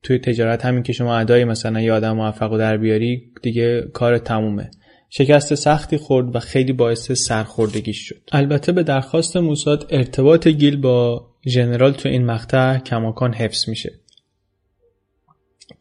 توی 0.07 0.19
تجارت 0.19 0.65
همین 0.65 0.83
که 0.83 0.93
شما 0.93 1.17
ادای 1.17 1.45
مثلا 1.45 1.81
یه 1.81 1.93
آدم 1.93 2.11
موفق 2.11 2.51
رو 2.51 2.57
در 2.57 2.77
بیاری 2.77 3.23
دیگه 3.41 3.81
کار 3.93 4.17
تمومه. 4.17 4.71
شکست 5.09 5.55
سختی 5.55 5.97
خورد 5.97 6.35
و 6.35 6.39
خیلی 6.39 6.73
باعث 6.73 7.11
سرخوردگیش 7.11 7.97
شد. 8.07 8.21
البته 8.31 8.71
به 8.71 8.83
درخواست 8.83 9.37
موساد 9.37 9.87
ارتباط 9.89 10.47
گیل 10.47 10.77
با 10.77 11.27
ژنرال 11.47 11.91
تو 11.91 12.09
این 12.09 12.25
مقطع 12.25 12.77
کماکان 12.77 13.33
حفظ 13.33 13.69
میشه. 13.69 13.93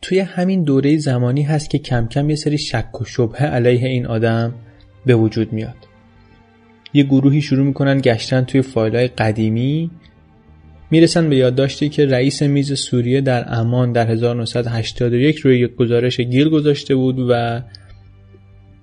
توی 0.02 0.18
همین 0.18 0.62
دوره 0.62 0.98
زمانی 0.98 1.42
هست 1.42 1.70
که 1.70 1.78
کم 1.78 2.08
کم 2.08 2.30
یه 2.30 2.36
سری 2.36 2.58
شک 2.58 3.00
و 3.00 3.04
شبهه 3.04 3.42
علیه 3.42 3.88
این 3.88 4.06
آدم 4.06 4.54
به 5.06 5.14
وجود 5.14 5.52
میاد. 5.52 5.76
یه 6.94 7.04
گروهی 7.04 7.42
شروع 7.42 7.66
می‌کنن 7.66 8.00
گشتن 8.00 8.44
توی 8.44 8.62
فایلهای 8.62 9.08
قدیمی 9.08 9.90
می‌رسن 10.91 11.30
به 11.30 11.37
یادداشتی 11.37 11.89
که 11.89 12.07
رئیس 12.07 12.43
میز 12.43 12.78
سوریه 12.78 13.20
در 13.20 13.45
امان 13.49 13.93
در 13.93 14.11
1981 14.11 15.39
روی 15.39 15.59
یک 15.59 15.74
گزارش 15.74 16.20
گیل 16.20 16.49
گذاشته 16.49 16.95
بود 16.95 17.18
و 17.30 17.62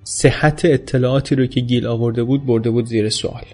صحت 0.04 0.64
اطلاعاتی 0.64 1.34
رو 1.34 1.46
که 1.46 1.60
گیل 1.60 1.86
آورده 1.86 2.24
بود 2.24 2.46
برده 2.46 2.70
بود 2.70 2.86
زیر 2.86 3.08
سوال. 3.08 3.44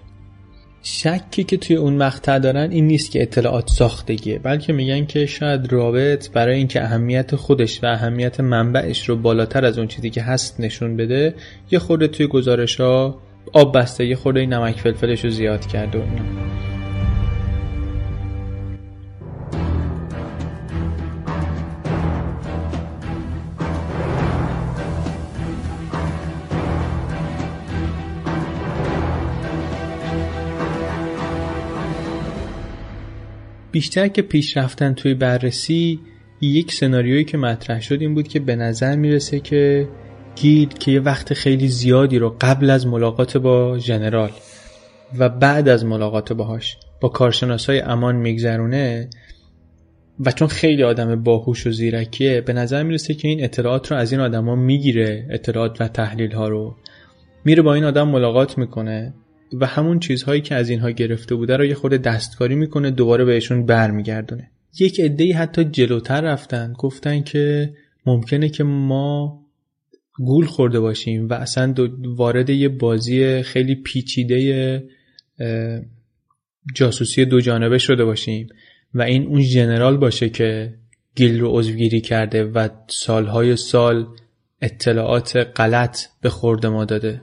شکی 0.83 1.43
که 1.43 1.57
توی 1.57 1.75
اون 1.75 1.93
مقطع 1.93 2.39
دارن 2.39 2.71
این 2.71 2.87
نیست 2.87 3.11
که 3.11 3.21
اطلاعات 3.21 3.69
ساختگیه 3.69 4.39
بلکه 4.39 4.73
میگن 4.73 5.05
که 5.05 5.25
شاید 5.25 5.73
رابط 5.73 6.31
برای 6.31 6.57
اینکه 6.57 6.83
اهمیت 6.83 7.35
خودش 7.35 7.83
و 7.83 7.87
اهمیت 7.87 8.39
منبعش 8.39 9.09
رو 9.09 9.15
بالاتر 9.15 9.65
از 9.65 9.77
اون 9.77 9.87
چیزی 9.87 10.09
که 10.09 10.21
هست 10.21 10.59
نشون 10.59 10.97
بده 10.97 11.35
یه 11.71 11.79
خورده 11.79 12.07
توی 12.07 12.27
گزارش 12.27 12.79
ها 12.79 13.21
آب 13.53 13.77
بسته 13.77 14.05
یه 14.05 14.15
خورده 14.15 14.45
نمک 14.45 14.79
فلفلش 14.79 15.23
رو 15.23 15.29
زیاد 15.29 15.67
کرده 15.67 15.99
و 15.99 16.01
بیشتر 33.71 34.07
که 34.07 34.21
پیش 34.21 34.57
رفتن 34.57 34.93
توی 34.93 35.13
بررسی 35.13 35.99
یک 36.41 36.73
سناریویی 36.73 37.23
که 37.23 37.37
مطرح 37.37 37.81
شد 37.81 38.01
این 38.01 38.13
بود 38.13 38.27
که 38.27 38.39
به 38.39 38.55
نظر 38.55 38.95
می‌رسه 38.95 39.39
که 39.39 39.87
گیل 40.35 40.67
که 40.67 40.91
یه 40.91 40.99
وقت 40.99 41.33
خیلی 41.33 41.67
زیادی 41.67 42.19
رو 42.19 42.35
قبل 42.41 42.69
از 42.69 42.87
ملاقات 42.87 43.37
با 43.37 43.77
ژنرال 43.79 44.31
و 45.17 45.29
بعد 45.29 45.69
از 45.69 45.85
ملاقات 45.85 46.33
باهاش 46.33 46.77
با 47.01 47.09
کارشناسای 47.09 47.79
امان 47.79 48.15
میگذرونه 48.15 49.09
و 50.25 50.31
چون 50.31 50.47
خیلی 50.47 50.83
آدم 50.83 51.23
باهوش 51.23 51.67
و 51.67 51.71
زیرکیه 51.71 52.41
به 52.41 52.53
نظر 52.53 52.83
می‌رسه 52.83 53.13
که 53.13 53.27
این 53.27 53.43
اطلاعات 53.43 53.91
رو 53.91 53.97
از 53.97 54.11
این 54.11 54.21
آدما 54.21 54.55
می‌گیره 54.55 55.27
اطلاعات 55.29 55.81
و 55.81 55.87
تحلیل 55.87 56.31
ها 56.31 56.47
رو. 56.47 56.75
میره 57.45 57.61
با 57.61 57.73
این 57.73 57.83
آدم 57.83 58.07
ملاقات 58.07 58.57
می‌کنه. 58.57 59.13
و 59.53 59.65
همون 59.65 59.99
چیزهایی 59.99 60.41
که 60.41 60.55
از 60.55 60.69
اینها 60.69 60.89
گرفته 60.89 61.35
بوده 61.35 61.57
رو 61.57 61.65
یه 61.65 61.75
خورده 61.75 61.97
دستکاری 61.97 62.55
می‌کنه 62.55 62.91
دوباره 62.91 63.25
بهشون 63.25 63.65
برمیگردونه. 63.65 64.51
یک 64.79 64.99
عده 64.99 65.33
حتی 65.33 65.63
جلوتر 65.63 66.21
رفتن 66.21 66.73
گفتن 66.73 67.21
که 67.21 67.73
ممکنه 68.05 68.49
که 68.49 68.63
ما 68.63 69.41
گول 70.17 70.45
خورده 70.45 70.79
باشیم 70.79 71.29
و 71.29 71.33
اصلا 71.33 71.73
وارد 72.05 72.49
یه 72.49 72.69
بازی 72.69 73.43
خیلی 73.43 73.75
پیچیده 73.75 74.83
جاسوسی 76.75 77.25
دو 77.25 77.41
جانبه 77.41 77.77
شده 77.77 78.05
باشیم 78.05 78.47
و 78.93 79.01
این 79.01 79.27
اون 79.27 79.41
ژنرال 79.41 79.97
باشه 79.97 80.29
که 80.29 80.73
گیل 81.15 81.39
رو 81.39 81.59
عضوگیری 81.59 82.01
کرده 82.01 82.43
و 82.43 82.69
سالهای 82.87 83.55
سال 83.55 84.07
اطلاعات 84.61 85.35
غلط 85.55 85.99
به 86.21 86.29
خورده 86.29 86.69
ما 86.69 86.85
داده. 86.85 87.21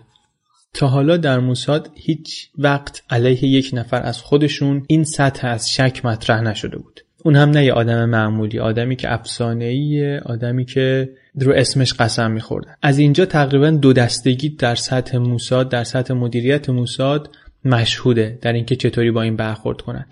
تا 0.74 0.86
حالا 0.86 1.16
در 1.16 1.38
موساد 1.38 1.90
هیچ 1.94 2.48
وقت 2.58 3.02
علیه 3.10 3.44
یک 3.44 3.70
نفر 3.72 4.02
از 4.02 4.22
خودشون 4.22 4.84
این 4.86 5.04
سطح 5.04 5.48
از 5.48 5.70
شک 5.70 6.04
مطرح 6.04 6.40
نشده 6.40 6.78
بود. 6.78 7.00
اون 7.24 7.36
هم 7.36 7.50
نه 7.50 7.64
یه 7.64 7.72
آدم 7.72 8.04
معمولی 8.04 8.58
آدمی 8.58 8.96
که 8.96 9.12
افسانه‌ایه 9.12 10.20
آدمی 10.24 10.64
که 10.64 11.10
رو 11.40 11.52
اسمش 11.52 11.92
قسم 11.92 12.30
میخوردن 12.30 12.74
از 12.82 12.98
اینجا 12.98 13.26
تقریبا 13.26 13.70
دو 13.70 13.92
دستگی 13.92 14.48
در 14.48 14.74
سطح 14.74 15.18
موساد 15.18 15.68
در 15.68 15.84
سطح 15.84 16.14
مدیریت 16.14 16.70
موساد 16.70 17.30
مشهوده 17.64 18.38
در 18.42 18.52
اینکه 18.52 18.76
چطوری 18.76 19.10
با 19.10 19.22
این 19.22 19.36
برخورد 19.36 19.80
کنن. 19.80 20.06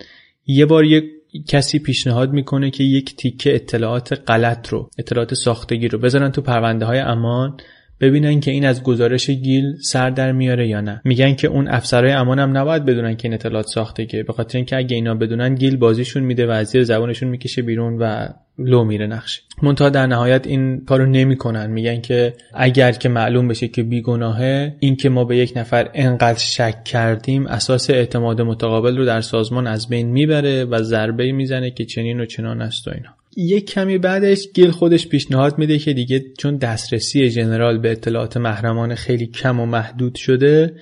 یه 0.47 0.65
بار 0.65 0.85
یک 0.85 1.03
کسی 1.47 1.79
پیشنهاد 1.79 2.33
می‌کنه 2.33 2.69
که 2.69 2.83
یک 2.83 3.15
تیکه 3.15 3.55
اطلاعات 3.55 4.21
غلط 4.27 4.69
رو 4.69 4.89
اطلاعات 4.97 5.33
ساختگی 5.33 5.87
رو 5.87 5.99
بذارن 5.99 6.31
تو 6.31 6.41
پرونده 6.41 6.85
های 6.85 6.99
امان 6.99 7.57
ببینن 8.01 8.39
که 8.39 8.51
این 8.51 8.65
از 8.65 8.83
گزارش 8.83 9.29
گیل 9.29 9.75
سر 9.81 10.09
در 10.09 10.31
میاره 10.31 10.67
یا 10.67 10.81
نه. 10.81 11.01
میگن 11.03 11.33
که 11.33 11.47
اون 11.47 11.67
افسرهای 11.67 12.13
امان 12.13 12.39
هم 12.39 12.57
نباید 12.57 12.85
بدونن 12.85 13.15
که 13.15 13.27
این 13.27 13.33
اطلاعات 13.33 13.65
ساختگیه 13.65 14.23
به 14.23 14.33
خاطر 14.33 14.57
اینکه 14.57 14.77
اگه 14.77 14.95
اینا 14.95 15.15
بدونن 15.15 15.55
گیل 15.55 15.77
بازیشون 15.77 16.23
میده 16.23 16.47
و 16.47 16.49
از 16.49 16.67
زبانشون 16.67 17.29
می‌کشه 17.29 17.61
بیرون 17.61 17.97
و 17.97 18.27
لو 18.59 18.83
میره 18.83 19.07
نقشه 19.07 19.41
منتها 19.63 19.89
در 19.89 20.07
نهایت 20.07 20.47
این 20.47 20.85
کارو 20.85 21.05
نمی‌کنن. 21.05 21.69
میگن 21.69 22.01
که 22.01 22.33
اگر 22.53 22.91
که 22.91 23.09
معلوم 23.09 23.47
بشه 23.47 23.67
که 23.67 23.83
بیگناهه 23.83 24.75
این 24.79 24.95
که 24.95 25.09
ما 25.09 25.23
به 25.23 25.37
یک 25.37 25.53
نفر 25.55 25.89
انقدر 25.93 26.39
شک 26.39 26.83
کردیم 26.83 27.47
اساس 27.47 27.89
اعتماد 27.89 28.41
متقابل 28.41 28.97
رو 28.97 29.05
در 29.05 29.21
سازمان 29.21 29.67
از 29.67 29.89
بین 29.89 30.07
می‌بره 30.07 30.65
و 30.65 30.81
ضربه 30.83 31.31
می‌زنه 31.31 31.71
که 31.71 31.85
چنین 31.85 32.19
و 32.19 32.25
چنان 32.25 32.61
است 32.61 32.87
و 32.87 32.91
اینا. 32.91 33.16
یک 33.39 33.71
کمی 33.71 33.97
بعدش 33.97 34.47
گیل 34.53 34.71
خودش 34.71 35.07
پیشنهاد 35.07 35.57
میده 35.57 35.79
که 35.79 35.93
دیگه 35.93 36.25
چون 36.37 36.57
دسترسی 36.57 37.29
ژنرال 37.29 37.77
به 37.77 37.91
اطلاعات 37.91 38.37
محرمانه 38.37 38.95
خیلی 38.95 39.27
کم 39.27 39.59
و 39.59 39.65
محدود 39.65 40.15
شده 40.15 40.75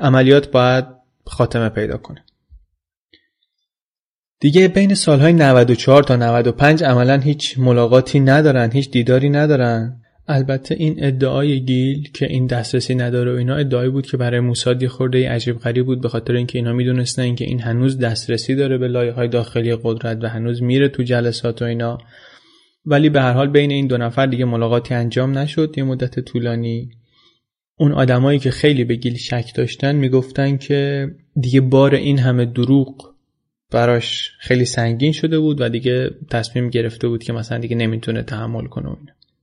عملیات 0.00 0.50
باید 0.50 0.84
خاتمه 1.26 1.68
پیدا 1.68 1.96
کنه. 1.96 2.24
دیگه 4.40 4.68
بین 4.68 4.94
سالهای 4.94 5.32
94 5.32 6.02
تا 6.02 6.16
95 6.16 6.84
عملا 6.84 7.16
هیچ 7.16 7.58
ملاقاتی 7.58 8.20
ندارن 8.20 8.70
هیچ 8.72 8.90
دیداری 8.90 9.30
ندارن. 9.30 10.02
البته 10.28 10.74
این 10.74 11.04
ادعای 11.04 11.60
گیل 11.60 12.10
که 12.14 12.26
این 12.26 12.46
دسترسی 12.46 12.94
نداره 12.94 13.32
و 13.32 13.36
اینا 13.36 13.56
ادعایی 13.56 13.90
بود 13.90 14.06
که 14.06 14.16
برای 14.16 14.40
موساد 14.40 14.86
خورده 14.86 15.30
عجیب 15.30 15.58
غریب 15.58 15.86
بود 15.86 16.00
به 16.00 16.08
خاطر 16.08 16.36
اینکه 16.36 16.58
اینا 16.58 16.72
می‌دونستن 16.72 17.34
که 17.34 17.44
این 17.44 17.60
هنوز 17.60 17.98
دسترسی 17.98 18.54
داره 18.54 18.78
به 18.78 18.88
لایه 18.88 19.12
های 19.12 19.28
داخلی 19.28 19.76
قدرت 19.82 20.24
و 20.24 20.28
هنوز 20.28 20.62
میره 20.62 20.88
تو 20.88 21.02
جلسات 21.02 21.62
و 21.62 21.64
اینا. 21.64 21.98
ولی 22.86 23.08
به 23.08 23.20
هر 23.20 23.32
حال 23.32 23.48
بین 23.48 23.70
این 23.70 23.86
دو 23.86 23.96
نفر 23.96 24.26
دیگه 24.26 24.44
ملاقاتی 24.44 24.94
انجام 24.94 25.38
نشد. 25.38 25.74
یه 25.78 25.84
مدت 25.84 26.20
طولانی 26.20 26.90
اون 27.78 27.92
آدمایی 27.92 28.38
که 28.38 28.50
خیلی 28.50 28.84
به 28.84 28.94
گیل 28.94 29.16
شک 29.16 29.54
داشتن 29.54 29.96
می‌گفتن 29.96 30.56
که 30.56 31.08
دیگه 31.40 31.60
بار 31.60 31.94
این 31.94 32.18
همه 32.18 32.44
دروغ 32.44 33.14
براش 33.70 34.30
خیلی 34.38 34.64
سنگین 34.64 35.12
شده 35.12 35.38
بود 35.38 35.60
و 35.60 35.68
دیگه 35.68 36.10
تصمیم 36.30 36.70
گرفته 36.70 37.08
بود 37.08 37.22
که 37.22 37.32
مثلا 37.32 37.58
دیگه 37.58 37.76
نمی‌تونه 37.76 38.22
تحمل 38.22 38.66
کنه 38.66 38.96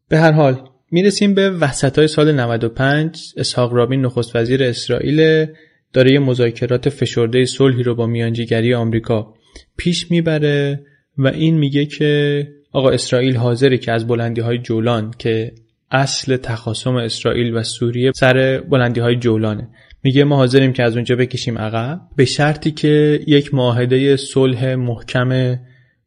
به 0.09 0.17
هر 0.19 0.31
حال 0.31 0.69
می‌رسیم 0.91 1.33
به 1.33 1.49
وسط 1.49 1.97
های 1.97 2.07
سال 2.07 2.31
95 2.31 3.33
اسحاق 3.37 3.73
رابین 3.73 4.01
نخست 4.01 4.35
وزیر 4.35 4.63
اسرائیل 4.63 5.45
داره 5.93 6.11
یه 6.11 6.19
مذاکرات 6.19 6.89
فشرده 6.89 7.45
صلحی 7.45 7.83
رو 7.83 7.95
با 7.95 8.05
میانجیگری 8.05 8.73
آمریکا 8.73 9.33
پیش 9.77 10.11
می‌بره 10.11 10.85
و 11.17 11.27
این 11.27 11.57
میگه 11.57 11.85
که 11.85 12.47
آقا 12.71 12.89
اسرائیل 12.89 13.35
حاضره 13.35 13.77
که 13.77 13.91
از 13.91 14.07
بلندی 14.07 14.41
های 14.41 14.57
جولان 14.57 15.13
که 15.17 15.51
اصل 15.91 16.37
تخاصم 16.37 16.95
اسرائیل 16.95 17.55
و 17.55 17.63
سوریه 17.63 18.11
سر 18.15 18.63
بلندی 18.69 18.99
های 18.99 19.15
جولانه. 19.15 19.69
میگه 20.03 20.23
ما 20.23 20.35
حاضریم 20.35 20.73
که 20.73 20.83
از 20.83 20.95
اونجا 20.95 21.15
بکشیم 21.15 21.57
عقب. 21.57 22.01
به 22.15 22.25
شرطی 22.25 22.71
که 22.71 23.19
یک 23.27 23.53
معاهده 23.53 24.15
صلح 24.15 24.75
محکم 24.75 25.59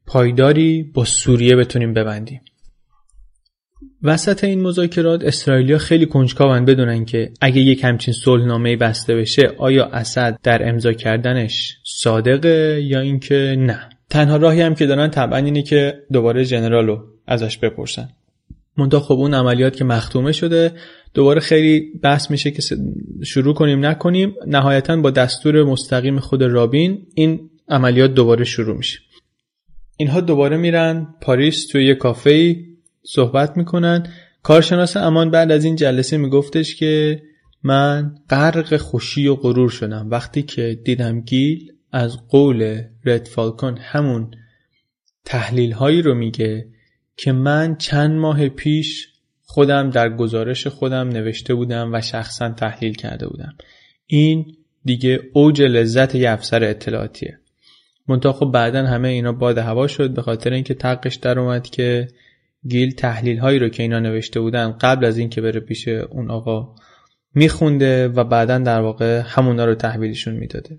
پایداری 0.06 0.82
با 0.82 1.04
سوریه 1.04 1.56
بتونیم 1.56 1.94
ببندیم. 1.94 2.40
وسط 4.02 4.44
این 4.44 4.62
مذاکرات 4.62 5.24
اسرائیلیا 5.24 5.78
خیلی 5.78 6.06
کنجکاون 6.06 6.64
بدونن 6.64 7.04
که 7.04 7.32
اگه 7.40 7.60
یک 7.60 7.84
همچین 7.84 8.14
صلحنامه 8.14 8.76
بسته 8.76 9.16
بشه 9.16 9.52
آیا 9.58 9.84
اسد 9.86 10.38
در 10.42 10.68
امضا 10.68 10.92
کردنش 10.92 11.76
صادقه 11.84 12.82
یا 12.84 13.00
اینکه 13.00 13.56
نه؟ 13.58 13.88
تنها 14.10 14.36
راهی 14.36 14.60
هم 14.60 14.74
که 14.74 14.86
دارن 14.86 15.08
طبعا 15.10 15.38
اینه 15.38 15.62
که 15.62 15.94
دوباره 16.12 16.44
جنرال 16.44 16.86
رو 16.86 17.04
ازش 17.26 17.58
بپرسن. 17.58 18.08
منتها 18.76 19.00
خب 19.00 19.14
اون 19.14 19.34
عملیات 19.34 19.76
که 19.76 19.84
مختومه 19.84 20.32
شده 20.32 20.72
دوباره 21.14 21.40
خیلی 21.40 21.92
بحث 22.02 22.30
میشه 22.30 22.50
که 22.50 22.62
شروع 23.24 23.54
کنیم 23.54 23.86
نکنیم. 23.86 24.34
نهایتا 24.46 24.96
با 24.96 25.10
دستور 25.10 25.64
مستقیم 25.64 26.18
خود 26.18 26.42
رابین 26.42 27.06
این 27.14 27.50
عملیات 27.68 28.14
دوباره 28.14 28.44
شروع 28.44 28.76
میشه. 28.76 28.98
اینها 29.96 30.20
دوباره 30.20 30.56
میرن 30.56 31.14
پاریس 31.22 31.66
توی 31.66 31.86
یه 31.86 31.94
کافه 31.94 32.56
صحبت 33.02 33.56
می‌کنن 33.56 34.06
کارشناس 34.42 34.96
امان 34.96 35.30
بعد 35.30 35.52
از 35.52 35.64
این 35.64 35.76
جلسه 35.76 36.16
میگفتش 36.16 36.76
که 36.76 37.22
من 37.62 38.14
غرق 38.30 38.76
خوشی 38.76 39.26
و 39.26 39.34
غرور 39.34 39.70
شدم. 39.70 40.10
وقتی 40.10 40.42
که 40.42 40.78
دیدم 40.84 41.20
گیل 41.20 41.72
از 41.92 42.28
قول 42.28 42.82
رد 43.04 43.26
فالکون 43.26 43.78
همون 43.78 44.30
تحلیل 45.24 45.72
هایی 45.72 46.02
رو 46.02 46.14
میگه 46.14 46.68
که 47.16 47.32
من 47.32 47.76
چند 47.76 48.10
ماه 48.10 48.48
پیش 48.48 49.08
خودم 49.42 49.90
در 49.90 50.16
گزارش 50.16 50.66
خودم 50.66 51.08
نوشته 51.08 51.54
بودم 51.54 51.90
و 51.94 52.00
شخصا 52.00 52.48
تحلیل 52.48 52.94
کرده 52.94 53.28
بودم. 53.28 53.54
این 54.06 54.56
دیگه 54.84 55.20
اوج 55.32 55.62
لذت 55.62 56.14
یه 56.14 56.30
افسر 56.30 56.64
اطلاعاتیه. 56.64 57.38
منتها 58.08 58.32
خب 58.32 58.46
بعدا 58.46 58.86
همه 58.86 59.08
اینا 59.08 59.32
باد 59.32 59.58
هوا 59.58 59.86
شد 59.86 60.14
به 60.14 60.22
خاطر 60.22 60.52
اینکه 60.52 60.74
تقش 60.74 61.16
در 61.16 61.38
اومد 61.38 61.70
که 61.70 62.08
گیل 62.68 62.94
تحلیل 62.94 63.38
هایی 63.38 63.58
رو 63.58 63.68
که 63.68 63.82
اینا 63.82 63.98
نوشته 63.98 64.40
بودن 64.40 64.70
قبل 64.70 65.04
از 65.04 65.18
اینکه 65.18 65.40
بره 65.40 65.60
پیش 65.60 65.88
اون 65.88 66.30
آقا 66.30 66.74
میخونده 67.34 68.08
و 68.08 68.24
بعدا 68.24 68.58
در 68.58 68.80
واقع 68.80 69.22
همونا 69.24 69.64
رو 69.64 69.74
تحویلشون 69.74 70.34
می‌داده. 70.34 70.78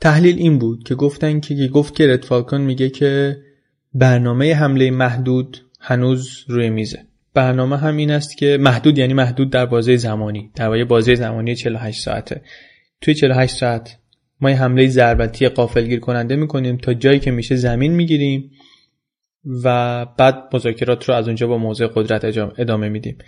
تحلیل 0.00 0.38
این 0.38 0.58
بود 0.58 0.84
که 0.84 0.94
گفتن 0.94 1.40
که 1.40 1.68
گفت 1.68 1.94
که 1.94 2.06
رد 2.06 2.24
فالکون 2.24 2.60
میگه 2.60 2.88
که 2.88 3.36
برنامه 3.94 4.54
حمله 4.54 4.90
محدود 4.90 5.58
هنوز 5.80 6.44
روی 6.48 6.70
میزه. 6.70 6.98
برنامه 7.34 7.76
هم 7.76 7.96
این 7.96 8.10
است 8.10 8.38
که 8.38 8.58
محدود 8.60 8.98
یعنی 8.98 9.14
محدود 9.14 9.50
در 9.50 9.66
بازه 9.66 9.96
زمانی 9.96 10.50
در 10.54 10.66
واقع 10.66 10.84
بازه 10.84 11.14
زمانی 11.14 11.56
48 11.56 12.02
ساعته. 12.02 12.42
توی 13.00 13.14
48 13.14 13.56
ساعت 13.56 13.98
ما 14.40 14.50
یه 14.50 14.56
حمله 14.56 14.88
ضربتی 14.88 15.48
قافلگیر 15.48 16.00
کننده 16.00 16.36
می‌کنیم 16.36 16.76
تا 16.76 16.94
جایی 16.94 17.18
که 17.18 17.30
میشه 17.30 17.56
زمین 17.56 17.92
می‌گیریم. 17.92 18.50
و 19.64 20.06
بعد 20.18 20.48
مذاکرات 20.52 21.08
رو 21.08 21.14
از 21.14 21.26
اونجا 21.26 21.46
با 21.46 21.58
موضع 21.58 21.86
قدرت 21.86 22.24
ادامه 22.58 22.88
میدیم. 22.88 23.18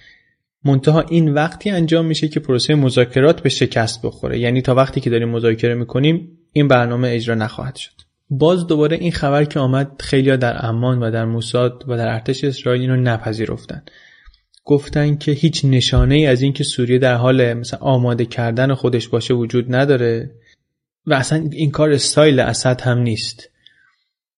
منتها 0.65 1.01
این 1.01 1.35
وقتی 1.35 1.71
انجام 1.71 2.07
میشه 2.07 2.29
که 2.29 2.41
پروسه 2.41 2.75
مذاکرات 2.75 3.43
به 3.43 3.49
شکست 3.49 4.03
بخوره. 4.03 4.39
یعنی 4.39 4.63
تا 4.63 4.75
وقتی 4.75 5.01
که 5.01 5.11
داریم 5.11 5.29
مذاکره 5.29 5.75
می‌کنیم 5.75 6.39
این 6.53 6.69
برنامه 6.69 7.09
اجرا 7.13 7.35
نخواهد 7.35 7.77
شد. 7.77 7.93
باز 8.31 8.67
دوباره 8.67 8.97
این 8.97 9.13
خبر 9.13 9.45
که 9.45 9.61
آمد 9.61 9.91
خیلی 10.01 10.37
در 10.37 10.67
امان 10.67 11.03
و 11.03 11.11
در 11.11 11.25
موساد 11.25 11.85
و 11.89 11.97
در 11.97 12.09
ارتش 12.09 12.45
اسرائیل 12.45 12.91
رو 12.91 12.97
نپذیرفتن. 12.97 13.83
گفتن 14.65 15.17
که 15.17 15.33
هیچ 15.33 15.65
نشانه 15.65 16.15
ای 16.15 16.27
از 16.27 16.43
اینکه 16.43 16.65
سوریه 16.65 16.99
در 16.99 17.15
حال 17.15 17.55
مثلا 17.55 17.81
آماده 17.81 18.25
کردن 18.25 18.75
خودش 18.75 19.09
باشه 19.09 19.35
وجود 19.35 19.75
نداره 19.75 20.31
و 21.07 21.15
اصلا 21.15 21.49
این 21.53 21.71
کار 21.71 21.93
استایل 21.93 22.41
اسد 22.41 22.81
هم 22.81 22.99
نیست. 22.99 23.51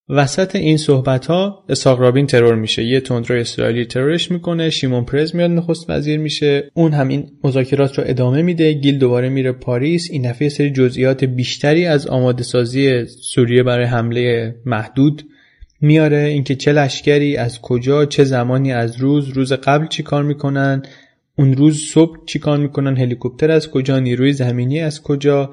وسط 0.09 0.55
این 0.55 0.77
صحبت 0.77 1.25
ها 1.25 1.65
اساق 1.69 1.99
رابین 1.99 2.27
ترور 2.27 2.55
میشه. 2.55 2.83
یه 2.83 2.99
تندرو 2.99 3.39
اسرائیلی 3.39 3.85
ترورش 3.85 4.31
می‌کنه 4.31 4.69
شیمون 4.69 5.05
پرز 5.05 5.35
میاد 5.35 5.51
نخست 5.51 5.89
وزیر 5.89 6.19
میشه. 6.19 6.71
اون 6.73 6.93
هم 6.93 7.07
این 7.07 7.31
مذاکرات 7.43 7.97
رو 7.97 8.03
ادامه 8.07 8.41
میده. 8.41 8.73
گیل 8.73 8.99
دوباره 8.99 9.29
میره 9.29 9.51
پاریس. 9.51 10.07
این 10.11 10.29
دفعه 10.29 10.49
سری 10.49 10.69
جزئیات 10.69 11.23
بیشتری 11.23 11.85
از 11.85 12.07
آماده 12.07 12.43
سازی 12.43 13.05
سوریه 13.05 13.63
برای 13.63 13.85
حمله 13.85 14.55
محدود 14.65 15.23
میاره. 15.81 16.17
اینکه 16.17 16.55
چه 16.55 16.71
لشکری 16.71 17.37
از 17.37 17.61
کجا 17.61 18.05
چه 18.05 18.23
زمانی 18.23 18.73
از 18.73 18.97
روز 18.97 19.29
روز 19.29 19.53
قبل 19.53 19.87
چی 19.87 20.03
کار 20.03 20.23
می‌کنن 20.23 20.81
اون 21.37 21.53
روز 21.53 21.81
صبح 21.81 22.25
چی 22.25 22.39
کار 22.39 22.57
می‌کنن 22.57 22.97
هلیکوپتر 22.97 23.51
از 23.51 23.71
کجا 23.71 23.99
نیروی 23.99 24.33
زمینی 24.33 24.79
از 24.79 25.01
کجا. 25.01 25.51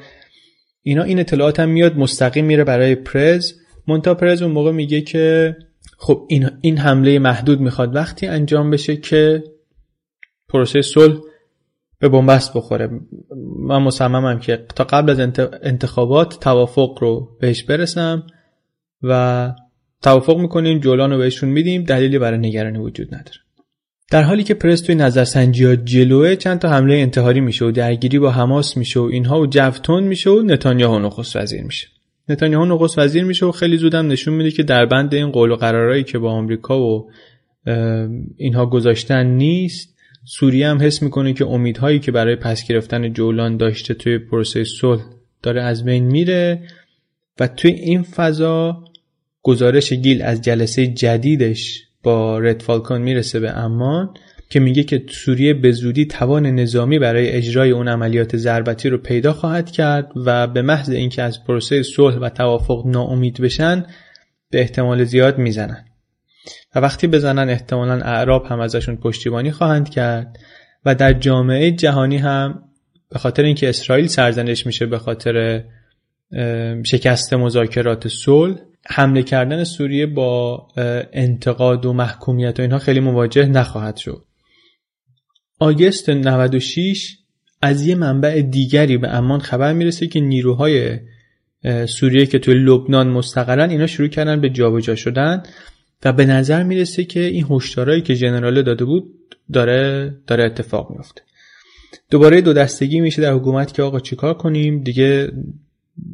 اینا 0.82 1.02
این 1.02 1.18
اطلاعات 1.18 1.60
هم 1.60 1.68
میاد 1.68 1.98
مستقیم 1.98 2.44
میره 2.44 2.64
برای 2.64 2.94
پرز. 2.94 3.52
مونتا 3.88 4.14
پرز 4.14 4.42
اون 4.42 4.52
موقع 4.52 4.72
میگه 4.72 5.00
که 5.00 5.56
خب 5.98 6.26
این, 6.28 6.50
این 6.60 6.78
حمله 6.78 7.18
محدود 7.18 7.60
می‌خواد. 7.60 7.94
وقتی 7.94 8.26
انجام 8.26 8.70
بشه 8.70 8.96
که 8.96 9.44
پروسه 10.48 10.82
صلح 10.82 11.20
به 11.98 12.08
بنبست 12.08 12.54
بخوره. 12.54 12.90
من 13.58 13.82
مصممم 13.82 14.38
که 14.38 14.64
تا 14.74 14.84
قبل 14.84 15.10
از 15.10 15.20
انتخابات 15.62 16.40
توافق 16.40 16.98
رو 17.00 17.28
بهش 17.40 17.62
برسم 17.62 18.26
و 19.02 19.52
توافق 20.02 20.38
می‌کنیم 20.38 20.78
جولان 20.78 21.10
رو 21.10 21.18
بهشون 21.18 21.48
میدیم 21.48 21.82
دلیلی 21.82 22.18
برای 22.18 22.38
نگرانی 22.38 22.78
وجود 22.78 23.14
نداره. 23.14 23.38
در 24.10 24.22
حالی 24.22 24.44
که 24.44 24.54
پرس 24.54 24.80
توی 24.80 24.94
نظرسنجی 24.94 25.64
ها 25.64 25.76
جلوه 25.76 26.36
چند 26.36 26.58
تا 26.58 26.68
حمله 26.68 26.94
انتحاری 26.94 27.40
میشه 27.40 27.64
و 27.64 27.70
درگیری 27.70 28.18
با 28.18 28.30
حماس 28.30 28.76
میشه 28.76 29.00
و 29.00 29.02
اینها 29.02 29.40
و 29.40 29.46
جفتون 29.46 30.04
میشه 30.04 30.30
و 30.30 30.42
نتانیاهو 30.42 30.98
نخست 30.98 31.36
وزیر 31.36 31.62
میشه. 31.62 31.88
نتانیاهو 32.28 32.64
نخست 32.64 32.98
وزیر 32.98 33.24
میشه 33.24 33.46
و 33.46 33.52
خیلی 33.52 33.76
زودم 33.76 34.08
نشون 34.08 34.34
میده 34.34 34.50
که 34.50 34.62
در 34.62 34.86
بند 34.86 35.14
این 35.14 35.30
قول 35.30 35.50
و 35.50 35.56
قرارایی 35.56 36.04
که 36.04 36.18
با 36.18 36.32
آمریکا 36.32 36.80
و 36.80 37.10
اینها 38.36 38.66
گذاشتن 38.66 39.26
نیست. 39.26 39.94
سوریه 40.24 40.68
هم 40.68 40.82
حس 40.82 41.02
می‌کنه 41.02 41.32
که 41.32 41.46
امیدهایی 41.46 41.98
که 41.98 42.12
برای 42.12 42.36
پس 42.36 42.68
گرفتن 42.68 43.12
جولان 43.12 43.56
داشته 43.56 43.94
توی 43.94 44.18
پروسه 44.18 44.64
صلح 44.64 45.02
داره 45.42 45.62
از 45.62 45.84
بین 45.84 46.04
میره 46.04 46.62
و 47.40 47.46
توی 47.46 47.70
این 47.70 48.02
فضا 48.02 48.84
گزارش 49.42 49.92
گیل 49.92 50.22
از 50.22 50.42
جلسه 50.42 50.86
جدیدش 50.86 51.82
با 52.02 52.38
رد 52.38 52.62
فالکون 52.62 53.02
می‌رسه 53.02 53.40
به 53.40 53.50
امان. 53.50 54.14
که 54.54 54.60
میگه 54.60 54.82
که 54.82 55.04
سوریه 55.08 55.54
به 55.54 55.72
زودی 55.72 56.06
توان 56.06 56.46
نظامی 56.46 56.98
برای 56.98 57.28
اجرای 57.28 57.70
اون 57.70 57.88
عملیات 57.88 58.36
ضربتی 58.36 58.88
رو 58.88 58.98
پیدا 58.98 59.32
خواهد 59.32 59.70
کرد 59.70 60.12
و 60.16 60.46
به 60.46 60.62
محض 60.62 60.90
اینکه 60.90 61.22
از 61.22 61.44
پروسه 61.44 61.82
صلح 61.82 62.16
و 62.16 62.28
توافق 62.28 62.82
ناامید 62.86 63.40
بشن 63.40 63.86
به 64.50 64.60
احتمال 64.60 65.04
زیاد 65.04 65.38
می‌زنن. 65.38 65.84
و 66.74 66.80
وقتی 66.80 67.06
بزنن 67.06 67.50
احتمالا 67.50 67.94
اعراب 67.94 68.46
هم 68.46 68.60
ازشون 68.60 68.96
پشتیبانی 68.96 69.50
خواهند 69.50 69.88
کرد 69.88 70.38
و 70.84 70.94
در 70.94 71.12
جامعه 71.12 71.70
جهانی 71.70 72.16
هم 72.16 72.62
به 73.08 73.18
خاطر 73.18 73.42
اینکه 73.42 73.68
اسرائیل 73.68 74.06
سرزنش 74.06 74.66
میشه 74.66 74.86
به 74.86 74.98
خاطر 74.98 75.64
شکست 76.84 77.34
مذاکرات 77.34 78.08
صلح 78.08 78.56
حمله 78.86 79.22
کردن 79.22 79.64
سوریه 79.64 80.06
با 80.06 80.66
انتقاد 81.12 81.86
و 81.86 81.92
محکومیت 81.92 82.58
و 82.58 82.62
اینها 82.62 82.78
خیلی 82.78 83.00
مواجه 83.00 83.46
نخواهد 83.46 83.96
شد. 83.96 84.24
آگست 85.64 86.10
96 86.10 87.18
از 87.62 87.86
یه 87.86 87.94
منبع 87.94 88.40
دیگری 88.40 88.98
به 88.98 89.08
امان 89.08 89.40
خبر 89.40 89.72
می‌رسه 89.72 90.06
که 90.06 90.20
نیروهای 90.20 90.98
سوریه 91.86 92.26
که 92.26 92.38
توی 92.38 92.54
لبنان 92.54 93.08
مستقرن 93.08 93.70
اینا 93.70 93.86
شروع 93.86 94.08
کردن 94.08 94.40
به 94.40 94.50
جابجا 94.50 94.94
شدن 94.94 95.42
و 96.04 96.12
به 96.12 96.26
نظر 96.26 96.62
می‌رسه 96.62 97.04
که 97.04 97.20
این 97.20 97.46
هشدارایی 97.50 98.02
که 98.02 98.14
ژنرال 98.14 98.62
داده 98.62 98.84
بود 98.84 99.04
داره 99.52 100.14
داره 100.26 100.44
اتفاق 100.44 100.90
میفته. 100.90 101.22
دوباره 102.10 102.40
دو 102.40 102.52
دستگی 102.52 103.00
میشه 103.00 103.22
در 103.22 103.32
حکومت 103.32 103.74
که 103.74 103.82
آقا 103.82 104.00
چیکار 104.00 104.34
کنیم؟ 104.34 104.82
دیگه 104.82 105.32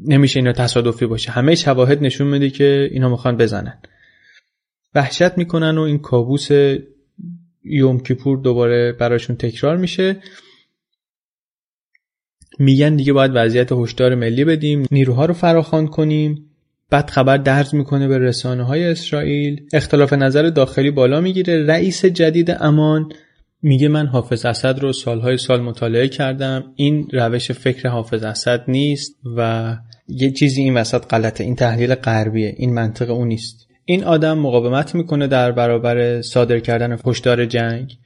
نمیشه 0.06 0.38
اینا 0.40 0.52
تصادفی 0.52 1.06
باشه. 1.06 1.30
همه 1.30 1.54
شواهد 1.54 2.02
نشون 2.02 2.26
میده 2.26 2.50
که 2.50 2.88
اینا 2.92 3.08
می‌خوان 3.08 3.36
بزنن. 3.36 3.78
وحشت 4.94 5.38
می‌کنن 5.38 5.78
و 5.78 5.80
این 5.80 5.98
کابوس 5.98 6.48
یوم 7.64 8.00
کیپور 8.00 8.38
دوباره 8.38 8.92
براشون 8.92 9.36
تکرار 9.36 9.76
میشه. 9.76 10.16
میگن 12.58 12.96
دیگه 12.96 13.12
باید 13.12 13.30
وضعیت 13.34 13.72
هشدار 13.72 14.14
ملی 14.14 14.44
بدیم 14.44 14.86
نیروها 14.90 15.24
رو 15.24 15.34
فراخوان 15.34 15.86
کنیم. 15.86 16.46
بعد 16.90 17.10
خبر 17.10 17.36
درز 17.36 17.74
می‌کنه 17.74 18.08
به 18.08 18.18
رسانه 18.18 18.62
های 18.62 18.84
اسرائیل. 18.84 19.66
اختلاف 19.72 20.12
نظر 20.12 20.42
داخلی 20.42 20.90
بالا 20.90 21.20
می‌گیره. 21.20 21.66
رئیس 21.66 22.04
جدید 22.04 22.50
امان 22.60 23.12
میگه 23.62 23.88
من 23.88 24.06
حافظ 24.06 24.44
اسد 24.44 24.78
رو 24.78 24.92
سالهای 24.92 25.36
سال 25.36 25.60
مطالعه 25.60 26.08
کردم. 26.08 26.72
این 26.76 27.08
روش 27.12 27.50
فکر 27.50 27.88
حافظ 27.88 28.22
اسد 28.22 28.64
نیست 28.68 29.16
و 29.36 29.76
یه 30.08 30.30
چیزی 30.30 30.62
این 30.62 30.76
وسط 30.76 31.06
غلطه. 31.06 31.44
این 31.44 31.56
تحلیل 31.56 31.94
غربیه. 31.94 32.54
این 32.56 32.74
منطق 32.74 33.10
اون 33.10 33.28
نیست. 33.28 33.69
این 33.90 34.04
آدم 34.04 34.38
مقاومت 34.38 34.94
می‌کنه 34.94 35.26
در 35.26 35.52
برابر 35.52 36.22
صادر 36.22 36.58
کردن 36.58 36.98
هشدار 37.06 37.46
جنگ. 37.46 37.98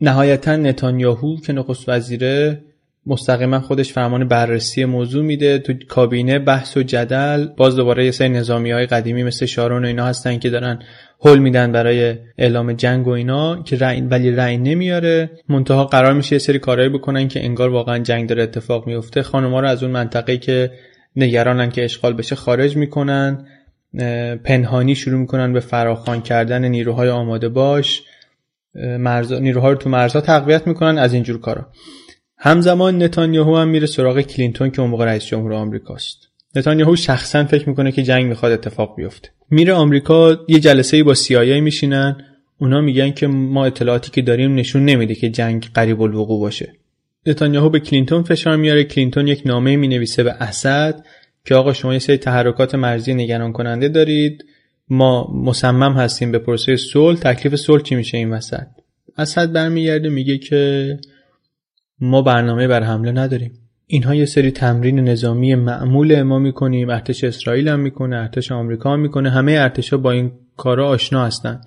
نهایتا 0.00 0.56
نتانیاهو 0.56 1.40
که 1.40 1.52
نخست 1.52 1.88
وزیره 1.88 2.62
مستقیما 3.06 3.60
خودش 3.60 3.92
فرمان 3.92 4.28
بررسی 4.28 4.84
موضوع 4.84 5.24
میده 5.24 5.58
تو 5.58 5.72
کابینه 5.88 6.38
بحث 6.38 6.76
و 6.76 6.82
جدل 6.82 7.46
باز 7.46 7.76
دوباره 7.76 8.04
یه 8.04 8.10
سری 8.10 8.28
نظامی 8.28 8.70
های 8.70 8.86
قدیمی 8.86 9.22
مثل 9.22 9.46
شارون 9.46 9.84
و 9.84 9.86
اینا 9.86 10.06
هستن 10.06 10.38
که 10.38 10.50
دارن 10.50 10.78
حل 11.20 11.38
میدن 11.38 11.72
برای 11.72 12.14
اعلام 12.38 12.72
جنگ 12.72 13.06
و 13.06 13.10
اینا 13.10 13.62
که 13.62 13.76
رأی 13.76 14.00
ولی 14.00 14.30
رأی 14.30 14.58
نمیاره. 14.58 15.30
منتها 15.48 15.84
قرار 15.84 16.12
میشه 16.12 16.32
یه 16.32 16.38
سری 16.38 16.58
کارهایی 16.58 16.90
بکنن 16.90 17.28
که 17.28 17.44
انگار 17.44 17.68
واقعا 17.68 17.98
جنگ 17.98 18.28
داره 18.28 18.42
اتفاق 18.42 18.86
میفته 18.86 19.22
خانم‌ها 19.22 19.60
رو 19.60 19.68
از 19.68 19.82
اون 19.82 19.92
منطقه 19.92 20.36
که 20.36 20.70
نگرانن 21.16 21.70
که 21.70 21.84
اشغال 21.84 22.12
بشه 22.12 22.34
خارج 22.34 22.76
می‌کنن. 22.76 23.46
پنهانی 24.44 24.94
شروع 24.94 25.20
می‌کنن 25.20 25.52
به 25.52 25.60
فراخوان 25.60 26.22
کردن 26.22 26.64
نیروهای 26.64 27.08
آماده 27.08 27.48
باش. 27.48 28.02
مرز... 28.74 29.32
نیروها 29.32 29.70
رو 29.70 29.76
تو 29.76 29.90
مرزها 29.90 30.20
تقویت 30.20 30.66
می‌کنن 30.66 30.98
از 30.98 31.14
اینجور 31.14 31.40
کارا. 31.40 31.66
همزمان 32.38 33.02
نتانیاهو 33.02 33.56
هم 33.56 33.68
میره 33.68 33.86
سراغ 33.86 34.20
کلینتون 34.20 34.70
که 34.70 34.80
اون 34.80 34.90
موقع 34.90 35.04
رئیس 35.04 35.24
جمهور 35.24 35.52
آمریکاست 35.52 36.18
نتانیاهو 36.56 36.96
شخصا 36.96 37.44
فکر 37.44 37.68
می‌کنه 37.68 37.92
که 37.92 38.02
جنگ 38.02 38.26
می‌خواد 38.26 38.52
اتفاق 38.52 38.96
بیفته. 38.96 39.28
میره 39.50 39.72
آمریکا 39.72 40.38
یه 40.48 40.60
جلسه 40.60 41.02
با 41.02 41.14
سیایی 41.14 41.60
میشینن. 41.60 42.16
اونا 42.58 42.80
میگن 42.80 43.10
که 43.10 43.26
ما 43.26 43.64
اطلاعاتی 43.64 44.10
که 44.10 44.22
داریم 44.22 44.54
نشون 44.54 44.84
نمیده 44.84 45.14
که 45.14 45.30
جنگ 45.30 45.68
قریب 45.74 46.02
الوقوع 46.02 46.40
باشه. 46.40 46.72
نتانیاهو 47.26 47.68
به 47.68 47.80
کلینتون 47.80 48.22
فشار 48.22 48.56
میاره. 48.56 48.84
کلینتون 48.84 49.26
یک 49.26 49.42
نامه 49.46 49.76
می‌نویسه 49.76 50.22
به 50.22 50.32
اسد. 50.32 51.04
که 51.44 51.54
آقا 51.54 51.72
شما 51.72 51.92
یه 51.92 51.98
سری 51.98 52.16
تحرکات 52.16 52.74
مرزی 52.74 53.14
نگران 53.14 53.52
کننده 53.52 53.88
دارید 53.88 54.44
ما 54.88 55.32
مصمم 55.44 55.92
هستیم 55.92 56.32
به 56.32 56.38
پروسه 56.38 56.76
صلح. 56.76 57.18
تکلیف 57.18 57.54
صلح 57.54 57.82
چی 57.82 57.94
میشه 57.94 58.18
این 58.18 58.30
وسط؟ 58.30 58.66
اسد 59.18 59.52
برمیگرده 59.52 60.08
میگه 60.08 60.38
که 60.38 60.98
ما 62.00 62.22
برنامه 62.22 62.68
بر 62.68 62.82
حمله 62.82 63.12
نداریم. 63.12 63.52
اینها 63.86 64.14
یه 64.14 64.26
سری 64.26 64.50
تمرین 64.50 65.00
نظامی 65.00 65.54
معمول 65.54 66.22
ما 66.22 66.38
می‌کنیم. 66.38 66.90
ارتش 66.90 67.24
اسرائیل 67.24 67.68
هم 67.68 67.80
می‌کنه 67.80 68.16
ارتش 68.16 68.52
آمریکا 68.52 68.92
هم 68.92 69.00
می‌کنه. 69.00 69.30
همه 69.30 69.52
ارتشها 69.52 69.96
با 69.96 70.10
این 70.10 70.32
کارا 70.56 70.88
آشنا 70.88 71.26
هستن. 71.26 71.60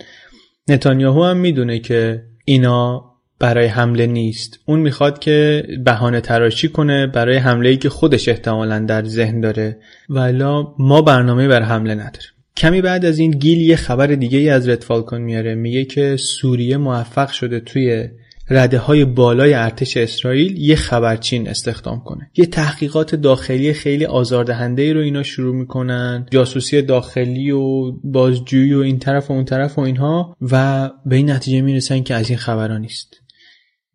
نتانیاهو 0.67 1.23
هم 1.23 1.37
می‌دونه 1.37 1.79
که 1.79 2.23
اینا 2.45 3.12
برای 3.43 3.65
حمله 3.65 4.07
نیست. 4.07 4.59
اون 4.65 4.79
می‌خواد 4.79 5.19
که 5.19 5.67
بهانه 5.85 6.21
تراشی 6.21 6.67
کنه 6.67 7.07
برای 7.07 7.37
حمله 7.37 7.69
ای 7.69 7.77
که 7.77 7.89
خودش 7.89 8.29
احتمالا 8.29 8.79
در 8.79 9.05
ذهن 9.05 9.41
داره. 9.41 9.77
ولی 10.09 10.63
ما 10.79 11.01
برنامه 11.01 11.47
بر 11.47 11.61
حمله 11.61 11.93
نداریم. 11.93 12.29
کمی 12.57 12.81
بعد 12.81 13.05
از 13.05 13.19
این 13.19 13.31
گیل 13.31 13.61
یه 13.61 13.75
خبر 13.75 14.07
دیگه 14.07 14.37
ای 14.37 14.49
از 14.49 14.69
رد 14.69 14.81
فالکون 14.81 15.21
میاره. 15.21 15.55
میگه 15.55 15.85
که 15.85 16.17
سوریه 16.17 16.77
موفق 16.77 17.31
شده 17.31 17.59
توی 17.59 18.07
رده 18.49 18.77
های 18.77 19.05
بالای 19.05 19.53
ارتش 19.53 19.97
اسرائیل 19.97 20.57
یه 20.57 20.75
خبرچین 20.75 21.49
استخدام 21.49 21.99
کنه. 22.05 22.29
یه 22.37 22.45
تحقیقات 22.45 23.15
داخلی 23.15 23.73
خیلی 23.73 24.05
آزاردهنده 24.05 24.93
رو 24.93 24.99
اینا 24.99 25.23
شروع 25.23 25.55
می‌کنن. 25.55 26.25
جاسوسی 26.31 26.81
داخلی 26.81 27.51
و 27.51 27.91
بازجویی 28.03 28.73
و 28.73 28.79
این 28.79 28.99
طرف 28.99 29.29
و 29.29 29.33
اون 29.33 29.45
طرف 29.45 29.77
و 29.77 29.81
اینها 29.81 30.35
و 30.41 30.89
به 31.05 31.15
این 31.15 31.31
نتیجه 31.31 31.61
می‌رسن 31.61 32.03
که 32.03 32.15
از 32.15 32.29
این 32.29 32.37
خبرها 32.37 32.77
نیست. 32.77 33.22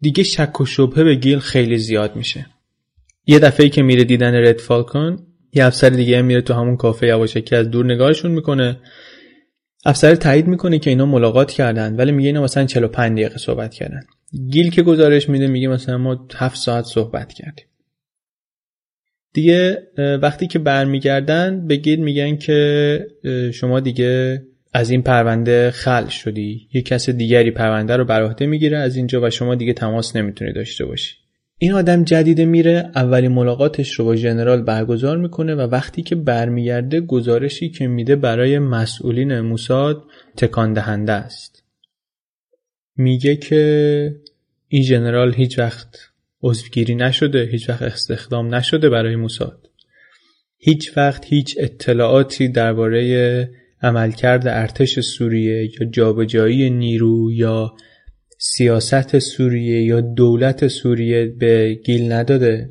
دیگه 0.01 0.22
شک 0.22 0.61
و 0.61 0.66
شبهه 0.66 1.05
به 1.05 1.14
گیل 1.14 1.38
خیلی 1.38 1.78
زیاد 1.78 2.16
میشه. 2.16 2.46
یه 3.26 3.38
دفعه 3.38 3.68
که 3.68 3.82
میره 3.82 4.05
دیدن 4.05 4.34
رد 4.34 4.59
فالکون 4.59 5.18
یه 5.53 5.64
افسر 5.66 5.88
دیگه 5.88 6.22
میره 6.22 6.40
تو 6.40 6.55
همون 6.55 6.76
کافه 6.76 7.07
یواشکی 7.07 7.57
از 7.57 7.70
دور 7.70 7.86
نگاهشون 7.86 8.30
می‌کنه. 8.30 8.80
افسر 9.84 10.14
تایید 10.14 10.46
می‌کنه 10.46 10.78
که 10.78 10.90
اینا 10.90 11.07
ملاقات 11.07 11.53
کردن 11.53 11.96
ولی 11.96 12.12
میگه 12.12 12.26
اینا 12.26 12.42
مثلا 12.42 12.66
45 12.66 13.12
دقیقه 13.12 13.38
صحبت 13.38 13.74
کردن. 13.74 14.01
گیل 14.51 14.70
که 14.70 14.82
گزارش 14.82 15.28
میده 15.28 15.46
میگه 15.46 15.68
مثلا 15.68 15.99
ما 15.99 16.28
7 16.34 16.57
ساعت 16.57 16.84
صحبت 16.84 17.32
کردیم. 17.32 17.64
دیگه 19.32 19.82
وقتی 20.22 20.46
که 20.46 20.59
برمیگردن 20.59 21.66
به 21.66 21.76
گیل 21.76 22.01
میگن 22.01 22.36
که 22.36 23.01
شما 23.55 23.80
دیگه 23.80 24.42
از 24.79 24.91
این 24.91 25.03
پرونده 25.03 25.70
خل 25.70 26.07
شدی. 26.09 26.68
یه 26.72 26.83
کس 26.83 27.11
دیگری 27.11 27.51
پرونده 27.51 27.97
رو 27.97 28.05
بر 28.05 28.22
عهده 28.22 28.47
می‌گیره 28.47 28.79
از 28.79 28.97
اینجا 28.97 29.20
و 29.22 29.31
شما 29.31 29.55
دیگه 29.55 29.72
تماس 29.72 30.16
نمی‌تونی 30.16 30.53
داشته 30.53 30.85
باشی. 30.85 31.14
این 31.59 31.72
آدم 31.72 32.05
جدیده 32.05 32.45
میره 32.45 32.91
اولین 32.95 33.33
ملاقاتش 33.33 33.93
رو 33.93 34.05
با 34.05 34.16
ژنرال 34.16 34.62
برگزار 34.62 35.16
می‌کنه 35.16 35.55
و 35.55 35.61
وقتی 35.61 36.03
که 36.03 36.14
برمیگرده 36.14 37.01
گزارشی 37.01 37.68
که 37.68 37.87
میده 37.87 38.16
برای 38.16 38.59
مسئولین 38.59 39.41
موساد 39.41 40.05
تکان 40.37 40.72
دهنده 40.72 41.12
است. 41.12 41.64
میگه 42.97 43.37
که 43.37 44.14
این 44.68 44.83
ژنرال 44.83 45.35
هیچ 45.35 45.59
وقت 45.59 45.99
عضوگیری 46.43 46.95
نشده 46.95 47.45
هیچ 47.45 47.68
وقت 47.68 47.83
استخدام 47.83 48.55
نشده 48.55 48.89
برای 48.89 49.16
موساد. 49.16 49.70
هیچ 50.59 50.97
وقت 50.97 51.24
هیچ 51.26 51.57
اطلاعاتی 51.59 52.49
درباره 52.49 53.51
عملکرد 53.83 54.49
ارتش 54.49 55.01
سوریه 55.01 55.64
یا 55.64 55.89
جابجایی 55.91 56.70
نیرو 56.70 57.33
یا 57.33 57.74
سیاست 58.39 59.18
سوریه 59.18 59.83
یا 59.83 60.01
دولت 60.01 60.68
سوریه 60.68 61.26
به 61.26 61.74
گیل 61.74 62.12
نداده. 62.12 62.68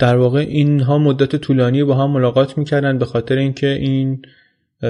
در 0.00 0.16
واقع 0.16 0.38
اینها 0.38 0.98
مدت 0.98 1.36
طولانی 1.36 1.84
با 1.84 1.94
هم 1.94 2.10
ملاقات 2.10 2.58
می‌کردن 2.58 2.98
به 2.98 3.04
خاطر 3.04 3.36
اینکه 3.36 3.66
این 3.66 4.22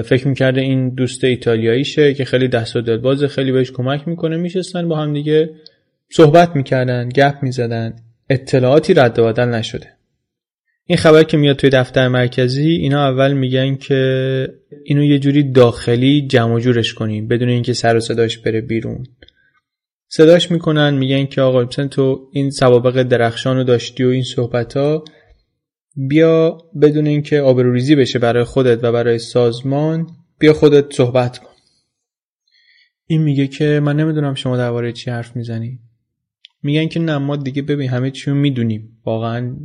فکر 0.05 0.27
می‌کرده 0.27 0.61
این 0.61 0.89
دوست 0.89 1.23
ایتالیاییشه 1.23 2.13
که 2.13 2.25
خیلی 2.25 2.47
دست 2.47 2.75
و 2.75 2.81
دلبازه 2.81 3.27
خیلی 3.27 3.51
بهش 3.51 3.71
کمک 3.71 4.07
می‌کنه 4.07 4.37
میشستن 4.37 4.87
با 4.87 4.95
هم 4.95 5.13
دیگه 5.13 5.49
صحبت 6.11 6.55
می‌کردن 6.55 7.09
گپ 7.09 7.35
می‌زدن 7.41 7.95
اطلاعاتی 8.29 8.93
رد 8.93 9.19
و 9.19 9.25
بدل 9.25 9.45
نشده. 9.45 9.98
این 10.89 10.97
خبر 10.97 11.23
که 11.23 11.37
میاد 11.37 11.55
توی 11.55 11.69
دفتر 11.69 12.07
مرکزی 12.07 12.69
اینا 12.69 13.07
اول 13.07 13.33
میگن 13.33 13.75
که 13.75 14.47
اینو 14.85 15.03
یه 15.03 15.19
جوری 15.19 15.51
داخلی 15.51 16.27
جمع 16.27 16.59
جورش 16.59 16.93
کنیم 16.93 17.27
بدون 17.27 17.49
اینکه 17.49 17.73
سر 17.73 17.95
و 17.95 17.99
صداش 17.99 18.37
بره 18.37 18.61
بیرون. 18.61 19.07
صداش 20.07 20.51
می‌کنن 20.51 20.93
میگن 20.93 21.25
که 21.25 21.41
آقا 21.41 21.65
تو 21.65 22.29
این 22.33 22.51
سوابق 22.51 23.03
درخشان 23.03 23.57
رو 23.57 23.63
داشتی 23.63 24.03
و 24.03 24.07
این 24.07 24.23
صحبت 24.23 24.77
ها 24.77 25.03
بیا 25.95 26.57
بدون 26.81 27.07
اینکه 27.07 27.39
آبروریزی 27.39 27.95
بشه 27.95 28.19
برای 28.19 28.43
خودت 28.43 28.83
و 28.83 28.91
برای 28.91 29.19
سازمان 29.19 30.07
بیا 30.39 30.53
خودت 30.53 30.93
صحبت 30.93 31.37
کن. 31.37 31.53
این 33.07 33.21
میگه 33.21 33.47
که 33.47 33.79
من 33.83 33.95
نمی‌دونم 33.95 34.33
شما 34.33 34.57
درباره 34.57 34.91
چی 34.91 35.11
حرف 35.11 35.35
می‌زنی. 35.35 35.79
میگن 36.63 36.87
که 36.87 36.99
نه 36.99 37.17
ما 37.17 37.35
دیگه 37.35 37.61
ببین 37.61 37.89
همه 37.89 38.11
چی 38.11 38.31
رو 38.31 38.37
می‌دونیم. 38.37 39.01
واقعا 39.05 39.55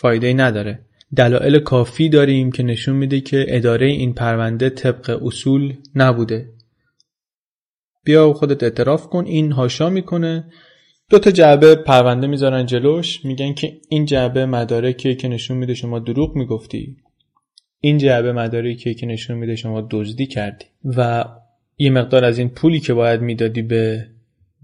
فایده 0.00 0.32
نداره. 0.32 0.80
دلایل 1.16 1.58
کافی 1.58 2.08
داریم 2.08 2.52
که 2.52 2.62
نشون 2.62 2.96
میده 2.96 3.20
که 3.20 3.46
اداره 3.48 3.86
این 3.86 4.14
پرونده 4.14 4.70
طبق 4.70 5.20
اصول 5.22 5.74
نبوده. 5.94 6.50
بیا 8.04 8.32
خودت 8.32 8.62
اعتراف 8.62 9.06
کن. 9.06 9.24
این 9.24 9.52
هاشا 9.52 9.90
می‌کنه. 9.90 10.44
دو 11.10 11.18
تا 11.18 11.30
جعبه 11.30 11.74
پرونده 11.74 12.26
می‌ذارن 12.26 12.66
جلوش. 12.66 13.24
میگن 13.24 13.54
که 13.54 13.80
این 13.88 14.04
جعبه 14.04 14.46
مدارکی 14.46 15.14
که 15.14 15.28
نشون 15.28 15.56
میده 15.56 15.74
شما 15.74 15.98
دروغ 15.98 16.36
می‌گفتی. 16.36 16.96
این 17.80 17.98
جعبه 17.98 18.32
مدارکی 18.32 18.94
که 18.94 19.06
نشون 19.06 19.38
میده 19.38 19.56
شما 19.56 19.88
دزدی 19.90 20.26
کردی. 20.26 20.64
و 20.84 21.24
یه 21.78 21.90
مقدار 21.90 22.24
از 22.24 22.38
این 22.38 22.48
پولی 22.48 22.80
که 22.80 22.94
باید 22.94 23.20
می‌دادی 23.20 23.62
به 23.62 24.06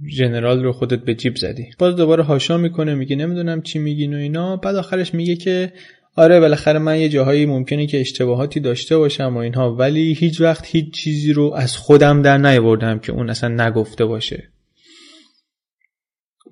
ژنرال 0.08 0.62
رو 0.62 0.72
خودت 0.72 0.98
به 1.04 1.14
جیب 1.14 1.36
زدی. 1.36 1.66
باز 1.78 1.96
دوباره 1.96 2.22
هاشا 2.22 2.56
می‌کنه 2.56 2.94
میگه 2.94 3.16
نمی‌دونم 3.16 3.62
چی 3.62 3.78
میگین 3.78 4.14
و 4.14 4.16
اینا. 4.16 4.56
بعد 4.56 4.76
آخرش 4.76 5.14
میگه 5.14 5.36
که 5.36 5.72
آره 6.16 6.40
بالاخره 6.40 6.78
من 6.78 7.00
یه 7.00 7.08
جاهایی 7.08 7.46
ممکنه 7.46 7.86
که 7.86 8.00
اشتباهاتی 8.00 8.60
داشته 8.60 8.98
باشم 8.98 9.34
و 9.34 9.38
اینها 9.38 9.74
ولی 9.74 10.12
هیچ 10.12 10.40
وقت 10.40 10.66
هیچ 10.66 10.90
چیزی 10.94 11.32
رو 11.32 11.52
از 11.56 11.76
خودم 11.76 12.22
در 12.22 12.38
نیاوردم 12.38 12.98
که 12.98 13.12
اون 13.12 13.30
اصلا 13.30 13.66
نگفته 13.66 14.04
باشه. 14.04 14.48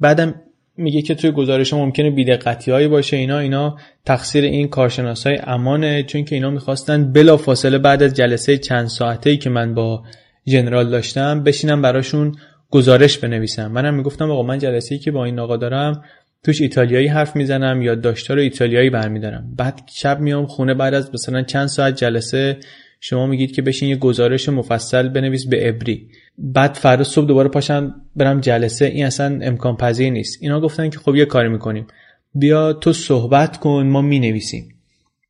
بعدم 0.00 0.34
میگه 0.76 1.02
که 1.02 1.14
توی 1.14 1.30
گزارش 1.30 1.72
ممکنه 1.72 2.10
بیدقتی 2.10 2.70
هایی 2.70 2.88
باشه 2.88 3.16
اینا 3.16 3.38
اینا 3.38 3.76
تقصیر 4.04 4.44
این 4.44 4.68
کارشناس 4.68 5.26
های 5.26 5.38
امانه 5.42 6.02
چون 6.02 6.24
که 6.24 6.34
اینا 6.34 6.50
می‌خواستن 6.50 7.12
بلا 7.12 7.36
فاصله 7.36 7.78
بعد 7.78 8.02
از 8.02 8.14
جلسه 8.14 8.58
چند 8.58 8.86
ساعته 8.86 9.30
ای 9.30 9.36
که 9.36 9.50
من 9.50 9.74
با 9.74 10.04
جنرال 10.46 10.90
داشتم 10.90 11.42
بشینم 11.42 11.82
براشون 11.82 12.34
گزارش 12.72 13.18
بنویسم. 13.18 13.66
منم 13.66 13.94
می‌گفتم 13.94 14.30
آقا 14.30 14.42
من 14.42 14.58
جلسه 14.58 14.94
ای 14.94 14.98
که 14.98 15.10
با 15.10 15.24
این 15.24 15.38
آقا 15.38 15.56
دارم 15.56 16.04
توش 16.44 16.60
ایتالیایی 16.60 17.06
حرف 17.06 17.36
می‌زنم 17.36 17.82
یا 17.82 17.94
داشتار 17.94 18.38
ایتالیایی 18.38 18.90
برمیدارم. 18.90 19.54
بعد 19.56 19.80
شب 19.94 20.20
میام 20.20 20.46
خونه 20.46 20.74
بعد 20.74 20.94
از 20.94 21.10
مثلا 21.14 21.42
چند 21.42 21.66
ساعت 21.66 21.96
جلسه 21.96 22.56
شما 23.00 23.26
میگید 23.26 23.52
که 23.52 23.62
بشین 23.62 23.88
یه 23.88 23.96
گزارش 23.96 24.48
مفصل 24.48 25.08
بنویس 25.08 25.46
به 25.46 25.68
ابری. 25.68 26.08
بعد 26.38 26.74
فردا 26.74 27.04
صبح 27.04 27.26
دوباره 27.26 27.48
پاشم 27.48 27.94
برم 28.16 28.40
جلسه. 28.40 28.84
این 28.84 29.06
اصلا 29.06 29.38
امکان 29.42 29.76
پذیر 29.76 30.10
نیست. 30.10 30.38
اینا 30.40 30.60
گفتن 30.60 30.90
که 30.90 30.98
خب 30.98 31.16
یه 31.16 31.24
کاری 31.24 31.48
می‌کنیم. 31.48 31.86
بیا 32.34 32.72
تو 32.72 32.92
صحبت 32.92 33.56
کن 33.56 33.86
ما 33.86 34.02
می‌نویسیم 34.02 34.68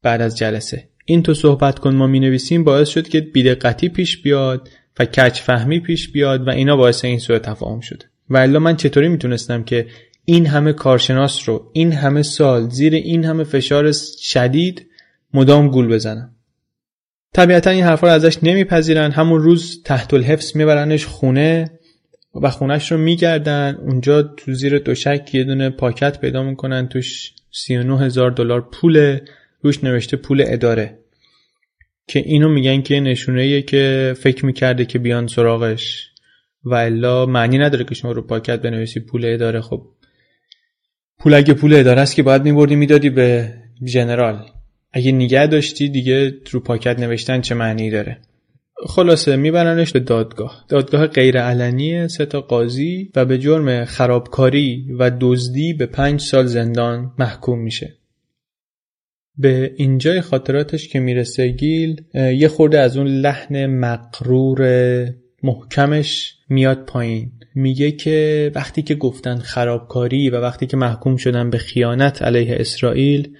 بعد 0.02 0.20
از 0.20 0.38
جلسه. 0.38 0.88
این 1.04 1.22
تو 1.22 1.34
صحبت 1.34 1.78
کن 1.78 1.94
ما 1.94 2.06
می‌نویسیم 2.06 2.64
باعث 2.64 2.88
شد 2.88 3.08
که 3.08 3.20
بیدقتی 3.20 3.88
پیش 3.88 4.22
بیاد. 4.22 4.68
و 4.98 5.04
کچ 5.04 5.40
فهمی 5.40 5.80
پیش 5.80 6.12
بیاد 6.12 6.48
و 6.48 6.50
اینا 6.50 6.76
باعث 6.76 7.04
این 7.04 7.18
سوء 7.18 7.38
تفاهم 7.38 7.80
شده. 7.80 8.04
و 8.30 8.36
الا 8.36 8.58
من 8.58 8.76
چطوری 8.76 9.08
می‌تونستم 9.08 9.64
که 9.64 9.86
این 10.24 10.46
همه 10.46 10.72
کارشناس 10.72 11.48
رو 11.48 11.70
این 11.72 11.92
همه 11.92 12.22
سال 12.22 12.68
زیر 12.68 12.94
این 12.94 13.24
همه 13.24 13.44
فشار 13.44 13.92
شدید 14.20 14.86
مدام 15.34 15.68
گول 15.68 15.88
بزنم؟ 15.88 16.34
طبیعتا 17.34 17.70
این 17.70 17.84
حرفا 17.84 18.06
رو 18.06 18.12
ازش 18.12 18.38
نمیپذیرن. 18.42 19.10
همون 19.10 19.42
روز 19.42 19.82
تحت 19.84 20.14
الحفظ 20.14 20.56
میبرنش 20.56 21.06
خونه 21.06 21.78
و 22.42 22.50
خونش 22.50 22.92
رو 22.92 22.98
میگردن. 22.98 23.78
اونجا 23.80 24.22
تو 24.22 24.54
زیر 24.54 24.78
دوشک 24.78 25.30
یه 25.34 25.44
دونه 25.44 25.70
پاکت 25.70 26.20
پیدا 26.20 26.42
می‌کنن 26.42 26.88
توش 26.88 27.32
39 27.50 28.00
هزار 28.00 28.30
دلار 28.30 28.68
پول 28.72 29.18
روش 29.62 29.84
نوشته 29.84 30.16
پول 30.16 30.44
اداره. 30.46 30.98
که 32.06 32.18
اینو 32.18 32.48
میگن 32.48 32.82
که 32.82 33.00
نشونه 33.00 33.62
که 33.62 34.14
فکر 34.18 34.46
می‌کرده 34.46 34.84
که 34.84 34.98
بیان 34.98 35.26
سراغش. 35.26 36.08
و 36.64 36.74
الا 36.74 37.26
معنی 37.26 37.58
نداره 37.58 37.84
که 37.84 37.94
شما 37.94 38.12
رو 38.12 38.22
پاکت 38.22 38.62
بنویسی 38.62 39.00
پول 39.00 39.24
اداره. 39.24 39.60
خب 39.60 39.82
پول 41.18 41.34
اگه 41.34 41.54
پول 41.54 41.74
اداره 41.74 42.00
است 42.00 42.14
که 42.14 42.22
باید 42.22 42.42
میبردی 42.42 42.76
می‌دادی 42.76 43.10
به 43.10 43.54
جنرال. 43.84 44.46
اگه 44.92 45.12
نگه 45.12 45.46
داشتی 45.46 45.88
دیگه 45.88 46.34
رو 46.50 46.60
پاکت 46.60 46.98
نوشتن 46.98 47.40
چه 47.40 47.54
معنی 47.54 47.90
داره؟ 47.90 48.18
خلاصه 48.86 49.36
میبرنش 49.36 49.92
به 49.92 50.00
دادگاه. 50.00 50.64
دادگاه 50.68 51.06
غیر 51.06 51.40
علنی 51.40 52.08
سه 52.08 52.24
قاضی 52.24 53.10
و 53.16 53.24
به 53.24 53.38
جرم 53.38 53.84
خرابکاری 53.84 54.86
و 54.98 55.10
دزدی 55.20 55.72
به 55.74 55.86
پنج 55.86 56.20
سال 56.20 56.46
زندان 56.46 57.12
محکوم 57.18 57.58
میشه. 57.58 57.94
به 59.38 59.72
اینجای 59.76 60.20
خاطراتش 60.20 60.88
که 60.88 61.00
می‌رسه 61.00 61.48
گیل 61.48 62.02
یه 62.14 62.48
خورده 62.48 62.78
از 62.78 62.96
اون 62.96 63.06
لحن 63.06 63.66
مقرور 63.66 64.62
محکمش 65.42 66.34
میاد 66.48 66.84
پایین. 66.84 67.32
میگه 67.54 67.90
که 67.90 68.50
وقتی 68.54 68.82
که 68.82 68.94
گفتن 68.94 69.38
خرابکاری 69.38 70.30
و 70.30 70.40
وقتی 70.40 70.66
که 70.66 70.76
محکوم 70.76 71.16
شدن 71.16 71.50
به 71.50 71.58
خیانت 71.58 72.22
علیه 72.22 72.56
اسرائیل 72.58 73.36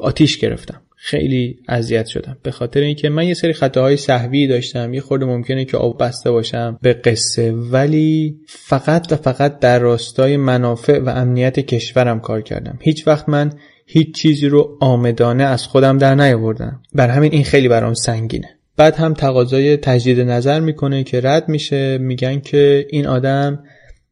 آتیش 0.00 0.38
گرفتم. 0.38 0.80
خیلی 0.96 1.58
اذیت 1.68 2.06
شدم. 2.06 2.36
به 2.42 2.50
خاطر 2.50 2.80
اینکه 2.80 3.08
من 3.08 3.26
یه 3.26 3.34
سری 3.34 3.52
خطاهای 3.52 3.96
صحوی 3.96 4.46
داشتم. 4.46 4.94
یه 4.94 5.00
خورده 5.00 5.24
ممکنه 5.24 5.64
که 5.64 5.76
آب 5.76 6.02
بسته 6.02 6.30
باشم 6.30 6.78
به 6.82 6.92
قصه. 6.92 7.52
ولی 7.52 8.36
فقط 8.46 9.12
و 9.12 9.16
فقط 9.16 9.58
در 9.58 9.78
راستای 9.78 10.36
منافع 10.36 10.98
و 10.98 11.08
امنیت 11.08 11.60
کشورم 11.60 12.20
کار 12.20 12.42
کردم. 12.42 12.78
هیچ 12.82 13.06
وقت 13.06 13.28
من 13.28 13.52
هیچ 13.86 14.14
چیزی 14.14 14.48
رو 14.48 14.78
آمدانه 14.80 15.44
از 15.44 15.66
خودم 15.66 15.98
در 15.98 16.14
نیاوردم. 16.14 16.82
بر 16.94 17.08
همین 17.08 17.32
این 17.32 17.44
خیلی 17.44 17.68
برام 17.68 17.94
سنگینه. 17.94 18.48
بعد 18.76 18.94
هم 18.94 19.14
تقاضای 19.14 19.76
تجدید 19.76 20.20
نظر 20.20 20.60
می‌کنه 20.60 21.04
که 21.04 21.20
رد 21.20 21.48
میشه. 21.48 21.98
میگن 21.98 22.40
که 22.40 22.86
این 22.90 23.06
آدم 23.06 23.64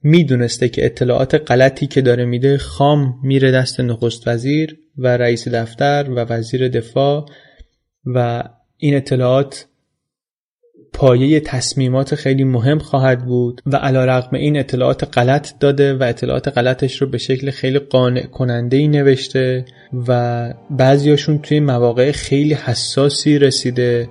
می‌دونسته 0.03 0.69
که 0.69 0.85
اطلاعات 0.85 1.51
غلطی 1.51 1.87
که 1.87 2.01
داره 2.01 2.25
میده 2.25 2.59
خام 2.59 3.15
میره 3.23 3.51
دست 3.51 3.81
نخست 3.81 4.29
وزیر 4.29 4.77
و 4.99 5.17
رئیس 5.17 5.49
دفتر 5.49 6.07
و 6.11 6.15
وزیر 6.15 6.69
دفاع 6.69 7.27
و 8.07 8.45
این 8.77 8.97
اطلاعات 8.97 9.67
پایه 10.93 11.41
تصمیمات 11.41 12.15
خیلی 12.15 12.45
مهم 12.45 12.79
خواهد 12.79 13.25
بود 13.25 13.63
و 13.67 13.77
علا 13.77 14.05
رقم 14.05 14.37
این 14.37 14.59
اطلاعات 14.59 15.19
غلط 15.19 15.59
داده 15.61 15.95
و 15.95 16.03
اطلاعات 16.03 16.49
غلطش 16.49 17.03
رو 17.03 17.07
به 17.07 17.19
شکل 17.19 17.51
خیلی 17.51 17.79
قانع 17.79 18.27
کننده 18.27 18.77
ای 18.77 18.89
نوشته 18.89 19.65
و 20.09 20.55
بعضیاشون 20.71 21.39
توی 21.39 21.61
مواقع 21.61 22.13
خیلی 22.13 22.55
حساسی 22.55 23.39
رسیده 23.39 24.09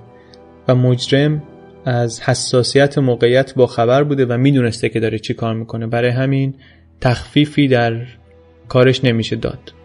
و 0.68 0.74
مجرم 0.74 1.42
از 1.84 2.20
حساسیت 2.20 2.98
موقعیت 2.98 3.54
با 3.54 3.66
خبر 3.66 4.04
بوده 4.04 4.26
و 4.26 4.36
می‌دونسته 4.38 4.88
که 4.88 5.00
داره 5.00 5.18
چی 5.18 5.34
کار 5.34 5.54
می‌کنه. 5.54 5.86
برای 5.86 6.10
همین 6.10 6.54
تخفیفی 7.00 7.68
در 7.68 8.06
کارش 8.68 9.04
نمیشه 9.04 9.36
داد. 9.36 9.81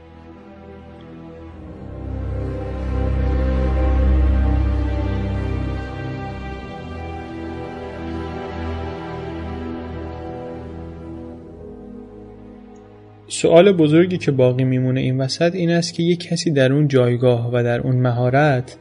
سوال 13.28 13.72
بزرگی 13.72 14.18
که 14.18 14.32
باقی 14.32 14.64
میمونه 14.64 15.02
این 15.02 15.22
وسط 15.22 15.56
این 15.56 15.70
است 15.70 15.94
که 15.94 16.04
یک 16.04 16.20
کسی 16.20 16.52
در 16.52 16.74
اون 16.74 16.88
جایگاه 16.88 17.50
و 17.54 17.64
در 17.64 17.80
اون 17.80 17.96
مهارت 17.96 18.78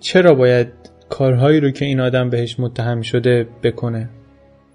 چرا 0.00 0.34
باید 0.34 0.68
کارهایی 1.08 1.60
رو 1.60 1.70
که 1.70 1.84
این 1.84 2.00
آدم 2.00 2.30
بهش 2.30 2.60
متهم 2.60 3.02
شده 3.02 3.46
بکنه؟ 3.62 4.10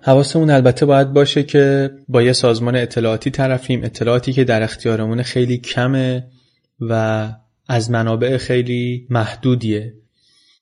حواسمون 0.01 0.49
البته 0.49 0.85
باید 0.85 1.13
باشه 1.13 1.43
که 1.43 1.91
با 2.07 2.21
یه 2.21 2.33
سازمان 2.33 2.75
اطلاعاتی 2.75 3.29
طرفیم. 3.29 3.83
اطلاعاتی 3.83 4.33
که 4.33 4.43
در 4.43 4.63
اختیارمون 4.63 5.21
خیلی 5.21 5.57
کمه 5.57 6.27
و 6.79 7.29
از 7.67 7.91
منابع 7.91 8.37
خیلی 8.37 9.07
محدودیه. 9.09 9.93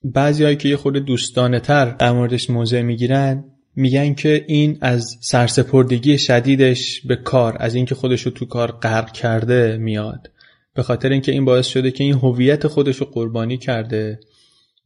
بعضیهایی 0.03 0.56
که 0.56 0.70
یه 0.70 0.78
خود 0.78 0.97
دوستانه 0.97 1.60
تر 1.60 1.86
در 1.86 2.12
موردش 2.12 2.49
موضع 2.49 2.82
می‌گیرن 2.82 3.43
میگن 3.76 4.14
که 4.14 4.46
این 4.48 4.78
از 4.82 5.18
سرسپردگی 5.22 6.18
شدیدش 6.18 7.02
به 7.02 7.16
کار 7.16 7.58
از 7.60 7.76
اینکه 7.76 7.96
خودش 7.96 8.22
رو 8.22 8.32
تو 8.32 8.46
کار 8.46 8.72
غرق 8.72 9.12
کرده 9.12 9.78
میاد. 9.78 10.30
به 10.74 10.84
خاطر 10.84 11.10
اینکه 11.10 11.32
این 11.32 11.46
باعث 11.46 11.68
شده 11.68 11.92
که 11.92 12.04
این 12.04 12.14
هویت 12.14 12.68
خودش 12.68 12.98
رو 12.98 13.06
قربانی 13.06 13.58
کرده 13.58 14.20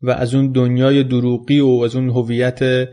و 0.02 0.12
از 0.12 0.36
اون 0.36 0.52
دنیای 0.52 1.04
دروغی 1.04 1.60
و 1.60 1.68
از 1.68 1.96
اون 1.96 2.10
هویت 2.10 2.90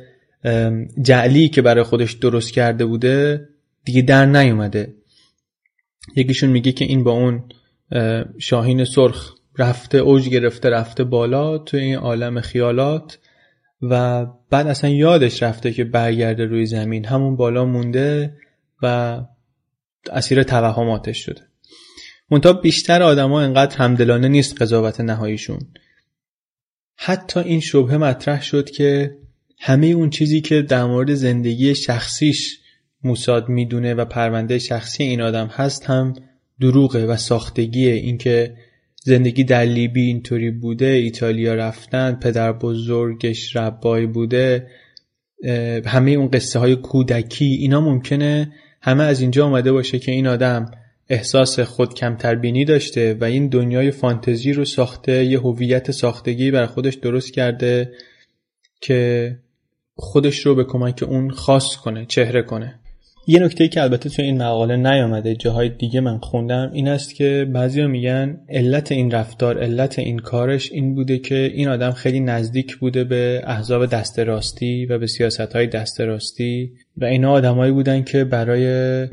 جعلی 1.03 1.49
که 1.49 1.63
برای 1.63 1.85
خودش 1.85 2.13
درست 2.13 2.53
کرده 2.53 2.85
بوده 2.87 3.49
دیگه 3.85 4.03
در 4.03 4.27
نیومده. 4.27 4.95
یکیشون 6.17 6.51
میگه 6.51 6.73
که 6.73 6.85
این 6.85 7.05
با 7.05 7.13
اون 7.13 7.43
شاهین 8.39 8.85
سرخ 8.85 9.35
رفته 9.59 9.99
اوج 9.99 10.29
گرفته 10.29 10.71
رفته 10.71 11.05
بالا 11.05 11.59
تو 11.59 11.77
این 11.77 11.97
عالم 11.97 12.41
خیالات. 12.41 13.19
و 13.83 14.27
بعد 14.51 14.67
اصلا 14.67 14.91
یادش 14.91 15.43
رفته 15.43 15.73
که 15.73 15.85
برگرده 15.85 16.45
روی 16.45 16.67
زمین. 16.67 17.05
همون 17.05 17.37
بالا 17.37 17.65
مونده 17.65 18.37
و 18.83 19.21
اسیر 20.13 20.43
توهماتش 20.43 21.19
شده. 21.19 21.43
منتها 22.31 22.53
بیشتر 22.53 23.03
آدما 23.03 23.41
انقدر 23.41 23.77
همدلانه 23.77 24.29
نیست 24.29 24.63
قضاوت 24.63 25.01
نهاییشون. 25.01 25.59
حتی 26.97 27.41
این 27.41 27.61
شبه 27.61 27.99
مطرح 27.99 28.43
شد 28.43 28.71
که 28.71 29.17
همه 29.59 29.87
اون 29.87 30.11
چیزی 30.11 30.41
که 30.41 30.63
در 30.63 30.85
مورد 30.85 31.15
زندگی 31.15 31.75
شخصیش 31.75 32.61
موساد 33.05 33.49
می‌دونه 33.49 33.95
و 33.95 34.05
پرونده 34.05 34.59
شخصی 34.59 35.03
این 35.03 35.21
آدم 35.21 35.47
هست 35.47 35.85
هم 35.85 36.15
دروغه 36.61 37.07
و 37.07 37.17
ساختگیه. 37.17 37.93
اینکه 37.93 38.57
زندگی 39.07 39.45
در 39.45 39.65
لیبی 39.65 40.07
اینطوری 40.07 40.51
بوده 40.51 40.87
ایتالیا 40.87 41.55
رفتن 41.55 42.15
پدر 42.15 42.53
بزرگش 42.53 43.57
ربای 43.57 44.07
بوده 44.07 44.67
همه 45.87 46.11
اون 46.11 46.31
قصه 46.31 46.59
های 46.59 46.77
کودکی 46.77 47.45
اینا 47.45 47.81
ممکنه 47.81 48.53
همه 48.83 49.05
از 49.05 49.21
اینجا 49.21 49.47
آمده 49.47 49.73
باشه 49.73 49.99
که 49.99 50.13
این 50.13 50.27
آدم 50.27 50.71
احساس 51.09 51.61
خود 51.61 51.95
کمتر 51.95 52.35
بینی 52.35 52.65
داشته 52.65 53.15
و 53.21 53.25
این 53.25 53.49
دنیای 53.49 53.91
فانتزی 53.91 54.53
رو 54.53 54.65
ساخته 54.65 55.25
یه 55.25 55.41
هویت 55.41 55.91
ساختگی 55.91 56.51
بر 56.51 56.67
خودش 56.67 56.95
درست 56.95 57.33
کرده 57.33 57.93
که 58.81 59.33
خودش 59.95 60.47
رو 60.47 60.55
به 60.55 60.65
کمک 60.65 61.05
اون 61.09 61.31
خاص 61.31 61.77
کنه 61.77 62.07
چهره 62.07 62.43
کنه. 62.43 62.81
یه 63.29 63.41
نکته 63.41 63.69
که 63.69 63.83
البته 63.83 64.09
تو 64.09 64.23
این 64.23 64.43
مقاله 64.43 64.77
نیامده 64.77 65.35
جاهای 65.35 65.69
دیگه 65.69 66.01
من 66.01 66.19
خوندم 66.19 66.71
این 66.73 66.89
است 66.89 67.15
که 67.15 67.47
بعضیا 67.53 67.89
میگن 67.89 68.41
علت 68.49 68.93
این 68.93 69.11
رفتار 69.11 69.59
علت 69.59 69.99
این 69.99 70.19
کارش 70.19 70.73
این 70.73 70.95
بوده 70.95 71.19
که 71.19 71.35
این 71.55 71.69
آدم 71.69 71.91
خیلی 71.91 72.21
نزدیک 72.21 72.77
بوده 72.77 73.05
به 73.05 73.43
احزاب 73.45 73.87
دست 73.87 74.19
راستی 74.19 74.87
و 74.87 74.99
به 74.99 75.07
سیاست 75.07 75.53
های 75.53 75.67
دست 75.67 76.01
راستی 76.01 76.73
و 76.97 77.05
اینا 77.05 77.33
آدمایی 77.33 77.73
بودن 77.73 78.03
که 78.03 78.25
برای 78.25 78.67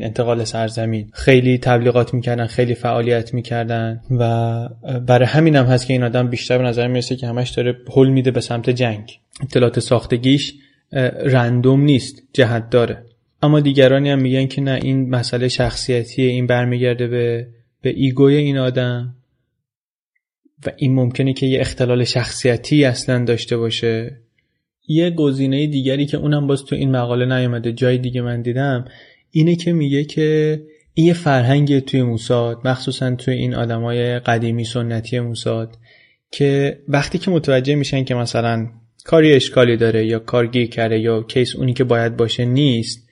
انتقال 0.03 0.43
سرزمین 0.43 1.09
خیلی 1.14 1.57
تبلیغات 1.57 2.14
می‌کردن 2.14 2.47
خیلی 2.47 2.76
فعالیت 2.76 3.34
می‌کردن 3.34 4.01
و 4.20 4.70
برای 5.07 5.28
همین 5.28 5.55
هم 5.55 5.66
هست 5.66 5.88
که 5.88 5.93
این 5.93 6.03
آدم 6.03 6.28
بیشتر 6.28 6.57
به 6.57 6.64
نظر 6.64 6.88
می‌رسه 6.88 7.16
که 7.16 7.28
همش 7.28 7.49
داره 7.49 7.74
پل 7.74 8.09
میده 8.09 8.32
به 8.32 8.41
سمت 8.41 8.70
جنگ. 8.70 9.20
اطلاعات 9.43 9.80
ساختگیش 9.80 10.53
رندوم 11.26 11.82
نیست 11.82 12.24
جهت 12.34 12.70
داره. 12.70 13.03
اما 13.44 13.60
دیگرانی 13.60 14.10
هم 14.10 14.22
میگن 14.22 14.48
که 14.48 14.62
نه 14.62 14.80
این 14.84 15.10
مسئله 15.10 15.48
شخصیتی 15.48 16.22
این 16.22 16.48
برمیگرده 16.48 17.08
به 17.08 17.48
به 17.82 17.89
ایگوی 17.89 18.36
این 18.36 18.58
آدم. 18.58 19.16
و 20.66 20.72
این 20.78 20.96
ممکنه 20.96 21.34
که 21.34 21.46
یه 21.46 21.62
اختلال 21.62 22.04
شخصیتی 22.04 22.86
اصلا 22.86 23.26
داشته 23.26 23.58
باشه. 23.58 24.20
یه 24.88 25.10
گزینه 25.10 25.68
دیگری 25.68 26.06
که 26.06 26.18
اونم 26.18 26.48
باز 26.48 26.66
تو 26.66 26.76
این 26.76 26.91
مقاله 26.91 27.38
نیومده 27.38 27.72
جای 27.72 27.98
دیگه 27.98 28.22
من 28.22 28.41
دیدم 28.41 28.86
اینه 29.32 29.56
که 29.56 29.74
میگه 29.74 30.04
که 30.04 30.62
این 30.94 31.08
یه 31.08 31.14
فرهنگ 31.14 31.80
توی 31.80 32.04
موساد 32.04 32.68
مخصوصا 32.68 33.16
توی 33.16 33.34
این 33.34 33.56
آدمای 33.56 34.20
قدیمی 34.20 34.66
سنتی 34.66 35.20
موساد 35.20 35.78
که 36.32 36.80
وقتی 36.88 37.18
که 37.18 37.32
متوجه 37.32 37.76
میشن 37.76 38.04
که 38.04 38.16
مثلا 38.16 38.68
کاری 39.06 39.34
اشکالی 39.34 39.78
داره 39.78 40.06
یا 40.06 40.20
کار 40.20 40.48
گیر 40.48 40.70
کرده 40.70 41.00
یا 41.00 41.24
کیس 41.24 41.56
اونی 41.56 41.74
که 41.74 41.84
باید 41.84 42.18
باشه 42.18 42.46
نیست 42.46 43.03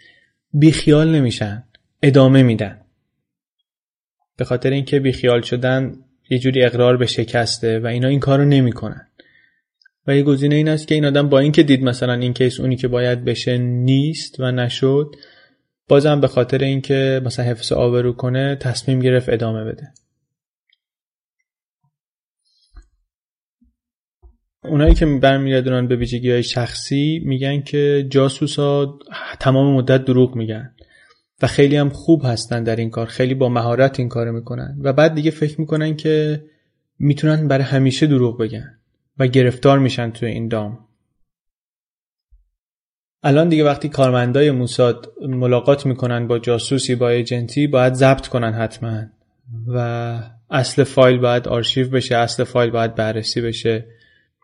بیخیال 0.54 1.16
نمیشن 1.16 1.64
ادامه 2.04 2.44
میدن. 2.44 2.82
به 4.38 4.46
خاطر 4.46 4.70
اینکه 4.70 5.00
بیخیال 5.00 5.42
شدن 5.42 5.96
یه 6.30 6.40
جوری 6.40 6.64
اقرار 6.64 6.98
به 6.98 7.06
شکسته 7.06 7.80
و 7.80 7.88
اینا 7.88 8.08
این 8.08 8.20
کارو 8.20 8.46
نمی‌کنن. 8.46 9.08
و 10.08 10.16
یه 10.16 10.24
گزینه 10.24 10.56
این 10.56 10.70
است 10.70 10.88
که 10.88 10.96
این 10.96 11.06
آدم 11.06 11.30
با 11.30 11.40
اینکه 11.40 11.64
دید 11.64 11.84
مثلا 11.84 12.14
این 12.14 12.34
کیس 12.34 12.60
اونی 12.60 12.76
که 12.76 12.88
باید 12.88 13.26
بشه 13.26 13.58
نیست 13.58 14.40
و 14.40 14.52
نشد 14.52 15.16
بازم 15.88 16.22
به 16.22 16.28
خاطر 16.28 16.58
اینکه 16.58 17.22
مثلا 17.26 17.46
حفظ 17.46 17.72
آبرو 17.72 18.14
کنه 18.14 18.56
تصمیم 18.56 19.00
گرفت 19.00 19.30
ادامه 19.30 19.64
بده. 19.64 19.94
اونایی 24.64 24.94
که 24.94 25.06
برمیگردونن 25.06 25.88
به 25.88 25.96
ویژگی 25.96 26.32
های 26.32 26.44
شخصی 26.44 27.22
میگن 27.26 27.62
که 27.62 28.08
جاسوسا 28.10 29.00
تمام 29.40 29.76
مدت 29.76 30.06
دروغ 30.06 30.36
میگن 30.36 30.76
و 31.42 31.48
خیلی 31.48 31.76
هم 31.76 31.90
خوب 31.90 32.22
هستن 32.26 32.64
در 32.64 32.76
این 32.76 32.90
کار 32.90 33.06
خیلی 33.06 33.34
با 33.34 33.50
مهارت 33.50 34.00
این 34.00 34.10
کار 34.10 34.32
می‌کنن 34.32 34.78
و 34.82 34.94
بعد 34.94 35.14
دیگه 35.14 35.32
فکر 35.32 35.62
می‌کنن 35.62 35.96
که 35.96 36.44
می‌تونن 37.00 37.48
برای 37.48 37.64
همیشه 37.64 38.08
دروغ 38.08 38.40
بگن 38.40 38.78
و 39.20 39.28
گرفتار 39.28 39.80
میشن 39.80 40.12
توی 40.12 40.30
این 40.30 40.48
دام. 40.48 40.88
الان 43.24 43.50
دیگه 43.50 43.64
وقتی 43.64 43.90
کارمندای 43.90 44.52
موساد 44.52 45.14
ملاقات 45.22 45.86
می‌کنن 45.86 46.28
با 46.28 46.40
جاسوسی 46.40 46.96
با 46.96 47.10
ایجنتی 47.10 47.68
باید 47.68 47.94
ضبط 47.94 48.28
کنن 48.28 48.54
حتما 48.54 49.04
و 49.68 50.20
اصل 50.50 50.84
فایل 50.84 51.18
باید 51.18 51.48
آرشیو 51.48 51.90
بشه 51.90 52.16
اصل 52.16 52.44
فایل 52.44 52.70
باید 52.70 52.96
بررسی 52.96 53.42
بشه. 53.42 53.86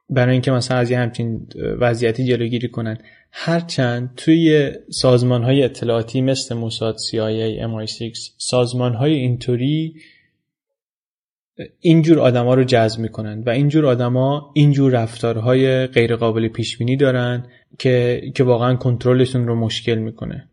برای 0.09 0.31
اینکه 0.31 0.51
مثلا 0.51 0.77
از 0.77 0.91
یه 0.91 0.99
همچین 0.99 1.47
وضعیتی 1.79 2.25
جلوگیری 2.25 2.67
کنن. 2.67 2.97
هرچند 3.31 4.13
توی 4.17 4.71
سازمان 4.89 5.43
های 5.43 5.63
اطلاعاتی 5.63 6.21
مثل 6.21 6.55
موساد 6.55 6.95
CIA, 6.97 7.61
MI6 7.61 8.17
سازمان 8.37 8.93
های 8.93 9.13
اینطوری 9.13 9.95
اینجور 11.79 12.19
آدما 12.19 12.53
رو 12.53 12.63
جذب 12.63 12.99
می‌کنن 12.99 13.43
و 13.45 13.49
اینجور 13.49 13.85
آدما 13.85 14.51
اینجور 14.53 14.91
رفتارهای 14.91 15.87
غیر 15.87 16.15
قابل 16.15 16.47
پیش 16.47 16.77
بینی 16.77 16.95
دارن 16.95 17.45
که 17.79 18.21
که 18.35 18.43
واقعا 18.43 18.75
کنترلشون 18.75 19.47
رو 19.47 19.55
مشکل 19.55 19.95
می‌کنه. 19.95 20.47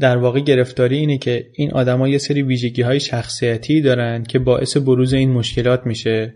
در 0.00 0.16
واقع 0.16 0.40
گرفتاری 0.40 0.96
اینه 0.96 1.18
که 1.18 1.46
این 1.52 1.72
آدما 1.72 2.08
یه 2.08 2.18
سری 2.18 2.42
ویژگی 2.42 2.82
های 2.82 3.00
شخصیتی 3.00 3.80
دارن 3.80 4.22
که 4.22 4.38
باعث 4.38 4.76
بروز 4.76 5.12
این 5.12 5.32
مشکلات 5.32 5.86
میشه. 5.86 6.34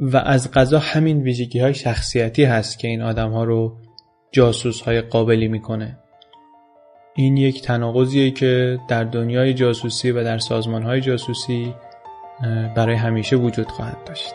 و 0.00 0.16
از 0.16 0.50
قضا 0.50 0.78
همین 0.78 1.22
ویژگی 1.22 1.58
های 1.58 1.74
شخصیتی 1.74 2.44
هست 2.44 2.78
که 2.78 2.88
این 2.88 3.02
آدم 3.02 3.30
ها 3.30 3.44
رو 3.44 3.76
جاسوس 4.32 4.80
های 4.80 5.00
قابلی 5.00 5.48
می‌کنه. 5.48 5.98
این 7.14 7.36
یک 7.36 7.62
تناقضیه 7.62 8.30
که 8.30 8.78
در 8.88 9.04
دنیای 9.04 9.54
جاسوسی 9.54 10.10
و 10.10 10.24
در 10.24 10.38
سازمان 10.38 10.82
های 10.82 11.00
جاسوسی 11.00 11.74
برای 12.76 12.94
همیشه 12.96 13.36
وجود 13.36 13.68
خواهد 13.68 14.04
داشت. 14.06 14.34